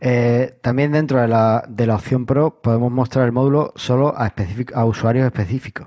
Eh, 0.00 0.58
también 0.62 0.90
dentro 0.90 1.20
de 1.20 1.28
la, 1.28 1.64
de 1.68 1.86
la 1.86 1.94
opción 1.94 2.26
Pro 2.26 2.60
podemos 2.60 2.90
mostrar 2.90 3.26
el 3.26 3.32
módulo 3.32 3.72
solo 3.76 4.12
a, 4.18 4.32
a 4.74 4.84
usuarios 4.84 5.24
específicos. 5.26 5.86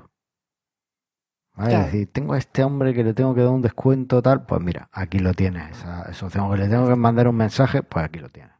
¿Vale? 1.59 1.71
Claro. 1.71 1.85
Es 1.87 1.91
decir, 1.91 2.09
tengo 2.13 2.33
a 2.33 2.37
este 2.37 2.63
hombre 2.63 2.93
que 2.93 3.03
le 3.03 3.13
tengo 3.13 3.35
que 3.35 3.41
dar 3.41 3.49
un 3.51 3.61
descuento 3.61 4.21
tal, 4.21 4.45
pues 4.45 4.61
mira, 4.61 4.87
aquí 4.93 5.19
lo 5.19 5.33
tienes, 5.33 5.77
esa, 5.77 6.03
esa 6.03 6.25
opción. 6.27 6.45
O 6.45 6.51
que 6.51 6.57
le 6.57 6.69
tengo 6.69 6.87
que 6.87 6.95
mandar 6.95 7.27
un 7.27 7.35
mensaje, 7.35 7.83
pues 7.83 8.05
aquí 8.05 8.19
lo 8.19 8.29
tienes. 8.29 8.53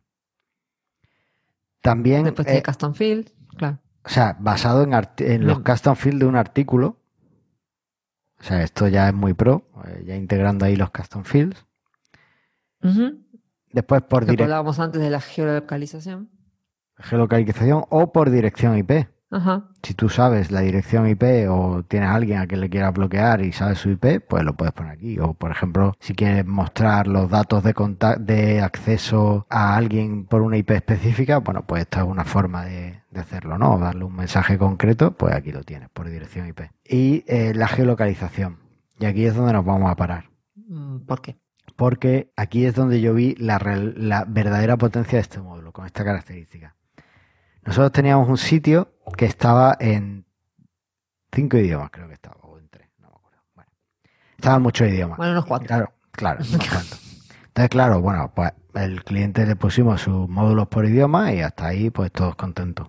También, 1.81 2.25
Después 2.25 2.45
eh, 2.47 2.51
tiene 2.51 2.63
Custom 2.63 2.93
Field, 2.93 3.29
claro. 3.55 3.79
o 4.03 4.09
sea, 4.09 4.35
basado 4.39 4.83
en, 4.83 5.47
los 5.47 5.59
custom 5.61 5.95
field 5.95 6.19
de 6.19 6.25
un 6.25 6.35
artículo. 6.35 6.97
O 8.37 8.43
sea, 8.43 8.63
esto 8.63 8.87
ya 8.89 9.07
es 9.07 9.13
muy 9.13 9.33
pro, 9.33 9.69
eh, 9.85 10.03
ya 10.05 10.15
integrando 10.17 10.65
ahí 10.65 10.75
los 10.75 10.91
custom 10.91 11.23
fields. 11.23 11.65
Después 13.71 14.01
por 14.03 14.23
Lo 14.23 14.27
que 14.27 14.33
direc- 14.33 14.43
hablábamos 14.43 14.79
antes 14.79 15.01
de 15.01 15.09
la 15.09 15.21
geolocalización. 15.21 16.29
geolocalización 16.97 17.85
o 17.89 18.11
por 18.11 18.29
dirección 18.29 18.77
IP. 18.77 19.07
Ajá. 19.31 19.69
Si 19.83 19.93
tú 19.93 20.09
sabes 20.09 20.51
la 20.51 20.61
dirección 20.61 21.07
IP 21.07 21.23
o 21.49 21.83
tienes 21.87 22.09
a 22.09 22.15
alguien 22.15 22.39
a 22.39 22.47
quien 22.47 22.61
le 22.61 22.69
quieras 22.69 22.93
bloquear 22.93 23.41
y 23.41 23.51
sabes 23.51 23.77
su 23.77 23.89
IP, 23.91 24.21
pues 24.27 24.43
lo 24.43 24.53
puedes 24.55 24.73
poner 24.73 24.91
aquí. 24.93 25.19
O, 25.19 25.33
por 25.35 25.51
ejemplo, 25.51 25.93
si 25.99 26.15
quieres 26.15 26.45
mostrar 26.47 27.07
los 27.07 27.29
datos 27.29 27.63
de, 27.63 27.73
de 28.19 28.61
acceso 28.61 29.45
a 29.49 29.75
alguien 29.75 30.25
por 30.25 30.41
una 30.41 30.57
IP 30.57 30.71
específica, 30.71 31.37
bueno, 31.37 31.63
pues 31.67 31.81
esta 31.83 31.99
es 32.01 32.07
una 32.07 32.25
forma 32.25 32.65
de, 32.65 33.03
de 33.11 33.19
hacerlo, 33.19 33.57
¿no? 33.59 33.75
O 33.75 33.79
darle 33.79 34.03
un 34.03 34.15
mensaje 34.15 34.57
concreto, 34.57 35.11
pues 35.15 35.35
aquí 35.35 35.51
lo 35.51 35.63
tienes, 35.63 35.89
por 35.89 36.09
dirección 36.09 36.47
IP. 36.47 36.61
Y 36.83 37.23
eh, 37.27 37.53
la 37.53 37.67
geolocalización. 37.67 38.57
Y 38.99 39.05
aquí 39.05 39.25
es 39.25 39.35
donde 39.35 39.53
nos 39.53 39.63
vamos 39.63 39.91
a 39.91 39.95
parar. 39.95 40.25
Mm, 40.55 41.05
¿Por 41.05 41.21
qué? 41.21 41.37
Porque 41.75 42.31
aquí 42.35 42.65
es 42.65 42.73
donde 42.75 42.99
yo 42.99 43.13
vi 43.13 43.35
la, 43.35 43.59
real- 43.59 43.93
la 43.95 44.25
verdadera 44.25 44.75
potencia 44.77 45.17
de 45.17 45.21
este 45.21 45.39
módulo, 45.39 45.71
con 45.71 45.85
esta 45.85 46.03
característica. 46.03 46.75
Nosotros 47.65 47.91
teníamos 47.91 48.27
un 48.29 48.37
sitio 48.37 48.93
que 49.17 49.25
estaba 49.25 49.75
en 49.79 50.25
cinco 51.31 51.57
idiomas, 51.57 51.89
creo 51.91 52.07
que 52.07 52.13
estaba, 52.13 52.35
o 52.41 52.57
en 52.57 52.67
tres, 52.69 52.87
no 52.99 53.09
me 53.09 53.15
acuerdo. 53.15 53.39
Bueno, 53.55 53.71
estaba 54.37 54.55
en 54.55 54.61
muchos 54.61 54.87
idiomas. 54.87 55.17
Bueno, 55.17 55.31
unos 55.33 55.45
cuantos. 55.45 55.67
Claro, 55.67 55.93
claro, 56.11 56.39
unos 56.47 56.67
cuantos. 56.67 57.01
Entonces, 57.47 57.69
claro, 57.69 58.01
bueno, 58.01 58.31
pues 58.35 58.51
el 58.75 59.03
cliente 59.03 59.45
le 59.45 59.55
pusimos 59.55 60.01
sus 60.01 60.29
módulos 60.29 60.67
por 60.67 60.85
idioma 60.85 61.33
y 61.33 61.41
hasta 61.41 61.67
ahí, 61.67 61.89
pues 61.89 62.11
todos 62.11 62.35
contentos. 62.35 62.87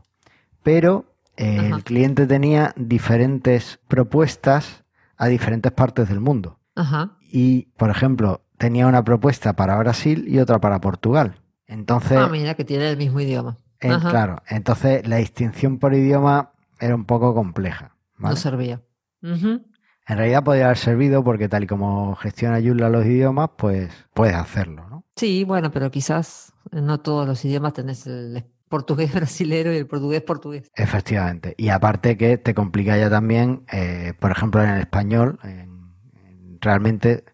Pero 0.62 1.14
eh, 1.36 1.70
el 1.72 1.82
cliente 1.82 2.26
tenía 2.26 2.72
diferentes 2.76 3.80
propuestas 3.88 4.84
a 5.16 5.26
diferentes 5.26 5.72
partes 5.72 6.08
del 6.08 6.20
mundo 6.20 6.60
Ajá. 6.76 7.16
y, 7.30 7.66
por 7.76 7.90
ejemplo, 7.90 8.42
tenía 8.58 8.86
una 8.86 9.02
propuesta 9.04 9.54
para 9.54 9.76
Brasil 9.78 10.26
y 10.28 10.38
otra 10.38 10.60
para 10.60 10.80
Portugal. 10.80 11.40
Entonces, 11.66 12.18
Ah, 12.18 12.28
mira 12.30 12.54
que 12.54 12.64
tiene 12.64 12.90
el 12.90 12.96
mismo 12.96 13.20
idioma. 13.20 13.56
En- 13.80 13.92
Ajá. 13.92 14.10
claro, 14.10 14.42
entonces 14.48 15.06
la 15.08 15.16
distinción 15.16 15.78
por 15.78 15.94
idioma 15.94 16.52
era 16.78 16.94
un 16.94 17.04
poco 17.04 17.34
compleja. 17.34 17.96
¿vale? 18.18 18.34
No 18.34 18.40
servía. 18.40 18.80
En 19.22 20.16
realidad 20.16 20.42
podría 20.42 20.64
haber 20.66 20.78
servido 20.78 21.22
porque 21.22 21.48
tal 21.48 21.64
y 21.64 21.66
como 21.66 22.16
gestiona 22.16 22.60
Joomla 22.60 22.88
los 22.88 23.06
idiomas, 23.06 23.50
pues 23.56 23.90
puedes 24.14 24.34
hacerlo, 24.34 24.88
¿no? 24.88 25.04
Sí, 25.16 25.44
bueno, 25.44 25.70
pero 25.70 25.90
quizás 25.90 26.52
no 26.72 26.98
todos 27.00 27.26
los 27.28 27.44
idiomas 27.44 27.74
tenés 27.74 28.06
el 28.06 28.44
portugués 28.68 29.12
brasilero 29.14 29.72
y 29.72 29.76
el 29.76 29.86
portugués 29.86 30.22
portugués. 30.22 30.70
Efectivamente. 30.74 31.54
Y 31.58 31.68
aparte 31.68 32.16
que 32.16 32.38
te 32.38 32.54
complica 32.54 32.96
ya 32.96 33.08
también, 33.10 33.64
eh, 33.72 34.14
por 34.18 34.30
ejemplo, 34.30 34.62
en 34.62 34.70
el 34.70 34.80
español, 34.80 35.38
en- 35.44 35.92
en- 36.24 36.58
realmente 36.60 37.24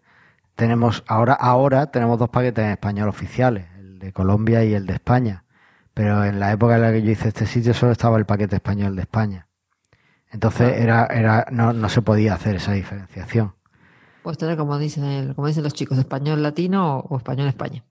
tenemos 0.55 1.03
ahora, 1.07 1.33
ahora 1.33 1.91
tenemos 1.91 2.19
dos 2.19 2.29
paquetes 2.29 2.65
en 2.65 2.71
español 2.71 3.09
oficiales, 3.09 3.65
el 3.77 3.97
de 3.99 4.11
Colombia 4.13 4.63
y 4.65 4.73
el 4.73 4.85
de 4.85 4.93
España. 4.93 5.45
Pero 5.97 6.23
en 6.23 6.39
la 6.39 6.51
época 6.51 6.75
en 6.75 6.81
la 6.83 6.91
que 6.91 7.01
yo 7.01 7.09
hice 7.09 7.29
este 7.29 7.47
sitio 7.47 7.73
solo 7.73 7.91
estaba 7.91 8.19
el 8.19 8.25
paquete 8.27 8.55
español 8.57 8.95
de 8.95 9.01
España. 9.01 9.47
Entonces 10.31 10.79
era, 10.79 11.07
era, 11.07 11.47
no, 11.51 11.73
no 11.73 11.89
se 11.89 12.03
podía 12.03 12.35
hacer 12.35 12.57
esa 12.57 12.73
diferenciación. 12.73 13.55
Puedes 14.21 14.37
tener, 14.37 14.57
como 14.57 14.77
dicen, 14.77 15.05
el- 15.05 15.33
como 15.33 15.47
dicen 15.47 15.63
los 15.63 15.73
chicos, 15.73 15.97
español 15.97 16.43
latino 16.43 16.97
o, 16.99 17.15
o 17.15 17.17
español 17.17 17.47
España. 17.47 17.83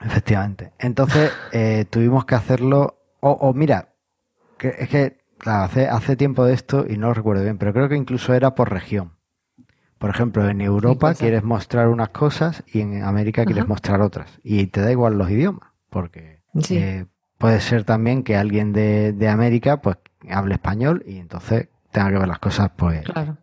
Efectivamente. 0.00 0.72
Entonces 0.80 1.30
eh, 1.52 1.84
tuvimos 1.88 2.24
que 2.24 2.34
hacerlo. 2.34 2.98
O, 3.20 3.30
o 3.30 3.52
mira, 3.54 3.90
que, 4.58 4.74
es 4.76 4.88
que 4.88 5.18
claro, 5.38 5.62
hace, 5.64 5.86
hace 5.86 6.16
tiempo 6.16 6.44
de 6.44 6.54
esto 6.54 6.84
y 6.88 6.96
no 6.98 7.06
lo 7.06 7.14
recuerdo 7.14 7.44
bien, 7.44 7.58
pero 7.58 7.72
creo 7.72 7.88
que 7.88 7.96
incluso 7.96 8.34
era 8.34 8.56
por 8.56 8.72
región. 8.72 9.12
Por 9.98 10.10
ejemplo, 10.10 10.48
en 10.48 10.60
Europa 10.60 11.14
quieres 11.14 11.44
mostrar 11.44 11.86
unas 11.86 12.08
cosas 12.08 12.64
y 12.66 12.80
en 12.80 13.04
América 13.04 13.44
quieres 13.44 13.62
Ajá. 13.62 13.68
mostrar 13.68 14.00
otras. 14.02 14.40
Y 14.42 14.66
te 14.66 14.80
da 14.80 14.90
igual 14.90 15.16
los 15.16 15.30
idiomas, 15.30 15.70
porque 15.88 16.42
Sí. 16.60 16.78
eh, 16.78 17.06
puede 17.44 17.60
ser 17.60 17.84
también 17.84 18.22
que 18.22 18.36
alguien 18.38 18.72
de, 18.72 19.12
de 19.12 19.28
América 19.28 19.82
pues 19.82 19.98
hable 20.30 20.54
español 20.54 21.04
y 21.06 21.18
entonces 21.18 21.68
tenga 21.92 22.08
que 22.10 22.16
ver 22.18 22.26
las 22.28 22.38
cosas 22.38 22.70
pues... 22.74 23.02
Claro. 23.04 23.36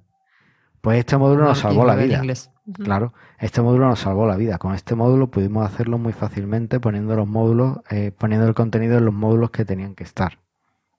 Pues 0.82 0.98
este 0.98 1.18
módulo 1.18 1.44
No 1.44 1.50
nos 1.50 1.60
salvó 1.60 1.86
la 1.86 1.96
vida. 1.96 2.18
inglés. 2.18 2.50
Ujú. 2.66 2.82
Claro, 2.84 3.14
este 3.38 3.62
módulo 3.62 3.86
nos 3.90 4.00
salvó 4.00 4.26
la 4.26 4.38
vida. 4.38 4.58
Con 4.58 4.74
este 4.74 4.96
módulo 4.96 5.30
pudimos 5.30 5.64
hacerlo 5.72 6.00
muy 6.00 6.14
fácilmente 6.14 6.80
poniendo 6.80 7.16
los 7.16 7.28
módulos, 7.28 7.78
eh, 7.92 8.12
poniendo 8.18 8.48
el 8.48 8.56
contenido 8.56 8.98
en 8.98 9.06
los 9.06 9.14
módulos 9.14 9.52
que 9.52 9.66
tenían 9.66 9.94
que 9.94 10.04
estar. 10.04 10.40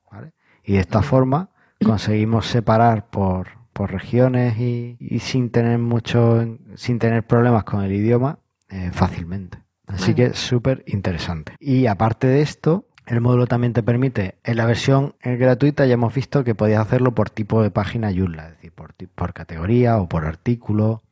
¿vale? 0.08 0.32
Y 0.62 0.74
de 0.74 0.78
esta 0.78 1.02
forma 1.02 1.50
conseguimos 1.84 2.46
separar 2.46 3.10
por, 3.10 3.48
por 3.72 3.90
regiones 3.90 4.56
y, 4.58 4.96
y 5.00 5.18
sin 5.18 5.50
tener 5.50 5.80
mucho, 5.80 6.46
sin 6.76 7.00
tener 7.00 7.26
problemas 7.26 7.64
con 7.64 7.82
el 7.82 7.90
idioma 7.90 8.38
eh, 8.68 8.90
fácilmente. 8.92 9.58
Así 9.88 10.12
Bueno. 10.12 10.30
que 10.30 10.36
súper 10.36 10.84
interesante. 10.86 11.56
Y 11.58 11.86
aparte 11.86 12.28
de 12.28 12.40
esto, 12.42 12.86
el 13.06 13.20
módulo 13.20 13.46
también 13.46 13.72
te 13.72 13.82
permite, 13.82 14.36
en 14.44 14.56
la 14.56 14.66
versión 14.66 15.14
eh, 15.22 15.36
gratuita 15.36 15.86
ya 15.86 15.94
hemos 15.94 16.14
visto 16.14 16.44
que 16.44 16.54
podías 16.54 16.80
hacerlo 16.80 17.14
por 17.14 17.30
tipo 17.30 17.62
de 17.62 17.70
página 17.70 18.12
Joomla, 18.12 18.48
es 18.48 18.54
decir, 18.54 18.72
por, 18.72 19.32
categoría 19.32 19.98
o 19.98 20.08
por 20.08 20.24
artículo. 20.24 21.02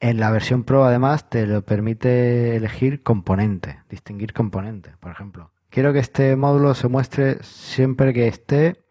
En 0.00 0.20
la 0.20 0.30
versión 0.30 0.64
Pro 0.64 0.84
además 0.84 1.30
te 1.30 1.46
lo 1.46 1.62
permite 1.62 2.56
elegir 2.56 3.02
componentes, 3.02 3.76
distinguir 3.88 4.34
componentes. 4.34 4.96
Por 4.98 5.12
ejemplo, 5.12 5.50
quiero 5.70 5.92
que 5.92 6.00
este 6.00 6.36
módulo 6.36 6.74
se 6.74 6.88
muestre 6.88 7.42
siempre 7.42 8.12
que 8.12 8.28
esté 8.28 8.84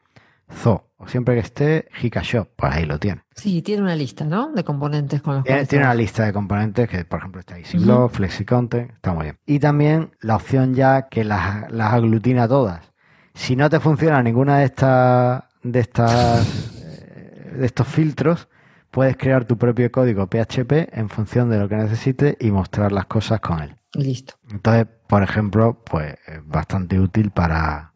Zo 0.52 0.90
o 0.98 1.08
siempre 1.08 1.36
que 1.36 1.42
esté 1.42 1.88
Hikashop, 2.02 2.50
pues 2.56 2.74
ahí 2.74 2.86
lo 2.86 3.00
tiene. 3.00 3.23
Sí, 3.36 3.62
tiene 3.62 3.82
una 3.82 3.96
lista, 3.96 4.26
¿no? 4.26 4.52
De 4.52 4.64
componentes 4.64 5.22
con 5.22 5.36
los 5.36 5.44
Tiene, 5.44 5.66
tiene 5.66 5.86
una 5.86 5.96
lista 5.96 6.26
de 6.26 6.34
componentes 6.34 6.90
que, 6.90 7.04
por 7.06 7.20
ejemplo, 7.20 7.40
está 7.40 7.58
EasyBlog, 7.58 8.12
FlexiContent, 8.12 8.92
está 8.92 9.14
muy 9.14 9.24
bien. 9.24 9.38
Y 9.46 9.60
también 9.60 10.12
la 10.22 10.36
opción 10.36 10.76
ya 10.76 11.08
que 11.10 11.24
las, 11.24 11.72
las 11.72 11.94
aglutina 11.94 12.48
todas. 12.48 12.94
Si 13.34 13.56
no 13.56 13.70
te 13.70 13.80
funciona 13.80 14.22
ninguna 14.22 14.60
de 14.60 14.66
estas 14.66 15.44
de 15.64 15.80
estas 15.80 16.76
eh, 16.84 17.54
de 17.58 17.66
estos 17.66 17.88
filtros, 17.88 18.48
puedes 18.92 19.18
crear 19.18 19.46
tu 19.46 19.58
propio 19.58 19.92
código 19.92 20.28
PHP 20.28 20.90
en 20.94 21.10
función 21.10 21.50
de 21.50 21.58
lo 21.58 21.68
que 21.68 21.76
necesites 21.76 22.38
y 22.40 22.52
mostrar 22.52 22.92
las 22.92 23.06
cosas 23.06 23.40
con 23.40 23.60
él. 23.60 23.76
Listo. 23.94 24.36
Entonces, 24.52 24.88
por 25.08 25.24
ejemplo, 25.24 25.82
pues 25.84 26.16
es 26.28 26.46
bastante 26.48 27.00
útil 27.00 27.32
para, 27.32 27.94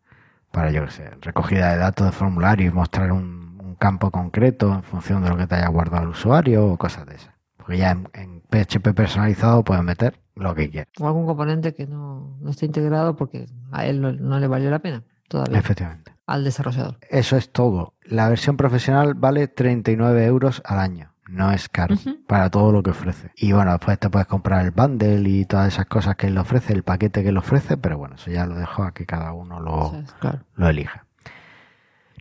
para 0.51 0.71
yo 0.71 0.85
qué 0.85 0.91
sé, 0.91 1.09
recogida 1.21 1.71
de 1.71 1.77
datos 1.77 2.07
de 2.07 2.11
formulario 2.11 2.67
y 2.67 2.71
mostrar 2.71 3.11
un 3.11 3.46
campo 3.77 4.11
concreto 4.11 4.73
en 4.73 4.83
función 4.83 5.23
de 5.23 5.29
lo 5.29 5.37
que 5.37 5.47
te 5.47 5.55
haya 5.55 5.67
guardado 5.69 6.03
el 6.03 6.09
usuario 6.09 6.65
o 6.67 6.77
cosas 6.77 7.05
de 7.05 7.15
esas. 7.15 7.33
Porque 7.57 7.77
ya 7.77 7.91
en, 7.91 8.07
en 8.13 8.41
PHP 8.41 8.93
personalizado 8.93 9.63
puedes 9.63 9.83
meter 9.83 10.19
lo 10.35 10.55
que 10.55 10.69
quieras. 10.69 10.87
O 10.99 11.07
algún 11.07 11.25
componente 11.25 11.73
que 11.73 11.87
no, 11.87 12.37
no 12.39 12.49
esté 12.49 12.65
integrado 12.65 13.15
porque 13.15 13.45
a 13.71 13.85
él 13.85 14.01
no, 14.01 14.11
no 14.13 14.39
le 14.39 14.47
valió 14.47 14.69
la 14.69 14.79
pena 14.79 15.03
todavía. 15.27 15.59
Efectivamente. 15.59 16.13
Al 16.25 16.43
desarrollador. 16.43 16.97
Eso 17.09 17.37
es 17.37 17.51
todo. 17.51 17.93
La 18.03 18.29
versión 18.29 18.57
profesional 18.57 19.13
vale 19.13 19.47
39 19.47 20.25
euros 20.25 20.61
al 20.65 20.79
año. 20.79 21.13
No 21.29 21.51
es 21.51 21.67
caro 21.67 21.95
para 22.25 22.49
todo 22.49 22.71
lo 22.71 22.83
que 22.83 22.91
ofrece. 22.91 23.31
Y 23.35 23.51
bueno, 23.51 23.71
después 23.71 23.99
te 23.99 24.09
puedes 24.09 24.27
comprar 24.27 24.63
el 24.63 24.71
bundle 24.71 25.27
y 25.29 25.43
todas 25.45 25.67
esas 25.73 25.85
cosas 25.87 26.15
que 26.15 26.27
él 26.27 26.37
ofrece, 26.37 26.71
el 26.71 26.83
paquete 26.83 27.21
que 27.21 27.29
él 27.29 27.37
ofrece, 27.37 27.75
pero 27.75 27.97
bueno, 27.97 28.15
eso 28.15 28.31
ya 28.31 28.45
lo 28.45 28.55
dejo 28.55 28.83
a 28.83 28.93
que 28.93 29.05
cada 29.05 29.33
uno 29.33 29.59
lo, 29.59 29.73
O 29.73 29.89
sea, 29.91 29.99
es- 29.99 30.13
claro. 30.13 30.39
lo 30.55 30.69
elija. 30.69 31.05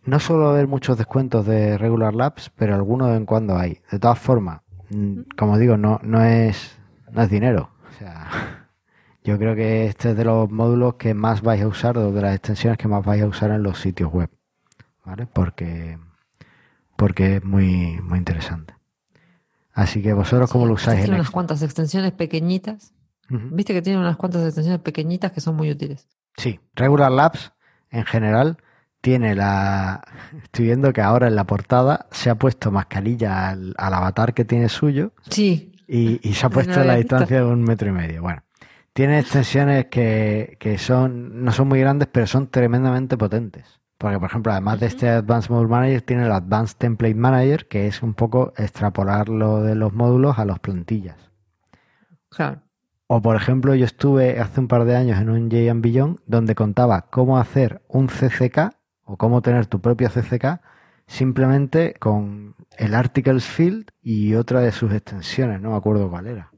No 0.06 0.20
suelo 0.20 0.52
ver 0.52 0.68
muchos 0.68 0.96
descuentos 0.96 1.46
de 1.46 1.78
Regular 1.78 2.14
Labs, 2.14 2.50
pero 2.56 2.74
algunos 2.74 3.08
de 3.08 3.12
vez 3.12 3.20
en 3.20 3.26
cuando 3.26 3.56
hay. 3.56 3.80
De 3.90 3.98
todas 3.98 4.18
formas, 4.18 4.60
mm, 4.90 5.20
como 5.36 5.58
digo, 5.58 5.76
no, 5.76 6.00
no 6.02 6.22
es 6.24 6.76
no 7.12 7.22
es 7.22 7.30
dinero. 7.30 7.70
O 7.88 7.98
sea, 7.98 8.68
yo 9.24 9.38
creo 9.38 9.54
que 9.54 9.86
este 9.86 10.10
es 10.10 10.16
de 10.16 10.24
los 10.24 10.50
módulos 10.50 10.94
que 10.94 11.14
más 11.14 11.42
vais 11.42 11.62
a 11.62 11.66
usar, 11.66 11.98
o 11.98 12.12
de 12.12 12.22
las 12.22 12.34
extensiones 12.34 12.78
que 12.78 12.88
más 12.88 13.04
vais 13.04 13.22
a 13.22 13.26
usar 13.26 13.50
en 13.50 13.62
los 13.62 13.80
sitios 13.80 14.12
web. 14.12 14.30
¿Vale? 15.04 15.26
Porque, 15.26 15.98
porque 16.96 17.36
es 17.36 17.44
muy, 17.44 18.00
muy 18.02 18.18
interesante. 18.18 18.74
Así 19.72 20.02
que 20.02 20.12
vosotros, 20.12 20.50
¿cómo 20.50 20.66
lo 20.66 20.74
este 20.74 20.84
usáis 20.84 20.98
en 21.00 21.04
Tiene 21.06 21.20
unas 21.20 21.30
cuantas 21.30 21.62
extensiones 21.62 22.12
pequeñitas. 22.12 22.92
Viste 23.28 23.74
que 23.74 23.82
tiene 23.82 23.98
unas 23.98 24.16
cuantas 24.16 24.44
extensiones 24.44 24.80
pequeñitas 24.80 25.32
que 25.32 25.40
son 25.40 25.56
muy 25.56 25.70
útiles. 25.70 26.06
Sí, 26.36 26.60
Regular 26.74 27.10
Labs 27.10 27.52
en 27.90 28.04
general 28.04 28.58
tiene 29.06 29.36
la. 29.36 30.02
Estoy 30.42 30.64
viendo 30.64 30.92
que 30.92 31.00
ahora 31.00 31.28
en 31.28 31.36
la 31.36 31.44
portada 31.44 32.06
se 32.10 32.28
ha 32.28 32.34
puesto 32.34 32.72
mascarilla 32.72 33.50
al, 33.50 33.72
al 33.78 33.94
avatar 33.94 34.34
que 34.34 34.44
tiene 34.44 34.68
suyo 34.68 35.12
Sí. 35.30 35.70
y, 35.86 36.18
y 36.28 36.34
se 36.34 36.44
ha 36.44 36.48
No 36.48 36.54
puesto 36.54 36.80
lo 36.80 36.86
la 36.86 36.96
distancia 36.96 37.36
de 37.36 37.44
un 37.44 37.62
metro 37.62 37.88
y 37.88 37.92
medio. 37.92 38.20
Bueno, 38.22 38.42
tiene 38.94 39.20
extensiones 39.20 39.86
que, 39.92 40.56
que 40.58 40.76
son 40.76 41.44
no 41.44 41.52
son 41.52 41.68
muy 41.68 41.78
grandes, 41.78 42.08
pero 42.10 42.26
son 42.26 42.48
tremendamente 42.48 43.16
potentes. 43.16 43.78
Porque, 43.96 44.18
por 44.18 44.28
ejemplo, 44.28 44.50
además 44.50 44.80
de 44.80 44.86
este 44.86 45.08
Advanced 45.08 45.50
Module 45.50 45.68
Manager, 45.68 46.02
tiene 46.02 46.24
el 46.26 46.32
Advanced 46.32 46.76
Template 46.76 47.14
Manager, 47.14 47.68
que 47.68 47.86
es 47.86 48.02
un 48.02 48.12
poco 48.12 48.54
extrapolar 48.56 49.28
lo 49.28 49.62
de 49.62 49.76
los 49.76 49.92
módulos 49.92 50.36
a 50.40 50.44
las 50.44 50.58
plantillas. 50.58 51.30
Claro. 52.28 52.62
O 53.06 53.22
por 53.22 53.36
ejemplo, 53.36 53.76
yo 53.76 53.84
estuve 53.84 54.40
hace 54.40 54.58
un 54.58 54.66
par 54.66 54.84
de 54.84 54.96
años 54.96 55.20
en 55.20 55.30
un 55.30 55.48
Jay 55.48 55.70
Beyond 55.72 56.18
donde 56.26 56.56
contaba 56.56 57.02
cómo 57.02 57.38
hacer 57.38 57.82
un 57.86 58.08
CCK 58.08 58.74
o 59.06 59.16
cómo 59.16 59.40
tener 59.40 59.66
tu 59.66 59.80
propio 59.80 60.10
CCK 60.10 60.60
simplemente 61.06 61.94
con 61.98 62.54
el 62.76 62.94
Articles 62.94 63.44
Field 63.46 63.86
y 64.02 64.34
otra 64.34 64.60
de 64.60 64.72
sus 64.72 64.92
extensiones, 64.92 65.60
no 65.60 65.70
me 65.70 65.76
acuerdo 65.76 66.10
cuál 66.10 66.26
era. 66.26 66.50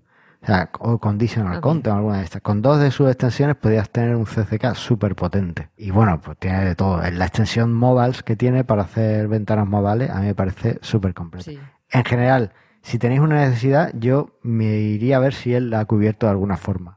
O 0.42 0.46
sea, 0.46 0.70
o 0.78 0.99
Conditional 0.99 1.57
Ah, 1.57 1.61
Content, 1.61 1.96
alguna 1.96 2.18
de 2.18 2.24
estas. 2.24 2.42
Con 2.42 2.62
dos 2.62 2.80
de 2.80 2.90
sus 2.90 3.09
extensiones 3.09 3.57
podías 3.57 3.90
tener 3.90 4.14
un 4.16 4.24
CCK 4.24 4.74
súper 4.74 5.14
potente. 5.16 5.68
Y 5.76 5.90
bueno, 5.90 6.20
pues 6.20 6.38
tiene 6.38 6.64
de 6.64 6.74
todo. 6.76 6.99
La 7.11 7.24
extensión 7.26 7.72
Modals 7.72 8.22
que 8.22 8.36
tiene 8.36 8.62
para 8.64 8.82
hacer 8.82 9.26
ventanas 9.28 9.66
modales 9.66 10.11
a 10.11 10.20
mí 10.20 10.26
me 10.26 10.34
parece 10.34 10.78
súper 10.80 11.12
completa 11.12 11.51
Sí. 11.51 11.59
en 11.90 12.05
general, 12.05 12.53
si 12.82 12.99
tenéis 12.99 13.20
una 13.20 13.46
necesidad, 13.46 13.90
yo 13.94 14.38
me 14.42 14.78
iría 14.78 15.16
a 15.16 15.20
ver 15.20 15.34
si 15.34 15.53
él 15.55 15.70
la 15.70 15.80
ha 15.80 15.84
cubierto 15.86 16.26
de 16.26 16.30
alguna 16.32 16.57
forma. 16.57 16.96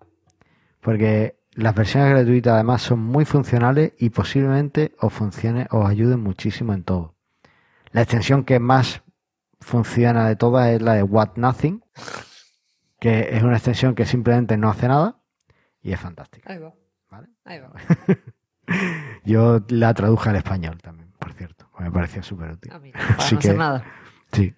Porque 0.79 1.35
las 1.61 1.75
versiones 1.75 2.09
gratuitas 2.11 2.53
además 2.53 2.81
son 2.81 2.99
muy 2.99 3.25
funcionales 3.25 3.93
y 3.97 4.09
posiblemente 4.09 4.95
os 4.99 5.13
funcione, 5.13 5.67
os 5.71 5.87
ayuden 5.89 6.19
muchísimo 6.21 6.73
en 6.73 6.83
todo. 6.83 7.15
La 7.91 8.01
extensión 8.01 8.43
que 8.45 8.59
más 8.59 9.01
funciona 9.59 10.27
de 10.27 10.35
todas 10.35 10.69
es 10.69 10.81
la 10.81 10.93
de 10.93 11.03
What 11.03 11.31
Nothing, 11.35 11.83
que 12.99 13.29
es 13.35 13.43
una 13.43 13.57
extensión 13.57 13.95
que 13.95 14.05
simplemente 14.05 14.57
no 14.57 14.69
hace 14.69 14.87
nada 14.87 15.17
y 15.81 15.91
es 15.93 15.99
fantástica. 15.99 16.51
Ahí 16.51 16.59
va. 16.59 16.73
¿vale? 17.09 17.27
Ahí 17.45 17.59
va. 17.59 17.71
Yo 19.25 19.59
la 19.69 19.93
traduje 19.93 20.29
al 20.29 20.35
español 20.37 20.79
también, 20.81 21.11
por 21.19 21.33
cierto, 21.33 21.69
me 21.79 21.91
pareció 21.91 22.23
súper 22.23 22.51
útil. 22.51 22.71
Ah, 22.73 22.79
mira, 22.79 22.99
para 23.07 23.15
Así 23.15 23.35
no 23.35 23.39
hacer 23.39 23.51
que- 23.51 23.57
nada. 23.57 23.83
Sí. 24.31 24.55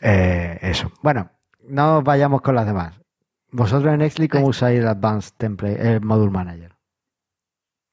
Eh, 0.00 0.58
eso. 0.62 0.92
Bueno, 1.02 1.30
no 1.68 2.02
vayamos 2.02 2.42
con 2.42 2.54
las 2.54 2.66
demás. 2.66 3.00
Vosotros 3.56 3.90
en 3.92 4.00
Nextly, 4.00 4.28
¿cómo 4.28 4.48
usáis 4.48 4.80
el 4.80 4.86
Advanced 4.86 5.32
Template, 5.38 5.94
el 5.94 6.00
Module 6.02 6.30
Manager? 6.30 6.72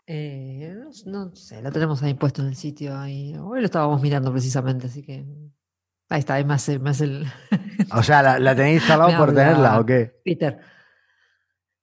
Eh, 0.05 0.75
no, 1.05 1.33
sé, 1.35 1.61
lo 1.61 1.71
tenemos 1.71 2.03
ahí 2.03 2.13
puesto 2.15 2.41
en 2.41 2.49
el 2.49 2.55
sitio. 2.55 2.97
Ahí. 2.97 3.33
Hoy 3.37 3.61
lo 3.61 3.65
estábamos 3.65 4.01
mirando 4.01 4.31
precisamente, 4.31 4.87
así 4.87 5.03
que. 5.03 5.25
Ahí 6.09 6.19
está, 6.19 6.33
ahí 6.35 6.43
me 6.43 6.53
hace, 6.55 6.79
me 6.79 6.89
hace 6.89 7.05
el. 7.05 7.25
O 7.93 8.03
sea, 8.03 8.21
¿la, 8.21 8.39
la 8.39 8.55
tenéis 8.55 8.81
instalado 8.81 9.17
por 9.17 9.29
tenerla 9.33 9.79
o 9.79 9.85
qué? 9.85 10.19
Peter. 10.25 10.59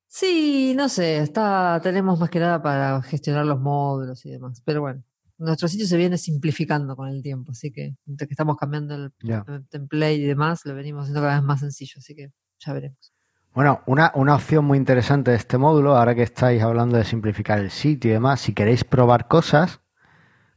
Sí, 0.07 0.75
no 0.77 0.89
sé, 0.89 1.19
está, 1.19 1.81
tenemos 1.83 2.19
más 2.19 2.29
que 2.31 2.41
nada 2.41 2.61
para 2.61 3.01
gestionar 3.03 3.47
los 3.47 3.61
módulos 3.61 4.27
y 4.27 4.31
demás. 4.31 4.61
Pero 4.65 4.81
bueno, 4.83 5.03
nuestro 5.39 5.69
sitio 5.69 5.87
se 5.87 5.97
viene 5.97 6.19
simplificando 6.19 6.97
con 6.97 7.09
el 7.09 7.23
tiempo, 7.23 7.53
así 7.53 7.71
que 7.71 7.95
entre 8.07 8.27
que 8.27 8.35
estamos 8.35 8.57
cambiando 8.57 8.95
el 8.97 9.13
tem- 9.45 9.67
template 9.69 10.15
y 10.17 10.25
demás, 10.25 10.67
lo 10.67 10.75
venimos 10.75 11.03
haciendo 11.05 11.21
cada 11.23 11.37
vez 11.37 11.45
más 11.45 11.61
sencillo, 11.61 11.95
así 11.99 12.15
que 12.15 12.31
ya 12.59 12.73
veremos. 12.73 13.13
Bueno, 13.53 13.83
una, 13.87 14.13
una 14.15 14.37
opción 14.37 14.65
muy 14.65 14.79
interesante 14.79 15.33
de 15.33 15.37
este 15.37 15.59
módulo, 15.59 15.97
ahora 15.97 16.15
que 16.15 16.23
estáis 16.23 16.63
hablando 16.63 16.97
de 16.97 17.05
simplificar 17.05 17.59
el 17.59 17.71
sitio 17.71 18.11
y 18.11 18.15
demás, 18.15 18.41
si 18.41 18.55
queréis 18.55 18.85
probar 18.85 19.27
cosas 19.29 19.81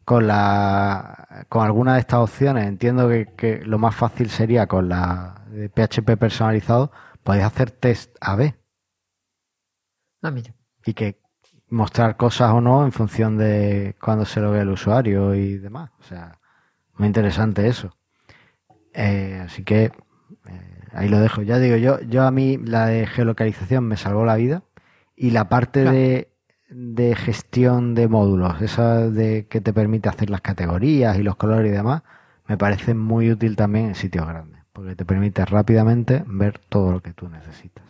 con 0.05 0.27
la 0.27 1.45
con 1.49 1.63
alguna 1.65 1.93
de 1.95 2.01
estas 2.01 2.19
opciones, 2.19 2.67
entiendo 2.67 3.07
que, 3.09 3.33
que 3.35 3.61
lo 3.65 3.79
más 3.79 3.95
fácil 3.95 4.29
sería 4.29 4.67
con 4.67 4.89
la 4.89 5.43
de 5.49 5.69
PHP 5.69 6.17
personalizado, 6.17 6.91
podéis 7.23 7.45
hacer 7.45 7.71
test 7.71 8.15
AB 8.21 8.53
Ah, 10.21 10.31
mira. 10.31 10.53
y 10.85 10.93
que 10.93 11.19
mostrar 11.69 12.15
cosas 12.17 12.51
o 12.53 12.61
no 12.61 12.85
en 12.85 12.91
función 12.91 13.37
de 13.37 13.95
cuando 14.01 14.25
se 14.25 14.39
lo 14.39 14.51
ve 14.51 14.61
el 14.61 14.69
usuario 14.69 15.33
y 15.35 15.57
demás. 15.57 15.91
O 15.99 16.03
sea, 16.03 16.39
muy 16.97 17.07
interesante 17.07 17.67
eso. 17.67 17.97
Eh, 18.93 19.41
así 19.43 19.63
que 19.63 19.91
ahí 20.93 21.09
lo 21.09 21.19
dejo. 21.19 21.41
Ya 21.41 21.59
digo, 21.59 21.77
yo, 21.77 21.99
yo 22.01 22.23
a 22.23 22.31
mí 22.31 22.57
la 22.57 22.87
de 22.87 23.05
geolocalización 23.07 23.85
me 23.85 23.97
salvó 23.97 24.25
la 24.25 24.35
vida 24.35 24.63
y 25.15 25.31
la 25.31 25.49
parte 25.49 25.81
Claro. 25.81 25.97
de, 25.97 26.29
de 26.69 27.15
gestión 27.15 27.95
de 27.95 28.07
módulos, 28.07 28.61
esa 28.61 29.09
de 29.09 29.47
que 29.47 29.61
te 29.61 29.73
permite 29.73 30.09
hacer 30.09 30.29
las 30.29 30.41
categorías 30.41 31.17
y 31.17 31.23
los 31.23 31.35
colores 31.35 31.69
y 31.71 31.75
demás, 31.75 32.03
me 32.47 32.57
parece 32.57 32.93
muy 32.93 33.31
útil 33.31 33.55
también 33.55 33.87
en 33.87 33.95
sitios 33.95 34.27
grandes, 34.27 34.61
porque 34.73 34.95
te 34.95 35.05
permite 35.05 35.45
rápidamente 35.45 36.23
ver 36.27 36.59
todo 36.59 36.91
lo 36.91 37.01
que 37.01 37.13
tú 37.13 37.29
necesitas. 37.29 37.83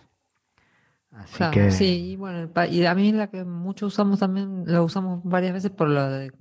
Así 1.11 1.37
Claro, 1.37 1.51
que 1.53 1.71
sí, 1.71 2.11
y 2.11 2.15
bueno, 2.15 2.49
y 2.69 2.85
a 2.85 2.95
mí 2.95 3.11
la 3.11 3.27
que 3.27 3.43
mucho 3.43 3.85
usamos 3.85 4.19
también, 4.19 4.63
lo 4.65 4.83
usamos 4.83 5.21
varias 5.23 5.53
veces 5.53 5.69
por 5.71 5.87
lo 5.87 6.09
de 6.09 6.31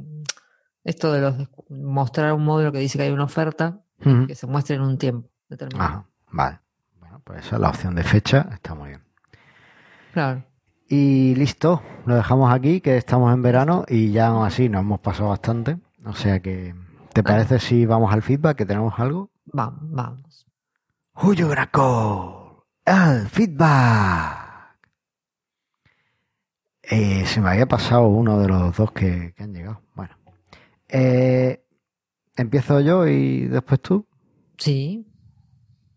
esto 0.85 1.13
de 1.13 1.21
los 1.21 1.35
mostrar 1.69 2.33
un 2.33 2.45
módulo 2.45 2.73
que 2.73 2.79
dice 2.79 2.99
que 2.99 3.05
hay 3.05 3.11
una 3.13 3.25
oferta 3.25 3.81
que 4.27 4.35
se 4.35 4.47
muestre 4.47 4.77
en 4.77 4.83
un 4.83 4.99
tiempo 4.99 5.29
determinado. 5.49 5.85
Ajá, 5.91 6.09
vale. 6.33 6.59
Bueno, 7.01 7.21
pues 7.25 7.47
esa 7.47 7.57
es 7.57 7.63
la 7.63 7.69
opción 7.71 7.95
de 7.95 8.03
fecha, 8.03 8.49
está 8.53 8.75
muy 8.75 8.89
bien. 8.91 9.03
Claro. 10.13 10.45
Y 10.89 11.35
listo, 11.37 11.83
lo 12.05 12.17
dejamos 12.17 12.53
aquí, 12.53 12.81
que 12.81 12.97
estamos 12.97 13.33
en 13.33 13.41
verano 13.43 13.85
y 13.89 14.13
ya 14.13 14.27
aún 14.29 14.45
así 14.47 14.69
nos 14.69 14.81
hemos 14.83 15.01
pasado 15.01 15.31
bastante. 15.31 15.79
O 16.05 16.13
sea 16.15 16.41
que, 16.41 16.75
¿te 17.15 17.23
parece 17.23 17.59
si 17.61 17.87
vamos 17.87 18.13
al 18.13 18.23
feedback, 18.23 18.57
que 18.59 18.67
tenemos 18.67 18.99
algo? 18.99 19.31
Vamos, 19.47 19.81
vamos. 19.85 20.47
Julio 21.15 21.49
Graco, 21.49 22.67
el 22.85 23.29
feedback. 23.29 24.41
Eh, 26.83 27.25
se 27.27 27.41
me 27.41 27.51
había 27.51 27.67
pasado 27.67 28.09
uno 28.09 28.39
de 28.39 28.49
los 28.49 28.77
dos 28.77 28.93
que, 28.93 29.33
que 29.37 29.43
han 29.45 29.53
llegado. 29.55 29.81
Bueno, 29.95 30.15
Eh, 30.89 31.65
empiezo 32.37 32.81
yo 32.81 33.07
y 33.07 33.47
después 33.47 33.81
tú. 33.81 34.07
Sí. 34.59 35.07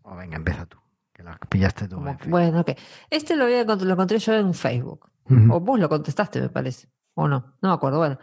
O 0.08 0.14
venga, 0.16 0.36
empieza 0.36 0.66
tú, 0.66 0.78
que 1.12 1.22
las 1.22 1.36
pillaste 1.48 1.88
tú. 1.88 1.96
como- 1.96 2.16
bueno, 2.26 2.60
ok. 2.60 2.70
Este 3.10 3.34
lo, 3.36 3.44
había 3.44 3.64
lo 3.64 3.92
encontré 3.92 4.18
yo 4.18 4.34
en 4.34 4.54
Facebook. 4.54 5.10
O 5.50 5.58
vos 5.60 5.80
lo 5.80 5.88
contestaste, 5.88 6.40
me 6.40 6.48
parece. 6.48 6.88
O 7.14 7.26
no, 7.26 7.56
no 7.60 7.68
me 7.68 7.74
acuerdo. 7.74 7.98
Bueno. 7.98 8.18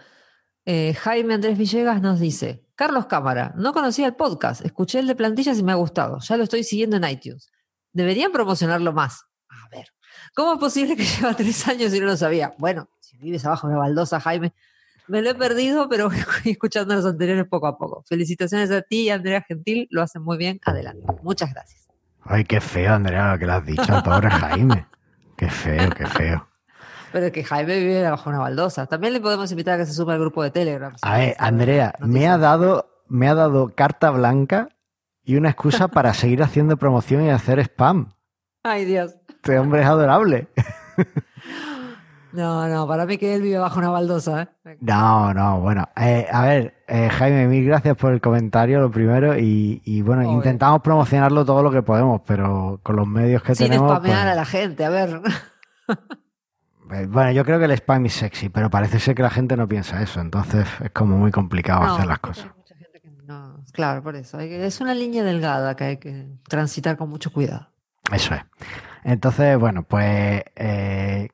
Eh, 0.66 0.94
Jaime 0.94 1.34
Andrés 1.34 1.58
Villegas 1.58 2.02
nos 2.02 2.22
dice, 2.22 2.66
Carlos 2.76 3.08
Cámara, 3.08 3.54
no 3.58 3.74
conocía 3.74 4.08
el 4.08 4.16
podcast, 4.16 4.64
escuché 4.64 5.00
el 5.00 5.08
de 5.08 5.16
plantillas 5.16 5.60
y 5.60 5.64
me 5.64 5.74
ha 5.74 5.76
gustado, 5.76 6.20
ya 6.22 6.38
lo 6.38 6.44
estoy 6.44 6.64
siguiendo 6.64 6.96
en 6.96 7.04
iTunes. 7.04 7.52
Deberían 7.92 8.32
promocionarlo 8.32 8.94
más. 8.94 9.26
A 9.50 9.68
ver, 9.70 9.88
¿cómo 10.34 10.54
es 10.54 10.60
posible 10.60 10.96
que 10.96 11.04
lleva 11.22 11.34
tres 11.36 11.68
años 11.68 11.94
y 11.94 12.00
no 12.00 12.06
lo 12.06 12.16
sabía? 12.16 12.54
Bueno, 12.60 12.88
si 13.02 13.18
vives 13.18 13.46
abajo 13.46 13.68
de 13.68 13.74
una 13.74 13.82
baldosa, 13.82 14.22
Jaime, 14.22 14.54
Me 15.08 15.22
lo 15.22 15.32
he 15.32 15.36
perdido, 15.36 15.90
pero 15.90 16.10
voy 16.44 16.52
escuchando 16.52 16.96
los 16.96 17.06
anteriores 17.06 17.46
poco 17.46 17.68
a 17.68 17.78
poco. 17.78 18.04
Felicitaciones 18.08 18.72
a 18.72 18.82
ti 18.82 19.04
y 19.04 19.10
a 19.10 19.16
Andrea 19.16 19.42
Gentil, 19.42 19.88
lo 19.92 20.02
hacen 20.02 20.24
muy 20.24 20.38
bien. 20.38 20.60
Adelante. 20.66 21.06
Muchas 21.22 21.54
gracias. 21.54 21.88
Ay, 22.26 22.46
qué 22.46 22.62
feo, 22.62 22.94
Andrea, 22.94 23.34
lo 23.34 23.40
que 23.40 23.46
le 23.46 23.52
has 23.52 23.66
dicho, 23.66 24.04
pobre 24.04 24.30
Jaime. 24.30 24.88
Qué 25.36 25.50
feo, 25.50 25.90
qué 25.90 26.06
feo. 26.06 26.48
Pero 27.12 27.28
es 27.28 27.32
que 27.32 27.44
Jaime 27.44 27.80
vive 27.80 28.10
bajo 28.10 28.30
una 28.30 28.40
baldosa. 28.40 28.88
También 28.88 29.14
le 29.14 29.20
podemos 29.20 29.52
invitar 29.52 29.76
a 29.76 29.78
que 29.78 29.86
se 29.86 29.94
suba 29.94 30.14
al 30.14 30.20
grupo 30.20 30.42
de 30.42 30.52
Telegram. 30.52 30.96
A 31.02 31.18
ver, 31.18 31.36
Andrea, 31.38 31.94
me 32.00 32.28
ha 32.28 32.38
dado, 32.38 33.04
me 33.08 33.28
ha 33.28 33.36
dado 33.36 33.74
carta 33.76 34.10
blanca 34.10 34.70
y 35.24 35.36
una 35.36 35.50
excusa 35.50 35.90
para 35.90 36.14
seguir 36.14 36.42
haciendo 36.42 36.78
promoción 36.78 37.24
y 37.26 37.30
hacer 37.30 37.60
spam. 37.60 38.14
Ay, 38.64 38.86
Dios. 38.86 39.16
Este 39.28 39.60
hombre 39.60 39.82
es 39.82 39.88
adorable. 39.88 40.48
No, 42.34 42.68
no, 42.68 42.88
para 42.88 43.06
mí 43.06 43.18
que 43.18 43.36
él 43.36 43.42
vive 43.44 43.60
bajo 43.60 43.78
una 43.80 43.90
baldosa. 43.92 44.50
¿eh? 44.66 44.78
No, 44.82 45.34
no, 45.34 45.60
bueno. 45.62 45.88
Eh, 45.96 46.28
a 46.32 46.42
ver, 46.46 46.84
eh, 46.88 47.08
Jaime, 47.10 47.48
mil 47.48 47.64
gracias 47.66 47.96
por 47.96 48.12
el 48.12 48.20
comentario, 48.22 48.82
lo 48.82 48.90
primero. 48.92 49.38
Y, 49.38 50.02
bueno, 50.02 50.24
Obvio. 50.24 50.34
intentamos 50.38 50.82
promocionarlo 50.82 51.46
todo 51.46 51.62
lo 51.62 51.72
que 51.72 51.84
podemos, 51.84 52.22
pero 52.26 52.80
con 52.84 52.96
los 52.96 53.08
medios 53.08 53.44
que 53.44 53.54
Sin 53.56 53.68
tenemos. 53.68 53.92
spamear 53.92 54.24
pues, 54.24 54.32
a 54.32 54.36
la 54.36 54.46
gente, 54.46 54.84
a 54.84 54.90
ver. 54.90 55.22
eh, 56.92 57.06
bueno, 57.08 57.32
yo 57.32 57.46
creo 57.46 57.60
que 57.60 57.66
el 57.66 57.72
spam 57.72 58.06
es 58.08 58.14
sexy, 58.14 58.50
pero 58.50 58.70
parece 58.70 59.00
ser 59.00 59.16
que 59.16 59.24
la 59.24 59.30
gente 59.30 59.56
no 59.56 59.68
piensa 59.68 60.02
eso. 60.02 60.20
Entonces 60.20 60.68
es 60.84 60.92
como 60.92 61.18
muy 61.18 61.32
complicado 61.32 61.84
No, 61.84 61.94
hacer 61.94 62.06
las 62.08 62.18
hay 62.18 62.22
cosas. 62.22 62.48
mucha 62.58 62.76
gente 62.76 63.00
que 63.00 63.10
no- 63.26 63.64
Claro, 63.72 64.04
por 64.04 64.16
eso. 64.16 64.38
hay 64.38 64.50
que- 64.50 64.66
es 64.66 64.82
una 64.82 64.94
línea 64.94 65.24
delgada 65.24 65.76
que 65.76 65.84
hay 65.84 65.98
que 65.98 66.28
transitar 66.48 66.98
con 66.98 67.10
mucho 67.10 67.32
cuidado. 67.32 67.70
Eso 68.12 68.36
es. 68.36 68.42
Entonces, 69.04 69.58
bueno, 69.58 69.84
pues 69.84 70.44
eh, 70.56 71.30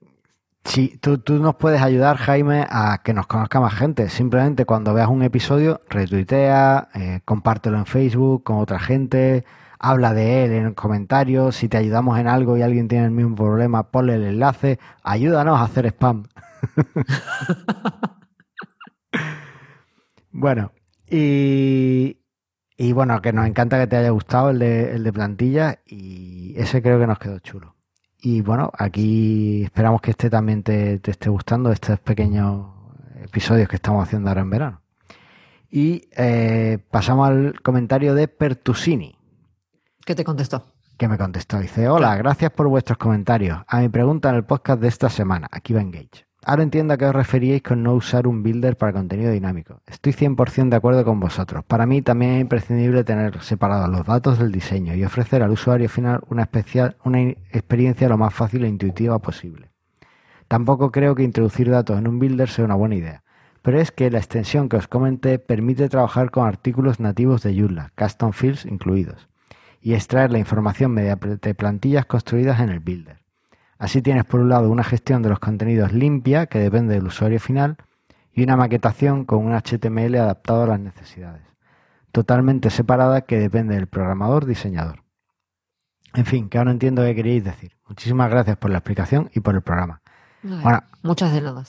si 0.66 0.98
tú, 0.98 1.18
tú 1.18 1.40
nos 1.40 1.56
puedes 1.56 1.82
ayudar, 1.82 2.18
Jaime, 2.18 2.66
a 2.70 3.02
que 3.04 3.14
nos 3.14 3.28
conozca 3.28 3.60
más 3.60 3.74
gente. 3.74 4.10
Simplemente 4.10 4.66
cuando 4.66 4.94
veas 4.94 5.10
un 5.10 5.24
episodio, 5.24 5.82
retuitea, 5.90 6.90
eh, 6.94 7.22
compártelo 7.26 7.78
en 7.78 7.86
Facebook 7.86 8.44
con 8.44 8.60
otra 8.60 8.80
gente, 8.80 9.46
habla 9.80 10.14
de 10.14 10.46
él 10.46 10.52
en 10.52 10.74
comentarios. 10.74 11.56
Si 11.56 11.70
te 11.70 11.78
ayudamos 11.78 12.20
en 12.20 12.28
algo 12.28 12.58
y 12.58 12.62
alguien 12.62 12.88
tiene 12.88 13.06
el 13.06 13.12
mismo 13.12 13.36
problema, 13.36 13.92
ponle 13.92 14.16
el 14.16 14.24
enlace. 14.26 14.80
Ayúdanos 15.04 15.60
a 15.60 15.64
hacer 15.64 15.86
spam. 15.88 16.26
bueno, 20.32 20.72
y, 21.10 22.20
y 22.78 22.94
bueno, 22.94 23.22
que 23.22 23.34
nos 23.34 23.48
encanta 23.48 23.80
que 23.80 23.88
te 23.88 23.98
haya 23.98 24.10
gustado 24.12 24.52
el 24.52 24.60
de, 24.60 24.96
el 24.96 25.04
de 25.04 25.14
plantilla 25.14 25.80
y 25.86 26.54
ese 26.58 26.82
creo 26.82 27.00
que 27.00 27.08
nos 27.08 27.20
quedó 27.20 27.40
chulo. 27.40 27.79
Y 28.22 28.42
bueno, 28.42 28.72
aquí 28.78 29.64
esperamos 29.64 30.02
que 30.02 30.12
este 30.12 30.30
también 30.30 30.64
te, 30.64 31.00
te 31.00 31.12
esté 31.12 31.30
gustando, 31.30 31.72
estos 31.72 32.00
pequeños 32.00 32.68
episodios 33.24 33.68
que 33.70 33.78
estamos 33.78 34.04
haciendo 34.04 34.30
ahora 34.30 34.42
en 34.42 34.50
verano. 34.50 34.82
Y 35.72 36.10
eh, 36.18 36.80
pasamos 36.90 37.30
al 37.30 37.62
comentario 37.62 38.16
de 38.16 38.28
Pertusini, 38.28 39.16
¿Qué 40.06 40.16
te 40.16 40.24
contestó? 40.24 40.66
que 40.98 41.08
me 41.08 41.18
contestó. 41.18 41.60
Dice, 41.60 41.88
hola, 41.88 42.18
gracias 42.18 42.52
por 42.52 42.68
vuestros 42.68 42.98
comentarios. 42.98 43.62
A 43.68 43.80
mi 43.80 43.90
pregunta 43.90 44.30
en 44.30 44.36
el 44.36 44.44
podcast 44.44 44.82
de 44.82 44.90
esta 44.90 45.10
semana, 45.10 45.48
aquí 45.50 45.74
va 45.74 45.82
Engage. 45.82 46.29
Ahora 46.46 46.64
entiendo 46.64 46.94
a 46.94 46.98
qué 46.98 47.06
os 47.06 47.16
referíais 47.16 47.62
con 47.62 47.84
no 47.84 47.94
usar 47.94 48.26
un 48.26 48.44
builder 48.44 48.78
para 48.78 48.94
contenido 48.94 49.32
dinámico. 49.32 49.82
Estoy 49.86 50.14
100% 50.14 50.70
de 50.70 50.76
acuerdo 50.78 51.04
con 51.04 51.20
vosotros. 51.20 51.66
Para 51.66 51.86
mí 51.86 52.02
también 52.02 52.36
es 52.36 52.42
imprescindible 52.42 53.04
tener 53.04 53.42
separados 53.42 53.90
los 53.90 54.06
datos 54.06 54.40
del 54.40 54.52
diseño 54.52 54.96
y 54.96 55.04
ofrecer 55.04 55.44
al 55.44 55.52
usuario 55.52 55.90
final 55.90 56.22
una, 56.30 56.50
una 57.04 57.22
experiencia 57.52 58.08
lo 58.08 58.18
más 58.18 58.34
fácil 58.34 58.64
e 58.64 58.70
intuitiva 58.70 59.20
posible. 59.20 59.70
Tampoco 60.48 60.92
creo 60.92 61.14
que 61.14 61.24
introducir 61.24 61.70
datos 61.70 62.00
en 62.00 62.08
un 62.08 62.20
builder 62.20 62.50
sea 62.50 62.66
una 62.66 62.76
buena 62.76 62.96
idea, 62.96 63.24
pero 63.62 63.80
es 63.80 63.92
que 63.92 64.10
la 64.10 64.18
extensión 64.18 64.70
que 64.70 64.78
os 64.78 64.88
comenté 64.88 65.40
permite 65.40 65.90
trabajar 65.90 66.32
con 66.32 66.48
artículos 66.48 67.02
nativos 67.02 67.44
de 67.44 67.54
Joomla, 67.54 67.92
custom 67.98 68.32
fields 68.32 68.66
incluidos, 68.66 69.28
y 69.82 69.94
extraer 69.94 70.32
la 70.32 70.40
información 70.40 70.92
mediante 70.92 71.54
plantillas 71.54 72.06
construidas 72.06 72.62
en 72.62 72.70
el 72.70 72.80
builder. 72.80 73.19
Así 73.80 74.02
tienes 74.02 74.26
por 74.26 74.42
un 74.42 74.50
lado 74.50 74.70
una 74.70 74.84
gestión 74.84 75.24
de 75.24 75.30
los 75.30 75.40
contenidos 75.40 75.94
limpia, 75.94 76.48
que 76.48 76.60
depende 76.60 76.94
del 76.94 77.08
usuario 77.08 77.40
final, 77.40 77.78
y 78.34 78.44
una 78.44 78.58
maquetación 78.58 79.24
con 79.24 79.46
un 79.46 79.54
HTML 79.54 80.16
adaptado 80.16 80.64
a 80.64 80.68
las 80.68 80.80
necesidades, 80.82 81.42
totalmente 82.12 82.70
separada 82.70 83.22
que 83.22 83.40
depende 83.40 83.76
del 83.76 83.88
programador 83.88 84.46
diseñador. 84.46 85.04
En 86.14 86.26
fin, 86.26 86.50
que 86.50 86.58
ahora 86.58 86.72
entiendo 86.72 87.04
qué 87.04 87.16
queréis 87.16 87.44
decir. 87.46 87.78
Muchísimas 87.88 88.30
gracias 88.30 88.58
por 88.58 88.70
la 88.70 88.80
explicación 88.80 89.32
y 89.34 89.40
por 89.40 89.56
el 89.56 89.62
programa. 89.62 90.02
Bueno. 90.44 90.84
Muchas 91.02 91.32
de 91.32 91.42
nada. 91.42 91.64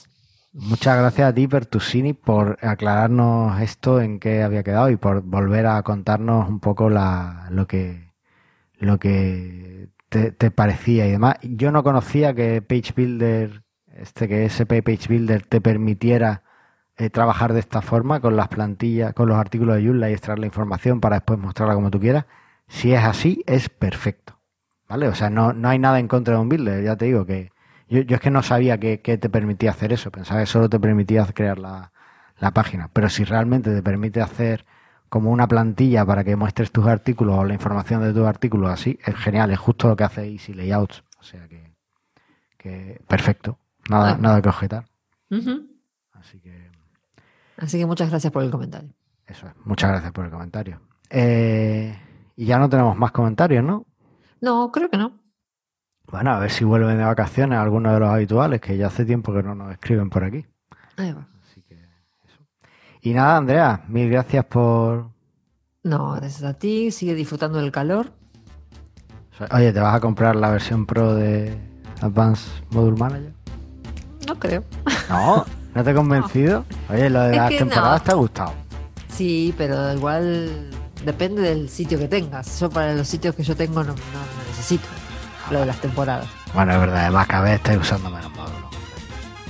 Muchas 0.53 0.97
gracias 0.97 1.29
a 1.29 1.33
ti, 1.33 1.47
Pertusini, 1.47 2.13
por 2.13 2.57
aclararnos 2.61 3.61
esto 3.61 4.01
en 4.01 4.19
qué 4.19 4.43
había 4.43 4.63
quedado 4.63 4.89
y 4.89 4.97
por 4.97 5.21
volver 5.21 5.65
a 5.65 5.81
contarnos 5.81 6.49
un 6.49 6.59
poco 6.59 6.89
la, 6.89 7.47
lo 7.51 7.67
que 7.67 8.11
lo 8.79 8.99
que 8.99 9.87
te, 10.11 10.51
parecía 10.51 11.07
y 11.07 11.11
demás. 11.11 11.35
Yo 11.41 11.71
no 11.71 11.83
conocía 11.83 12.33
que 12.33 12.61
Page 12.61 12.93
Builder, 12.95 13.63
este 13.95 14.27
que 14.27 14.45
SP 14.51 14.83
Page 14.83 15.07
Builder 15.07 15.45
te 15.45 15.61
permitiera 15.61 16.43
eh, 16.97 17.09
trabajar 17.09 17.53
de 17.53 17.61
esta 17.61 17.81
forma 17.81 18.19
con 18.19 18.35
las 18.35 18.49
plantillas, 18.49 19.13
con 19.13 19.29
los 19.29 19.37
artículos 19.37 19.77
de 19.77 19.85
Joomla 19.85 20.09
y 20.09 20.13
extraer 20.13 20.39
la 20.39 20.47
información 20.47 20.99
para 20.99 21.17
después 21.17 21.39
mostrarla 21.39 21.75
como 21.75 21.91
tú 21.91 21.99
quieras. 21.99 22.25
Si 22.67 22.93
es 22.93 23.03
así, 23.03 23.43
es 23.47 23.69
perfecto. 23.69 24.37
¿Vale? 24.89 25.07
O 25.07 25.15
sea, 25.15 25.29
no, 25.29 25.53
no 25.53 25.69
hay 25.69 25.79
nada 25.79 25.99
en 25.99 26.09
contra 26.09 26.35
de 26.35 26.41
un 26.41 26.49
builder, 26.49 26.83
ya 26.83 26.97
te 26.97 27.05
digo 27.05 27.25
que 27.25 27.51
yo, 27.87 28.01
yo 28.01 28.15
es 28.15 28.21
que 28.21 28.31
no 28.31 28.43
sabía 28.43 28.77
que, 28.79 29.01
que 29.01 29.17
te 29.17 29.29
permitía 29.29 29.71
hacer 29.71 29.93
eso, 29.93 30.11
pensaba 30.11 30.41
que 30.41 30.45
solo 30.45 30.69
te 30.69 30.79
permitía 30.79 31.25
crear 31.27 31.57
la, 31.59 31.93
la 32.39 32.51
página. 32.51 32.89
Pero 32.91 33.09
si 33.09 33.23
realmente 33.23 33.73
te 33.73 33.81
permite 33.81 34.21
hacer 34.21 34.65
como 35.11 35.29
una 35.29 35.45
plantilla 35.45 36.05
para 36.05 36.23
que 36.23 36.37
muestres 36.37 36.71
tus 36.71 36.87
artículos 36.87 37.37
o 37.37 37.43
la 37.43 37.53
información 37.53 38.01
de 38.01 38.13
tus 38.13 38.25
artículos 38.25 38.71
así, 38.71 38.97
es 39.05 39.13
genial, 39.17 39.51
es 39.51 39.59
justo 39.59 39.89
lo 39.89 39.95
que 39.97 40.05
hace 40.05 40.25
Easy 40.31 40.53
Layouts. 40.53 41.03
O 41.19 41.23
sea 41.23 41.49
que, 41.49 41.75
que 42.57 43.01
perfecto, 43.09 43.59
nada, 43.89 44.11
Ah. 44.13 44.17
nada 44.17 44.41
que 44.41 44.47
objetar. 44.47 44.85
Así 46.13 46.39
que 46.39 46.71
Así 47.57 47.77
que 47.77 47.85
muchas 47.85 48.09
gracias 48.09 48.31
por 48.31 48.41
el 48.43 48.49
comentario. 48.51 48.93
eso 49.27 49.47
es. 49.47 49.53
Muchas 49.65 49.89
gracias 49.91 50.13
por 50.13 50.23
el 50.25 50.31
comentario. 50.31 50.79
Eh, 51.09 51.93
y 52.37 52.45
ya 52.45 52.57
no 52.57 52.69
tenemos 52.69 52.95
más 52.97 53.11
comentarios, 53.11 53.63
¿no? 53.65 53.85
No, 54.39 54.71
creo 54.71 54.89
que 54.89 54.97
no. 54.97 55.19
Bueno, 56.09 56.31
a 56.31 56.39
ver 56.39 56.51
si 56.51 56.63
vuelven 56.63 56.97
de 56.97 57.03
vacaciones 57.03 57.59
algunos 57.59 57.93
de 57.93 57.99
los 57.99 58.09
habituales, 58.09 58.61
que 58.61 58.77
ya 58.77 58.87
hace 58.87 59.03
tiempo 59.05 59.33
que 59.33 59.43
no 59.43 59.55
nos 59.55 59.71
escriben 59.73 60.09
por 60.09 60.23
aquí. 60.23 60.45
Ahí 60.97 61.11
va. 61.11 61.27
Y 63.01 63.13
nada, 63.13 63.37
Andrea, 63.37 63.83
mil 63.87 64.09
gracias 64.09 64.45
por... 64.45 65.09
No, 65.83 66.11
gracias 66.13 66.43
a 66.43 66.53
ti. 66.53 66.91
Sigue 66.91 67.15
disfrutando 67.15 67.57
del 67.57 67.71
calor. 67.71 68.11
Oye, 69.51 69.73
¿te 69.73 69.79
vas 69.79 69.95
a 69.95 69.99
comprar 69.99 70.35
la 70.35 70.51
versión 70.51 70.85
Pro 70.85 71.15
de 71.15 71.57
Advanced 72.01 72.51
Module 72.69 72.97
Manager? 72.97 73.33
No 74.27 74.37
creo. 74.37 74.63
No, 75.09 75.45
¿no 75.73 75.83
te 75.83 75.91
he 75.91 75.93
convencido? 75.95 76.63
Oye, 76.89 77.09
lo 77.09 77.21
de 77.21 77.31
Es 77.31 77.37
las 77.37 77.49
temporadas 77.49 78.01
no. 78.01 78.05
te 78.05 78.11
ha 78.11 78.15
gustado. 78.15 78.53
Sí, 79.09 79.53
pero 79.57 79.91
igual 79.93 80.69
depende 81.03 81.41
del 81.41 81.69
sitio 81.69 81.97
que 81.97 82.07
tengas. 82.07 82.59
Yo 82.59 82.69
para 82.69 82.93
los 82.93 83.07
sitios 83.07 83.33
que 83.33 83.41
yo 83.41 83.55
tengo 83.55 83.83
no, 83.83 83.93
no 83.93 84.43
necesito. 84.47 84.87
Lo 85.49 85.59
de 85.61 85.65
las 85.65 85.81
temporadas. 85.81 86.27
Bueno, 86.53 86.73
es 86.73 86.79
verdad, 86.79 87.01
además 87.01 87.25
cada 87.27 87.43
vez 87.45 87.53
estáis 87.55 87.79
usando 87.79 88.11
menos 88.11 88.31
módulos. 88.35 88.61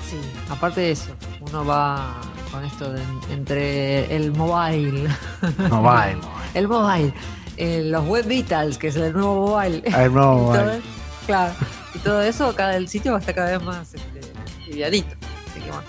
Sí, 0.10 0.18
aparte 0.50 0.80
de 0.82 0.92
eso, 0.92 1.12
uno 1.42 1.66
va 1.66 2.16
con 2.52 2.66
esto 2.66 2.92
de 2.92 3.02
entre 3.32 4.14
el 4.16 4.32
mobile, 4.34 5.10
el 6.54 6.68
mobile, 6.68 7.14
eh, 7.58 7.84
los 7.86 8.06
web 8.06 8.26
vitals, 8.28 8.78
que 8.78 8.88
es 8.88 8.96
el 8.96 9.14
nuevo 9.14 9.48
mobile. 9.48 9.82
El 9.86 10.14
nuevo 10.14 10.50
y 10.54 10.58
todo, 10.58 10.66
mobile. 10.66 10.82
claro, 11.26 11.54
y 11.96 12.00
todo 12.00 12.22
eso, 12.22 12.54
cada 12.56 12.76
el 12.76 12.88
sitio 12.88 13.12
va 13.14 13.18
a 13.18 13.22
estar 13.22 13.36
cada 13.36 13.58
vez 13.58 13.64
más 13.64 13.94
este, 13.94 14.22
livianito. 14.68 15.16
Así 15.50 15.60
que 15.62 15.72
bueno. 15.72 15.84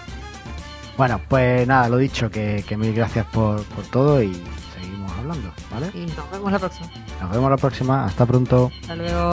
Bueno, 0.96 1.20
pues 1.28 1.66
nada, 1.66 1.88
lo 1.88 1.96
dicho, 1.96 2.30
que, 2.30 2.64
que 2.66 2.76
mil 2.76 2.94
gracias 2.94 3.26
por, 3.26 3.64
por 3.64 3.84
todo 3.86 4.22
y 4.22 4.40
seguimos 4.74 5.10
hablando, 5.12 5.52
¿vale? 5.70 5.90
Y 5.94 6.06
nos 6.06 6.30
vemos 6.30 6.52
la 6.52 6.58
próxima. 6.58 6.90
Nos 7.20 7.30
vemos 7.30 7.50
la 7.50 7.56
próxima, 7.56 8.04
hasta 8.04 8.26
pronto. 8.26 8.70
Hasta 8.82 8.96
luego. 8.96 9.32